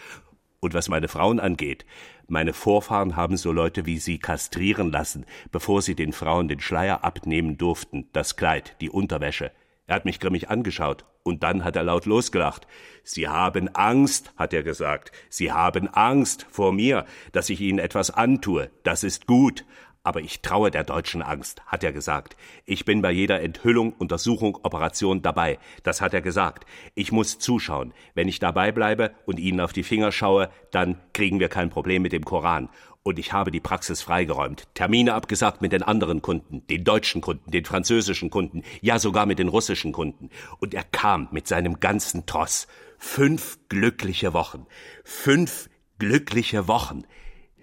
Und 0.59 0.74
was 0.74 0.89
meine 0.89 1.07
Frauen 1.07 1.39
angeht, 1.39 1.87
meine 2.26 2.53
Vorfahren 2.53 3.14
haben 3.14 3.37
so 3.37 3.53
Leute 3.53 3.87
wie 3.87 3.99
sie 3.99 4.18
kastrieren 4.18 4.91
lassen, 4.91 5.24
bevor 5.53 5.82
sie 5.82 5.95
den 5.95 6.12
Frauen 6.12 6.49
den 6.49 6.59
Schleier 6.59 7.05
abnehmen 7.05 7.57
durften, 7.57 8.09
das 8.12 8.35
Kleid, 8.35 8.74
die 8.80 8.91
Unterwäsche. 8.91 9.53
Er 9.87 9.95
hat 9.95 10.05
mich 10.05 10.18
grimmig 10.18 10.51
angeschaut, 10.51 11.05
und 11.22 11.45
dann 11.45 11.62
hat 11.62 11.76
er 11.76 11.85
laut 11.85 12.07
losgelacht. 12.07 12.66
Sie 13.05 13.28
haben 13.28 13.68
Angst, 13.76 14.32
hat 14.37 14.53
er 14.53 14.64
gesagt. 14.64 15.12
Sie 15.28 15.53
haben 15.53 15.87
Angst 15.87 16.45
vor 16.51 16.72
mir, 16.72 17.07
dass 17.30 17.51
ich 17.51 17.61
Ihnen 17.61 17.78
etwas 17.78 18.11
antue. 18.11 18.72
Das 18.82 19.05
ist 19.05 19.28
gut. 19.28 19.64
Aber 20.05 20.21
ich 20.21 20.43
traue 20.43 20.71
der 20.71 20.85
deutschen 20.85 21.23
Angst, 21.23 21.63
hat 21.65 21.83
er 21.83 21.93
gesagt. 21.93 22.37
Ich 22.67 22.85
bin 22.85 23.01
bei 23.01 23.11
jeder 23.11 23.41
Enthüllung, 23.41 23.95
Untersuchung, 23.95 24.59
Operation 24.63 25.23
dabei. 25.23 25.59
Das 25.83 26.03
hat 26.03 26.13
er 26.13 26.21
gesagt. 26.21 26.67
Ich 26.95 27.11
muss 27.11 27.39
zuschauen. 27.39 27.95
Wenn 28.15 28.29
ich 28.29 28.39
dabei 28.39 28.71
bleibe 28.71 29.13
und 29.25 29.41
Ihnen 29.41 29.61
auf 29.61 29.73
die 29.73 29.83
Finger 29.83 30.13
schaue, 30.13 30.51
dann 30.71 31.01
kriegen 31.15 31.41
wir 31.41 31.49
kein 31.49 31.71
Problem 31.71 32.03
mit 32.03 32.13
dem 32.13 32.25
Koran. 32.25 32.69
Und 33.03 33.19
ich 33.19 33.33
habe 33.33 33.51
die 33.51 33.61
Praxis 33.61 34.03
freigeräumt, 34.03 34.69
Termine 34.75 35.15
abgesagt 35.15 35.63
mit 35.63 35.73
den 35.73 35.83
anderen 35.83 36.21
Kunden, 36.21 36.67
den 36.67 36.85
deutschen 36.85 37.21
Kunden, 37.21 37.51
den 37.51 37.65
französischen 37.65 38.29
Kunden, 38.29 38.63
ja 38.83 38.99
sogar 38.99 39.25
mit 39.25 39.39
den 39.39 39.49
russischen 39.49 39.93
Kunden. 39.93 40.29
Und 40.59 40.75
er 40.75 40.85
kam 40.85 41.29
mit 41.31 41.49
seinem 41.49 41.81
ganzen 41.81 42.27
Tross. 42.27 42.67
Fünf 42.99 43.59
glückliche 43.71 44.35
Wochen. 44.35 44.67
Fünf 45.03 45.69
glückliche 45.99 46.69
Wochen. 46.69 47.05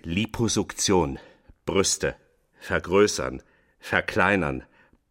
Liposuktion. 0.03 1.19
Brüste, 1.65 2.15
vergrößern, 2.61 3.43
verkleinern, 3.79 4.63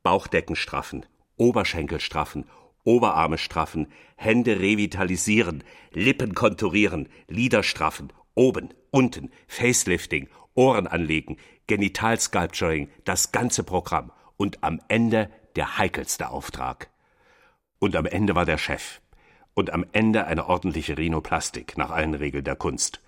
Bauchdecken 0.03 0.57
straffen, 0.57 1.05
Oberschenkel 1.36 2.01
straffen, 2.01 2.48
Oberarme 2.84 3.36
straffen, 3.36 3.88
Hände 4.16 4.59
revitalisieren, 4.59 5.62
Lippen 5.92 6.34
konturieren, 6.34 7.09
Lider 7.28 7.62
straffen, 7.62 8.12
oben, 8.34 8.70
unten, 8.90 9.30
Facelifting, 9.46 10.28
Ohren 10.55 10.86
anlegen, 10.86 11.36
Genitalsculpturing, 11.66 12.88
das 13.05 13.32
ganze 13.32 13.62
Programm 13.64 14.12
und 14.36 14.64
am 14.64 14.80
Ende 14.88 15.30
der 15.57 15.76
heikelste 15.76 16.30
Auftrag. 16.30 16.88
Und 17.78 17.96
am 17.96 18.07
Ende 18.07 18.34
war 18.34 18.46
der 18.46 18.59
Chef. 18.59 19.01
Und 19.55 19.70
am 19.72 19.84
Ende 19.92 20.26
eine 20.26 20.46
ordentliche 20.46 20.96
Rhinoplastik 20.96 21.76
nach 21.76 21.90
allen 21.90 22.14
Regeln 22.14 22.44
der 22.44 22.57
Kunst. 22.57 23.01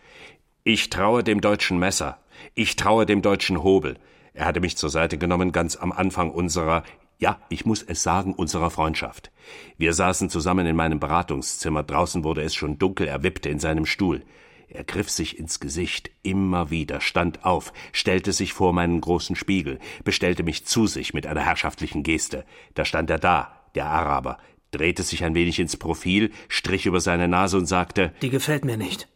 Ich 0.64 0.90
traue 0.90 1.24
dem 1.24 1.40
deutschen 1.40 1.78
Messer. 1.78 2.18
Ich 2.54 2.76
traue 2.76 3.06
dem 3.06 3.22
deutschen 3.22 3.62
Hobel. 3.62 3.96
Er 4.34 4.46
hatte 4.46 4.60
mich 4.60 4.76
zur 4.76 4.90
Seite 4.90 5.18
genommen, 5.18 5.52
ganz 5.52 5.76
am 5.76 5.92
Anfang 5.92 6.30
unserer, 6.30 6.84
ja, 7.18 7.38
ich 7.48 7.66
muss 7.66 7.82
es 7.82 8.02
sagen, 8.02 8.34
unserer 8.34 8.70
Freundschaft. 8.70 9.30
Wir 9.76 9.92
saßen 9.92 10.30
zusammen 10.30 10.66
in 10.66 10.76
meinem 10.76 11.00
Beratungszimmer, 11.00 11.82
draußen 11.82 12.24
wurde 12.24 12.42
es 12.42 12.54
schon 12.54 12.78
dunkel, 12.78 13.08
er 13.08 13.22
wippte 13.22 13.48
in 13.48 13.58
seinem 13.58 13.86
Stuhl. 13.86 14.22
Er 14.68 14.84
griff 14.84 15.10
sich 15.10 15.38
ins 15.38 15.60
Gesicht 15.60 16.10
immer 16.22 16.70
wieder, 16.70 17.02
stand 17.02 17.44
auf, 17.44 17.74
stellte 17.92 18.32
sich 18.32 18.54
vor 18.54 18.72
meinen 18.72 19.02
großen 19.02 19.36
Spiegel, 19.36 19.78
bestellte 20.02 20.44
mich 20.44 20.64
zu 20.64 20.86
sich 20.86 21.12
mit 21.12 21.26
einer 21.26 21.42
herrschaftlichen 21.42 22.02
Geste. 22.02 22.46
Da 22.72 22.86
stand 22.86 23.10
er 23.10 23.18
da, 23.18 23.52
der 23.74 23.86
Araber, 23.86 24.38
drehte 24.70 25.02
sich 25.02 25.24
ein 25.24 25.34
wenig 25.34 25.58
ins 25.58 25.76
Profil, 25.76 26.30
strich 26.48 26.86
über 26.86 27.00
seine 27.00 27.28
Nase 27.28 27.58
und 27.58 27.66
sagte 27.66 28.14
Die 28.22 28.30
gefällt 28.30 28.64
mir 28.64 28.78
nicht. 28.78 29.08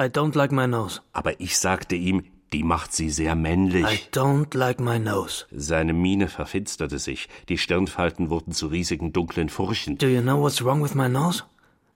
I 0.00 0.04
don't 0.04 0.34
like 0.34 0.52
my 0.52 0.66
nose. 0.66 1.02
Aber 1.12 1.38
ich 1.38 1.58
sagte 1.58 1.94
ihm, 1.94 2.24
die 2.52 2.62
macht 2.62 2.92
sie 2.92 3.10
sehr 3.10 3.34
männlich. 3.34 3.84
I 3.84 3.98
don't 4.12 4.56
like 4.56 4.80
my 4.80 4.98
nose. 4.98 5.44
Seine 5.50 5.92
Miene 5.92 6.28
verfinsterte 6.28 6.98
sich, 6.98 7.28
die 7.48 7.58
Stirnfalten 7.58 8.30
wurden 8.30 8.52
zu 8.52 8.68
riesigen 8.68 9.12
dunklen 9.12 9.48
Furchen. 9.48 9.98
Do 9.98 10.06
you 10.06 10.22
know 10.22 10.40
what's 10.40 10.64
wrong 10.64 10.82
with 10.82 10.94
my 10.94 11.08
nose? 11.08 11.44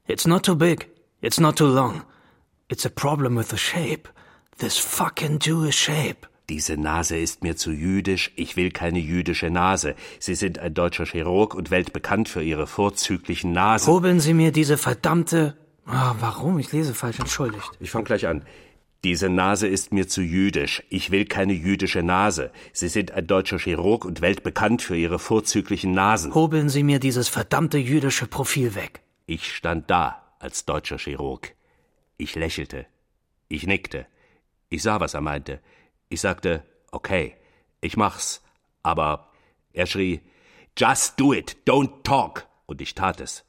It's 0.06 0.26
not 0.26 0.44
too 0.44 0.56
big. 0.56 0.88
It's 1.20 1.40
not 1.40 1.56
too 1.56 1.66
long. 1.66 2.02
It's 2.68 2.84
a 2.84 2.90
problem 2.90 3.36
with 3.36 3.50
the 3.50 3.56
shape. 3.56 4.08
This 4.58 4.76
fucking 4.78 5.38
Jewish 5.40 5.78
shape. 5.78 6.28
Diese 6.48 6.76
Nase 6.76 7.16
ist 7.16 7.42
mir 7.42 7.56
zu 7.56 7.70
jüdisch, 7.70 8.32
ich 8.36 8.56
will 8.56 8.70
keine 8.72 8.98
jüdische 8.98 9.48
Nase. 9.48 9.94
Sie 10.18 10.34
sind 10.34 10.58
ein 10.58 10.74
deutscher 10.74 11.06
Chirurg 11.06 11.54
und 11.54 11.70
weltbekannt 11.70 12.28
für 12.28 12.42
ihre 12.42 12.66
vorzüglichen 12.66 13.52
Nasen. 13.52 13.86
Hobeln 13.86 14.20
Sie 14.20 14.34
mir 14.34 14.52
diese 14.52 14.76
verdammte. 14.76 15.56
Ah, 15.86 16.14
warum? 16.20 16.58
Ich 16.58 16.72
lese 16.72 16.94
falsch, 16.94 17.18
entschuldigt. 17.20 17.70
Ich 17.80 17.90
fang 17.90 18.04
gleich 18.04 18.26
an. 18.26 18.44
Diese 19.04 19.28
Nase 19.28 19.66
ist 19.66 19.92
mir 19.92 20.06
zu 20.06 20.22
jüdisch. 20.22 20.84
Ich 20.88 21.10
will 21.10 21.24
keine 21.24 21.54
jüdische 21.54 22.04
Nase. 22.04 22.52
Sie 22.72 22.86
sind 22.86 23.10
ein 23.10 23.26
deutscher 23.26 23.58
Chirurg 23.58 24.04
und 24.04 24.20
weltbekannt 24.20 24.80
für 24.80 24.96
ihre 24.96 25.18
vorzüglichen 25.18 25.92
Nasen. 25.92 26.32
Hobeln 26.34 26.68
Sie 26.68 26.84
mir 26.84 27.00
dieses 27.00 27.28
verdammte 27.28 27.78
jüdische 27.78 28.28
Profil 28.28 28.76
weg. 28.76 29.00
Ich 29.26 29.52
stand 29.52 29.90
da 29.90 30.22
als 30.38 30.66
deutscher 30.66 30.98
Chirurg. 30.98 31.54
Ich 32.16 32.36
lächelte. 32.36 32.86
Ich 33.48 33.66
nickte. 33.66 34.06
Ich 34.68 34.82
sah, 34.82 35.00
was 35.00 35.14
er 35.14 35.20
meinte. 35.20 35.60
Ich 36.08 36.20
sagte, 36.20 36.62
okay, 36.92 37.34
ich 37.80 37.96
mach's. 37.96 38.40
Aber 38.84 39.32
er 39.72 39.86
schrie, 39.86 40.20
just 40.78 41.18
do 41.18 41.32
it, 41.32 41.56
don't 41.66 42.04
talk. 42.04 42.46
Und 42.66 42.80
ich 42.80 42.94
tat 42.94 43.20
es. 43.20 43.44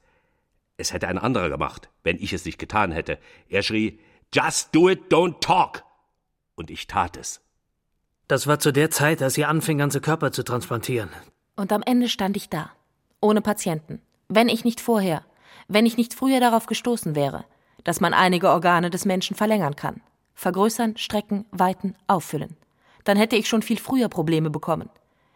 Es 0.78 0.93
hätte 0.93 1.08
ein 1.08 1.20
anderer 1.20 1.49
gemacht, 1.49 1.89
wenn 2.04 2.18
ich 2.18 2.34
es 2.34 2.43
nicht 2.43 2.58
getan 2.58 2.91
hätte. 2.91 3.20
Er 3.47 3.62
schrie, 3.62 3.99
Just 4.34 4.74
do 4.74 4.90
it, 4.90 5.12
don't 5.12 5.40
talk. 5.42 5.84
Und 6.56 6.72
ich 6.72 6.88
tat 6.88 7.18
es. 7.18 7.40
Das 8.28 8.48
war 8.48 8.58
zu 8.58 8.72
der 8.72 8.90
Zeit, 8.90 9.22
als 9.22 9.36
sie 9.36 9.46
anfing, 9.46 9.78
ganze 9.78 10.02
Körper 10.02 10.32
zu 10.32 10.42
transplantieren. 10.44 11.10
Und 11.56 11.72
am 11.72 11.84
Ende 11.84 12.10
stand 12.10 12.36
ich 12.36 12.50
da, 12.50 12.72
ohne 13.22 13.42
Patienten. 13.42 14.02
Wenn 14.30 14.50
ich 14.50 14.64
nicht 14.64 14.82
vorher, 14.82 15.24
wenn 15.68 15.86
ich 15.86 15.98
nicht 15.98 16.16
früher 16.16 16.40
darauf 16.40 16.66
gestoßen 16.66 17.14
wäre, 17.14 17.46
dass 17.84 18.00
man 18.00 18.16
einige 18.16 18.50
Organe 18.50 18.90
des 18.90 19.06
Menschen 19.06 19.36
verlängern 19.36 19.76
kann. 19.76 20.02
Vergrößern, 20.34 20.98
strecken, 20.98 21.46
weiten, 21.52 21.96
auffüllen. 22.08 22.58
Dann 23.04 23.18
hätte 23.18 23.36
ich 23.36 23.48
schon 23.48 23.62
viel 23.62 23.78
früher 23.78 24.10
Probleme 24.10 24.50
bekommen. 24.50 24.90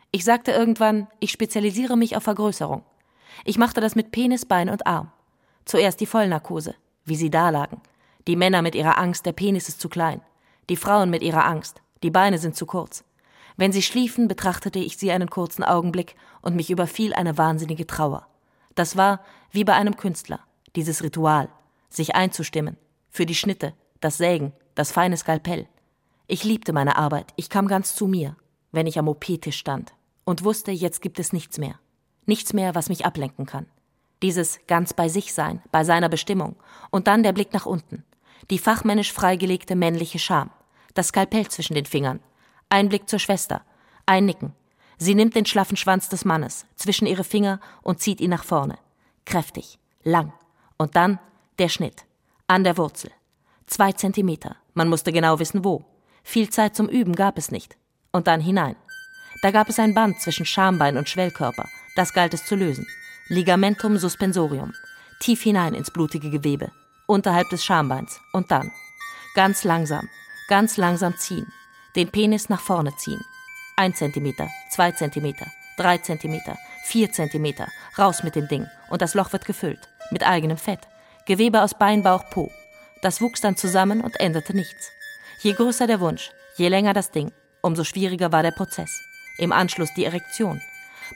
Ich 0.10 0.24
sagte 0.24 0.52
irgendwann, 0.52 1.08
ich 1.20 1.32
spezialisiere 1.32 1.98
mich 1.98 2.16
auf 2.16 2.24
Vergrößerung. 2.24 2.84
Ich 3.46 3.60
machte 3.60 3.80
das 3.80 3.94
mit 3.94 4.12
Penis, 4.12 4.46
Bein 4.46 4.70
und 4.70 4.88
Arm. 4.88 5.12
Zuerst 5.66 6.00
die 6.00 6.08
Vollnarkose, 6.08 6.74
wie 7.06 7.16
sie 7.16 7.30
dalagen. 7.30 7.82
Die 8.28 8.36
Männer 8.36 8.62
mit 8.62 8.76
ihrer 8.76 8.98
Angst, 8.98 9.26
der 9.26 9.32
Penis 9.32 9.70
ist 9.70 9.80
zu 9.80 9.88
klein. 9.88 10.20
Die 10.70 10.76
Frauen 10.76 11.10
mit 11.10 11.24
ihrer 11.24 11.46
Angst, 11.46 11.82
die 12.04 12.12
Beine 12.12 12.38
sind 12.38 12.58
zu 12.58 12.66
kurz. 12.66 13.06
Wenn 13.56 13.72
sie 13.72 13.82
schliefen, 13.82 14.28
betrachtete 14.28 14.80
ich 14.80 14.98
sie 14.98 15.12
einen 15.12 15.30
kurzen 15.30 15.64
Augenblick 15.64 16.16
und 16.42 16.56
mich 16.56 16.70
überfiel 16.70 17.14
eine 17.14 17.38
wahnsinnige 17.38 17.88
Trauer. 17.88 18.28
Das 18.76 18.98
war 18.98 19.22
wie 19.52 19.64
bei 19.64 19.74
einem 19.74 19.96
Künstler, 19.96 20.42
dieses 20.76 21.04
Ritual, 21.04 21.48
sich 21.90 22.16
einzustimmen, 22.16 22.76
für 23.10 23.26
die 23.26 23.34
Schnitte, 23.34 23.74
das 24.02 24.18
Sägen, 24.18 24.52
das 24.76 24.92
feine 24.92 25.16
Skalpell. 25.16 25.66
Ich 26.28 26.44
liebte 26.44 26.74
meine 26.74 26.98
Arbeit, 26.98 27.34
ich 27.38 27.50
kam 27.50 27.68
ganz 27.68 27.96
zu 27.96 28.08
mir, 28.08 28.36
wenn 28.74 28.88
ich 28.88 29.00
am 29.00 29.08
OP-Tisch 29.08 29.58
stand 29.58 29.94
und 30.26 30.44
wusste, 30.44 30.72
jetzt 30.72 31.02
gibt 31.02 31.18
es 31.20 31.32
nichts 31.32 31.58
mehr. 31.58 31.80
Nichts 32.26 32.52
mehr, 32.52 32.76
was 32.76 32.90
mich 32.90 33.06
ablenken 33.06 33.46
kann. 33.46 33.68
Dieses 34.22 34.60
ganz 34.68 34.94
bei 34.94 35.08
sich 35.08 35.34
sein, 35.34 35.64
bei 35.72 35.86
seiner 35.86 36.10
Bestimmung 36.10 36.58
und 36.92 37.08
dann 37.08 37.24
der 37.24 37.32
Blick 37.32 37.54
nach 37.54 37.66
unten. 37.66 38.04
Die 38.50 38.60
fachmännisch 38.60 39.12
freigelegte 39.12 39.76
männliche 39.76 40.20
Scham, 40.20 40.50
das 40.94 41.08
Skalpell 41.08 41.48
zwischen 41.48 41.76
den 41.76 41.86
Fingern, 41.86 42.20
ein 42.70 42.90
Blick 42.90 43.10
zur 43.10 43.20
Schwester, 43.20 43.62
ein 44.06 44.26
Nicken. 44.26 44.54
Sie 44.98 45.16
nimmt 45.16 45.36
den 45.36 45.46
schlaffen 45.46 45.78
Schwanz 45.78 46.10
des 46.10 46.26
Mannes 46.26 46.66
zwischen 46.76 47.06
ihre 47.06 47.24
Finger 47.24 47.60
und 47.82 48.00
zieht 48.00 48.20
ihn 48.20 48.32
nach 48.32 48.44
vorne. 48.44 48.78
Kräftig, 49.26 49.78
lang. 50.04 50.34
Und 50.78 50.96
dann 50.96 51.20
der 51.60 51.70
Schnitt. 51.70 52.06
An 52.48 52.64
der 52.64 52.78
Wurzel. 52.78 53.12
Zwei 53.68 53.92
Zentimeter. 53.92 54.56
Man 54.74 54.90
musste 54.90 55.12
genau 55.12 55.40
wissen, 55.40 55.64
wo. 55.66 55.84
Viel 56.24 56.50
Zeit 56.50 56.76
zum 56.76 56.88
Üben 56.88 57.16
gab 57.16 57.38
es 57.38 57.52
nicht. 57.52 57.78
Und 58.12 58.28
dann 58.28 58.42
hinein. 58.42 58.76
Da 59.42 59.52
gab 59.52 59.70
es 59.70 59.80
ein 59.80 59.94
Band 59.94 60.20
zwischen 60.22 60.46
Schambein 60.46 60.98
und 60.98 61.10
Schwellkörper. 61.10 61.68
Das 61.96 62.14
galt 62.14 62.34
es 62.34 62.46
zu 62.46 62.56
lösen. 62.56 62.88
Ligamentum 63.28 63.98
suspensorium. 63.98 64.74
Tief 65.20 65.42
hinein 65.44 65.74
ins 65.74 65.92
blutige 65.92 66.30
Gewebe. 66.30 66.72
Unterhalb 67.08 67.50
des 67.50 67.64
Schambeins. 67.64 68.20
Und 68.34 68.52
dann. 68.52 68.72
Ganz 69.34 69.64
langsam. 69.64 70.10
Ganz 70.50 70.76
langsam 70.76 71.18
ziehen. 71.18 71.48
Den 71.96 72.10
Penis 72.10 72.50
nach 72.50 72.60
vorne 72.60 72.96
ziehen. 72.98 73.22
Ein 73.78 73.96
Zentimeter, 73.96 74.50
zwei 74.70 74.92
Zentimeter, 74.92 75.46
drei 75.78 76.00
Zentimeter, 76.00 76.58
vier 76.86 77.12
Zentimeter. 77.12 77.68
Raus 77.98 78.24
mit 78.24 78.36
dem 78.36 78.48
Ding. 78.50 78.68
Und 78.90 79.02
das 79.02 79.14
Loch 79.14 79.32
wird 79.32 79.46
gefüllt. 79.46 79.88
Mit 80.12 80.28
eigenem 80.28 80.58
Fett. 80.58 80.82
Gewebe 81.26 81.62
aus 81.62 81.78
Bein, 81.78 82.04
Bauch, 82.04 82.30
Po. 82.30 82.52
Das 83.02 83.22
wuchs 83.22 83.40
dann 83.40 83.56
zusammen 83.56 84.02
und 84.02 84.20
änderte 84.20 84.54
nichts. 84.54 84.92
Je 85.42 85.54
größer 85.54 85.88
der 85.88 86.02
Wunsch, 86.02 86.32
je 86.56 86.68
länger 86.68 86.94
das 86.94 87.12
Ding, 87.12 87.32
umso 87.62 87.84
schwieriger 87.84 88.32
war 88.32 88.44
der 88.44 88.52
Prozess. 88.52 88.92
Im 89.38 89.54
Anschluss 89.54 89.94
die 89.96 90.06
Erektion. 90.06 90.62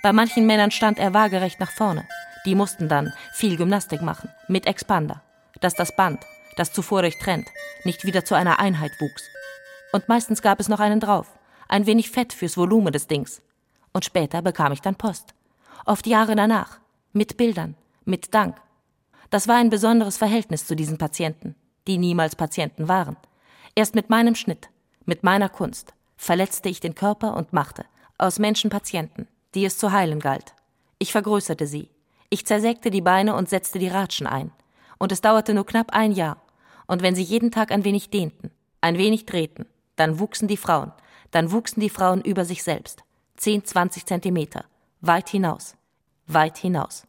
Bei 0.04 0.14
manchen 0.14 0.46
Männern 0.46 0.72
stand 0.72 1.00
er 1.00 1.14
waagerecht 1.14 1.60
nach 1.60 1.72
vorne. 1.72 2.08
Die 2.46 2.56
mussten 2.56 2.88
dann 2.88 3.14
viel 3.34 3.58
Gymnastik 3.58 4.02
machen, 4.02 4.30
mit 4.48 4.68
Expander, 4.68 5.22
dass 5.62 5.74
das 5.74 5.96
Band, 5.96 6.26
das 6.58 6.74
zuvor 6.74 7.02
durchtrennt, 7.02 7.48
nicht 7.86 8.06
wieder 8.06 8.26
zu 8.26 8.36
einer 8.36 8.60
Einheit 8.60 8.92
wuchs. 9.00 9.24
Und 9.94 10.10
meistens 10.10 10.42
gab 10.42 10.60
es 10.60 10.68
noch 10.68 10.80
einen 10.80 11.00
drauf, 11.00 11.28
ein 11.68 11.86
wenig 11.86 12.12
Fett 12.12 12.34
fürs 12.34 12.58
Volumen 12.58 12.92
des 12.92 13.08
Dings. 13.08 13.42
Und 13.94 14.06
später 14.06 14.42
bekam 14.42 14.72
ich 14.74 14.82
dann 14.82 14.96
Post. 14.96 15.34
Oft 15.86 16.06
Jahre 16.08 16.36
danach, 16.36 16.80
mit 17.14 17.38
Bildern, 17.38 17.76
mit 18.06 18.34
Dank. 18.34 18.58
Das 19.30 19.48
war 19.48 19.56
ein 19.56 19.70
besonderes 19.70 20.18
Verhältnis 20.18 20.68
zu 20.68 20.76
diesen 20.76 20.98
Patienten, 20.98 21.56
die 21.88 21.98
niemals 21.98 22.36
Patienten 22.36 22.88
waren. 22.88 23.18
Erst 23.76 23.96
mit 23.96 24.10
meinem 24.10 24.36
Schnitt, 24.36 24.70
mit 25.06 25.24
meiner 25.24 25.50
Kunst, 25.50 25.94
verletzte 26.18 26.70
ich 26.70 26.80
den 26.80 26.96
Körper 26.96 27.36
und 27.36 27.54
machte 27.54 27.86
aus 28.18 28.38
Menschen 28.38 28.70
Patienten, 28.70 29.28
die 29.56 29.66
es 29.66 29.78
zu 29.78 29.92
heilen 29.92 30.20
galt. 30.20 30.54
Ich 31.00 31.12
vergrößerte 31.12 31.66
sie. 31.66 31.90
Ich 32.30 32.46
zersägte 32.46 32.92
die 32.92 33.02
Beine 33.02 33.36
und 33.36 33.50
setzte 33.50 33.80
die 33.80 33.88
Ratschen 33.88 34.28
ein. 34.28 34.52
Und 35.02 35.12
es 35.12 35.22
dauerte 35.22 35.56
nur 35.56 35.66
knapp 35.66 35.94
ein 35.94 36.12
Jahr. 36.12 36.38
Und 36.86 37.02
wenn 37.02 37.16
sie 37.16 37.24
jeden 37.24 37.50
Tag 37.50 37.72
ein 37.72 37.84
wenig 37.84 38.12
dehnten, 38.12 38.52
ein 38.82 39.00
wenig 39.00 39.26
drehten, 39.26 39.66
dann 39.96 40.20
wuchsen 40.20 40.48
die 40.48 40.58
Frauen, 40.58 40.92
dann 41.32 41.52
wuchsen 41.52 41.82
die 41.82 41.90
Frauen 41.90 42.22
über 42.22 42.46
sich 42.46 42.62
selbst. 42.62 43.04
Zehn, 43.36 43.66
zwanzig 43.66 44.06
Zentimeter. 44.06 44.66
Weit 45.00 45.30
hinaus. 45.30 45.76
Weit 46.28 46.60
hinaus. 46.60 47.08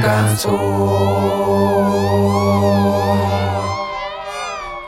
Ganz 0.00 0.46
ohr. 0.46 1.90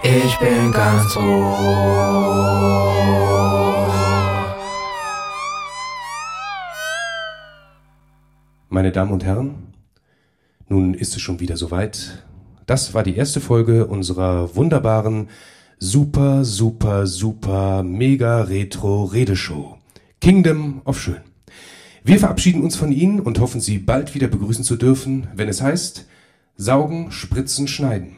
Ich 0.03 0.39
bin 0.39 0.73
ganz 0.73 1.17
ohr. 1.17 2.43
Meine 8.69 8.93
Damen 8.93 9.13
und 9.13 9.25
Herren, 9.25 9.75
nun 10.69 10.95
ist 10.95 11.15
es 11.15 11.23
schon 11.23 11.41
wieder 11.41 11.57
soweit. 11.57 12.25
Das 12.67 12.95
war 12.95 13.03
die 13.03 13.17
erste 13.17 13.41
Folge 13.41 13.87
unserer 13.87 14.57
wunderbaren, 14.57 15.29
super, 15.79 16.45
super, 16.45 17.07
super, 17.07 17.83
mega 17.83 18.43
retro 18.43 19.05
Redeshow. 19.05 19.79
Kingdom 20.21 20.81
of 20.85 21.01
Schön. 21.01 21.32
Wir 22.05 22.19
verabschieden 22.19 22.63
uns 22.63 22.77
von 22.77 22.91
Ihnen 22.91 23.21
und 23.21 23.39
hoffen, 23.39 23.61
Sie 23.61 23.79
bald 23.79 24.15
wieder 24.15 24.27
begrüßen 24.27 24.65
zu 24.65 24.77
dürfen, 24.77 25.29
wenn 25.35 25.49
es 25.49 25.63
heißt, 25.63 26.07
saugen, 26.57 27.13
spritzen, 27.13 27.69
schneiden. 27.69 28.17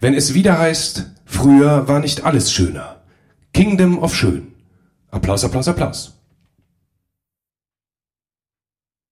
Wenn 0.00 0.14
es 0.14 0.34
wieder 0.34 0.58
heißt, 0.58 1.06
früher 1.24 1.88
war 1.88 1.98
nicht 1.98 2.24
alles 2.24 2.52
schöner. 2.52 3.02
Kingdom 3.52 3.98
of 3.98 4.14
Schön. 4.14 4.54
Applaus, 5.10 5.44
Applaus, 5.44 5.66
Applaus. 5.66 6.14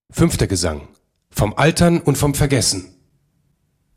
Fünfter 0.09 0.47
Gesang. 0.47 0.87
Vom 1.29 1.53
Altern 1.57 1.99
und 1.99 2.17
vom 2.17 2.33
Vergessen. 2.33 2.95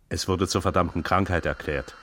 Es 0.09 0.27
wurde 0.27 0.49
zur 0.49 0.61
verdammten 0.61 1.05
Krankheit 1.05 1.47
erklärt. 1.47 1.95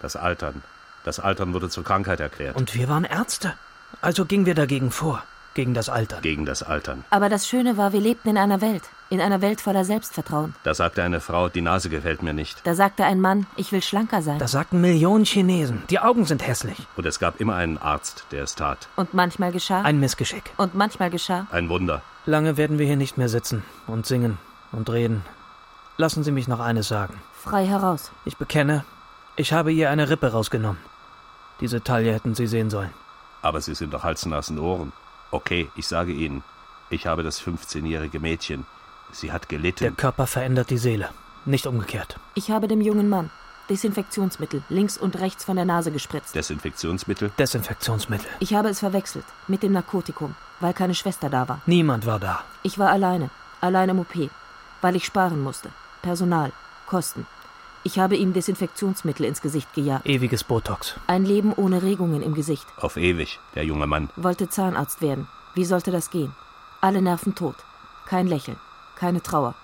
Das 0.00 0.14
Altern. 0.14 0.62
Das 1.04 1.18
Altern 1.18 1.52
wurde 1.52 1.68
zur 1.68 1.82
Krankheit 1.82 2.20
erklärt. 2.20 2.54
Und 2.54 2.74
wir 2.76 2.88
waren 2.88 3.04
Ärzte. 3.04 3.54
Also 4.00 4.24
gingen 4.24 4.46
wir 4.46 4.54
dagegen 4.54 4.92
vor. 4.92 5.24
Gegen 5.54 5.74
das 5.74 5.88
Altern. 5.88 6.22
Gegen 6.22 6.46
das 6.46 6.62
Altern. 6.62 7.04
Aber 7.10 7.28
das 7.28 7.46
Schöne 7.46 7.76
war, 7.76 7.92
wir 7.92 8.00
lebten 8.00 8.30
in 8.30 8.38
einer 8.38 8.60
Welt. 8.60 8.82
In 9.10 9.20
einer 9.20 9.42
Welt 9.42 9.60
voller 9.60 9.84
Selbstvertrauen. 9.84 10.54
Da 10.62 10.72
sagte 10.72 11.02
eine 11.02 11.20
Frau, 11.20 11.50
die 11.50 11.60
Nase 11.60 11.90
gefällt 11.90 12.22
mir 12.22 12.32
nicht. 12.32 12.66
Da 12.66 12.74
sagte 12.74 13.04
ein 13.04 13.20
Mann, 13.20 13.46
ich 13.56 13.70
will 13.70 13.82
schlanker 13.82 14.22
sein. 14.22 14.38
Das 14.38 14.52
sagten 14.52 14.80
Millionen 14.80 15.26
Chinesen. 15.26 15.82
Die 15.90 15.98
Augen 15.98 16.24
sind 16.24 16.46
hässlich. 16.46 16.78
Und 16.96 17.04
es 17.04 17.18
gab 17.18 17.38
immer 17.38 17.54
einen 17.54 17.76
Arzt, 17.76 18.24
der 18.30 18.44
es 18.44 18.54
tat. 18.54 18.88
Und 18.96 19.12
manchmal 19.12 19.52
geschah. 19.52 19.82
Ein 19.82 20.00
Missgeschick. 20.00 20.50
Und 20.56 20.74
manchmal 20.74 21.10
geschah. 21.10 21.46
Ein 21.50 21.68
Wunder. 21.68 22.00
Lange 22.24 22.56
werden 22.56 22.78
wir 22.78 22.86
hier 22.86 22.96
nicht 22.96 23.18
mehr 23.18 23.28
sitzen 23.28 23.62
und 23.86 24.06
singen 24.06 24.38
und 24.70 24.88
reden. 24.88 25.22
Lassen 25.98 26.24
Sie 26.24 26.32
mich 26.32 26.48
noch 26.48 26.60
eines 26.60 26.88
sagen. 26.88 27.20
Frei 27.34 27.66
heraus. 27.66 28.10
Ich 28.24 28.38
bekenne, 28.38 28.84
ich 29.36 29.52
habe 29.52 29.72
ihr 29.72 29.90
eine 29.90 30.08
Rippe 30.08 30.32
rausgenommen. 30.32 30.80
Diese 31.60 31.82
Taille 31.82 32.14
hätten 32.14 32.34
Sie 32.34 32.46
sehen 32.46 32.70
sollen. 32.70 32.94
Aber 33.42 33.60
Sie 33.60 33.74
sind 33.74 33.92
doch 33.92 34.04
Hals, 34.04 34.24
Nasen, 34.24 34.58
Ohren. 34.58 34.92
Okay, 35.32 35.68
ich 35.74 35.88
sage 35.88 36.12
Ihnen, 36.12 36.44
ich 36.90 37.06
habe 37.06 37.22
das 37.24 37.42
15-jährige 37.42 38.20
Mädchen. 38.20 38.66
Sie 39.12 39.32
hat 39.32 39.48
gelitten. 39.48 39.84
Der 39.84 39.92
Körper 39.92 40.26
verändert 40.26 40.70
die 40.70 40.78
Seele, 40.78 41.08
nicht 41.44 41.66
umgekehrt. 41.66 42.20
Ich 42.34 42.50
habe 42.50 42.68
dem 42.68 42.80
jungen 42.80 43.08
Mann 43.08 43.30
Desinfektionsmittel 43.70 44.62
links 44.68 44.98
und 44.98 45.18
rechts 45.18 45.44
von 45.44 45.56
der 45.56 45.64
Nase 45.64 45.90
gespritzt. 45.90 46.34
Desinfektionsmittel? 46.34 47.30
Desinfektionsmittel. 47.38 48.28
Ich 48.40 48.54
habe 48.54 48.68
es 48.68 48.80
verwechselt 48.80 49.24
mit 49.48 49.62
dem 49.62 49.72
Narkotikum, 49.72 50.34
weil 50.60 50.74
keine 50.74 50.94
Schwester 50.94 51.30
da 51.30 51.48
war. 51.48 51.62
Niemand 51.66 52.04
war 52.04 52.20
da. 52.20 52.44
Ich 52.62 52.78
war 52.78 52.90
alleine, 52.90 53.30
allein 53.60 53.88
im 53.88 54.00
OP, 54.00 54.30
weil 54.82 54.96
ich 54.96 55.06
sparen 55.06 55.40
musste. 55.40 55.70
Personal, 56.02 56.52
Kosten. 56.86 57.26
Ich 57.84 57.98
habe 57.98 58.16
ihm 58.16 58.32
Desinfektionsmittel 58.32 59.26
ins 59.26 59.42
Gesicht 59.42 59.72
gejagt. 59.74 60.06
Ewiges 60.06 60.44
Botox. 60.44 60.94
Ein 61.08 61.24
Leben 61.24 61.52
ohne 61.52 61.82
Regungen 61.82 62.22
im 62.22 62.34
Gesicht. 62.34 62.66
Auf 62.76 62.96
ewig, 62.96 63.40
der 63.56 63.64
junge 63.64 63.88
Mann. 63.88 64.08
Wollte 64.16 64.48
Zahnarzt 64.48 65.02
werden. 65.02 65.26
Wie 65.54 65.64
sollte 65.64 65.90
das 65.90 66.10
gehen? 66.10 66.32
Alle 66.80 67.02
Nerven 67.02 67.34
tot. 67.34 67.56
Kein 68.06 68.28
Lächeln. 68.28 68.58
Keine 68.96 69.20
Trauer. 69.20 69.56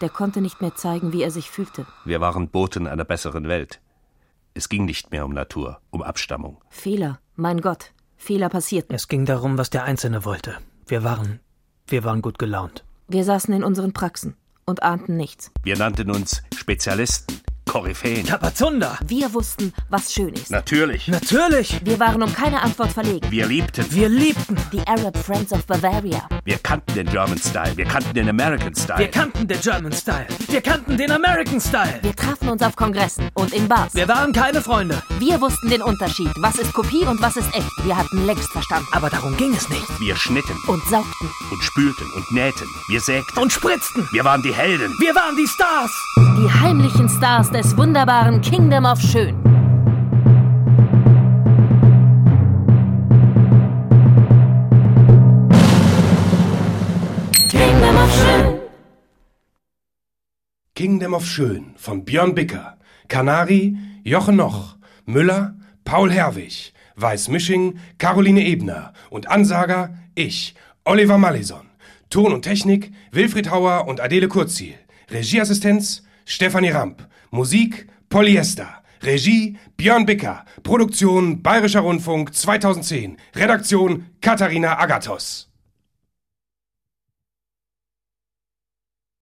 Der 0.00 0.08
konnte 0.08 0.40
nicht 0.40 0.62
mehr 0.62 0.74
zeigen, 0.74 1.12
wie 1.12 1.22
er 1.22 1.30
sich 1.30 1.50
fühlte. 1.50 1.86
Wir 2.04 2.20
waren 2.20 2.48
Boten 2.48 2.86
einer 2.86 3.04
besseren 3.04 3.46
Welt. 3.48 3.80
Es 4.54 4.70
ging 4.70 4.86
nicht 4.86 5.10
mehr 5.10 5.26
um 5.26 5.32
Natur, 5.32 5.80
um 5.90 6.02
Abstammung. 6.02 6.62
Fehler. 6.70 7.18
Mein 7.34 7.60
Gott. 7.60 7.92
Fehler 8.16 8.48
passierten. 8.48 8.94
Es 8.94 9.08
ging 9.08 9.26
darum, 9.26 9.58
was 9.58 9.68
der 9.68 9.84
Einzelne 9.84 10.24
wollte. 10.24 10.56
Wir 10.86 11.04
waren. 11.04 11.40
Wir 11.86 12.04
waren 12.04 12.22
gut 12.22 12.38
gelaunt. 12.38 12.84
Wir 13.06 13.24
saßen 13.24 13.52
in 13.52 13.62
unseren 13.62 13.92
Praxen 13.92 14.34
und 14.64 14.82
ahnten 14.82 15.16
nichts. 15.16 15.50
Wir 15.62 15.76
nannten 15.76 16.10
uns 16.10 16.42
Spezialisten, 16.56 17.40
Koryphäen. 17.66 18.24
Kapazunder! 18.24 18.98
Wir 19.06 19.32
wussten, 19.34 19.72
was 19.90 20.12
schön 20.12 20.32
ist. 20.34 20.50
Natürlich. 20.50 21.08
Natürlich! 21.08 21.80
Wir 21.84 21.98
waren 21.98 22.22
um 22.22 22.32
keine 22.32 22.62
Antwort 22.62 22.92
verlegen. 22.92 23.30
Wir 23.30 23.46
liebten. 23.46 23.84
Wir 23.90 24.08
liebten. 24.08 24.56
Die 24.72 24.80
Arab 24.86 25.16
Friends 25.18 25.52
of 25.52 25.66
Bavaria. 25.66 26.28
Wir 26.44 26.58
kannten 26.58 26.94
den 26.94 27.06
German 27.10 27.38
Style. 27.38 27.76
Wir 27.76 27.84
kannten 27.84 28.14
den 28.14 28.28
American 28.28 28.74
Style. 28.74 28.98
Wir 28.98 29.08
kannten 29.10 29.48
den 29.48 29.60
German 29.60 29.92
Style. 29.92 30.26
Wir 30.48 30.60
kannten 30.60 30.96
den 30.96 31.10
American 31.10 31.60
Style. 31.60 31.98
Wir 32.02 32.14
trafen 32.14 32.48
uns 32.48 32.62
auf 32.62 32.76
Kongressen 32.76 33.30
und 33.34 33.52
in 33.52 33.66
Bars. 33.68 33.94
Wir 33.94 34.06
waren 34.08 34.32
keine 34.32 34.62
Freunde. 34.62 35.02
Wir 35.18 35.40
wussten 35.40 35.68
den 35.68 35.82
Unterschied. 35.82 36.30
Was 36.40 36.56
ist 36.58 36.72
Kopie 36.72 37.04
und 37.04 37.20
was 37.20 37.36
ist 37.36 37.52
echt? 37.54 37.70
Wir 37.84 37.96
hatten 37.96 38.24
längst 38.26 38.50
verstanden. 38.52 38.86
Aber 38.92 39.10
darum 39.10 39.36
ging 39.36 39.52
es 39.54 39.68
nicht. 39.68 40.00
Wir 40.00 40.16
schnitten. 40.16 40.56
Und 40.68 40.82
saugten. 40.84 41.28
Und 41.50 41.62
spülten 41.62 42.06
und 42.14 42.30
nähten. 42.32 42.68
Wir 42.88 43.00
sägten. 43.00 43.42
Und 43.42 43.52
spritzten. 43.52 44.08
Wir 44.12 44.24
waren 44.24 44.42
die 44.42 44.54
Helden. 44.54 44.94
Wir 45.00 45.14
waren 45.14 45.36
die 45.36 45.46
Stars. 45.48 45.90
Die 46.38 46.50
heimlichen 46.60 47.08
Stars 47.08 47.50
des 47.56 47.74
wunderbaren 47.74 48.42
Kingdom 48.42 48.84
of 48.84 49.00
Schön. 49.00 49.42
Kingdom 57.48 57.96
of 57.96 58.14
Schön. 58.14 58.60
Kingdom 60.74 61.14
of 61.14 61.24
Schön 61.24 61.72
von 61.76 62.04
Björn 62.04 62.34
Bicker. 62.34 62.76
Kanari, 63.08 63.74
Jochen 64.04 64.36
Noch, 64.36 64.76
Müller, 65.06 65.54
Paul 65.86 66.12
Herwig, 66.12 66.74
Weiß 66.96 67.28
Misching, 67.28 67.78
Caroline 67.96 68.44
Ebner 68.44 68.92
und 69.08 69.30
Ansager 69.30 69.96
ich, 70.14 70.54
Oliver 70.84 71.16
Malleson. 71.16 71.70
Ton 72.10 72.34
und 72.34 72.42
Technik 72.42 72.92
Wilfried 73.12 73.50
Hauer 73.50 73.88
und 73.88 74.02
Adele 74.02 74.28
Kurzziel. 74.28 74.74
Regieassistenz 75.10 76.02
Stefanie 76.26 76.70
Ramp. 76.70 77.08
Musik 77.36 77.86
Polyester. 78.08 78.82
Regie 79.02 79.58
Björn 79.76 80.06
Bicker. 80.06 80.44
Produktion 80.62 81.42
Bayerischer 81.42 81.80
Rundfunk 81.80 82.32
2010. 82.32 83.18
Redaktion 83.34 84.06
Katharina 84.22 84.80
Agathos. 84.80 85.46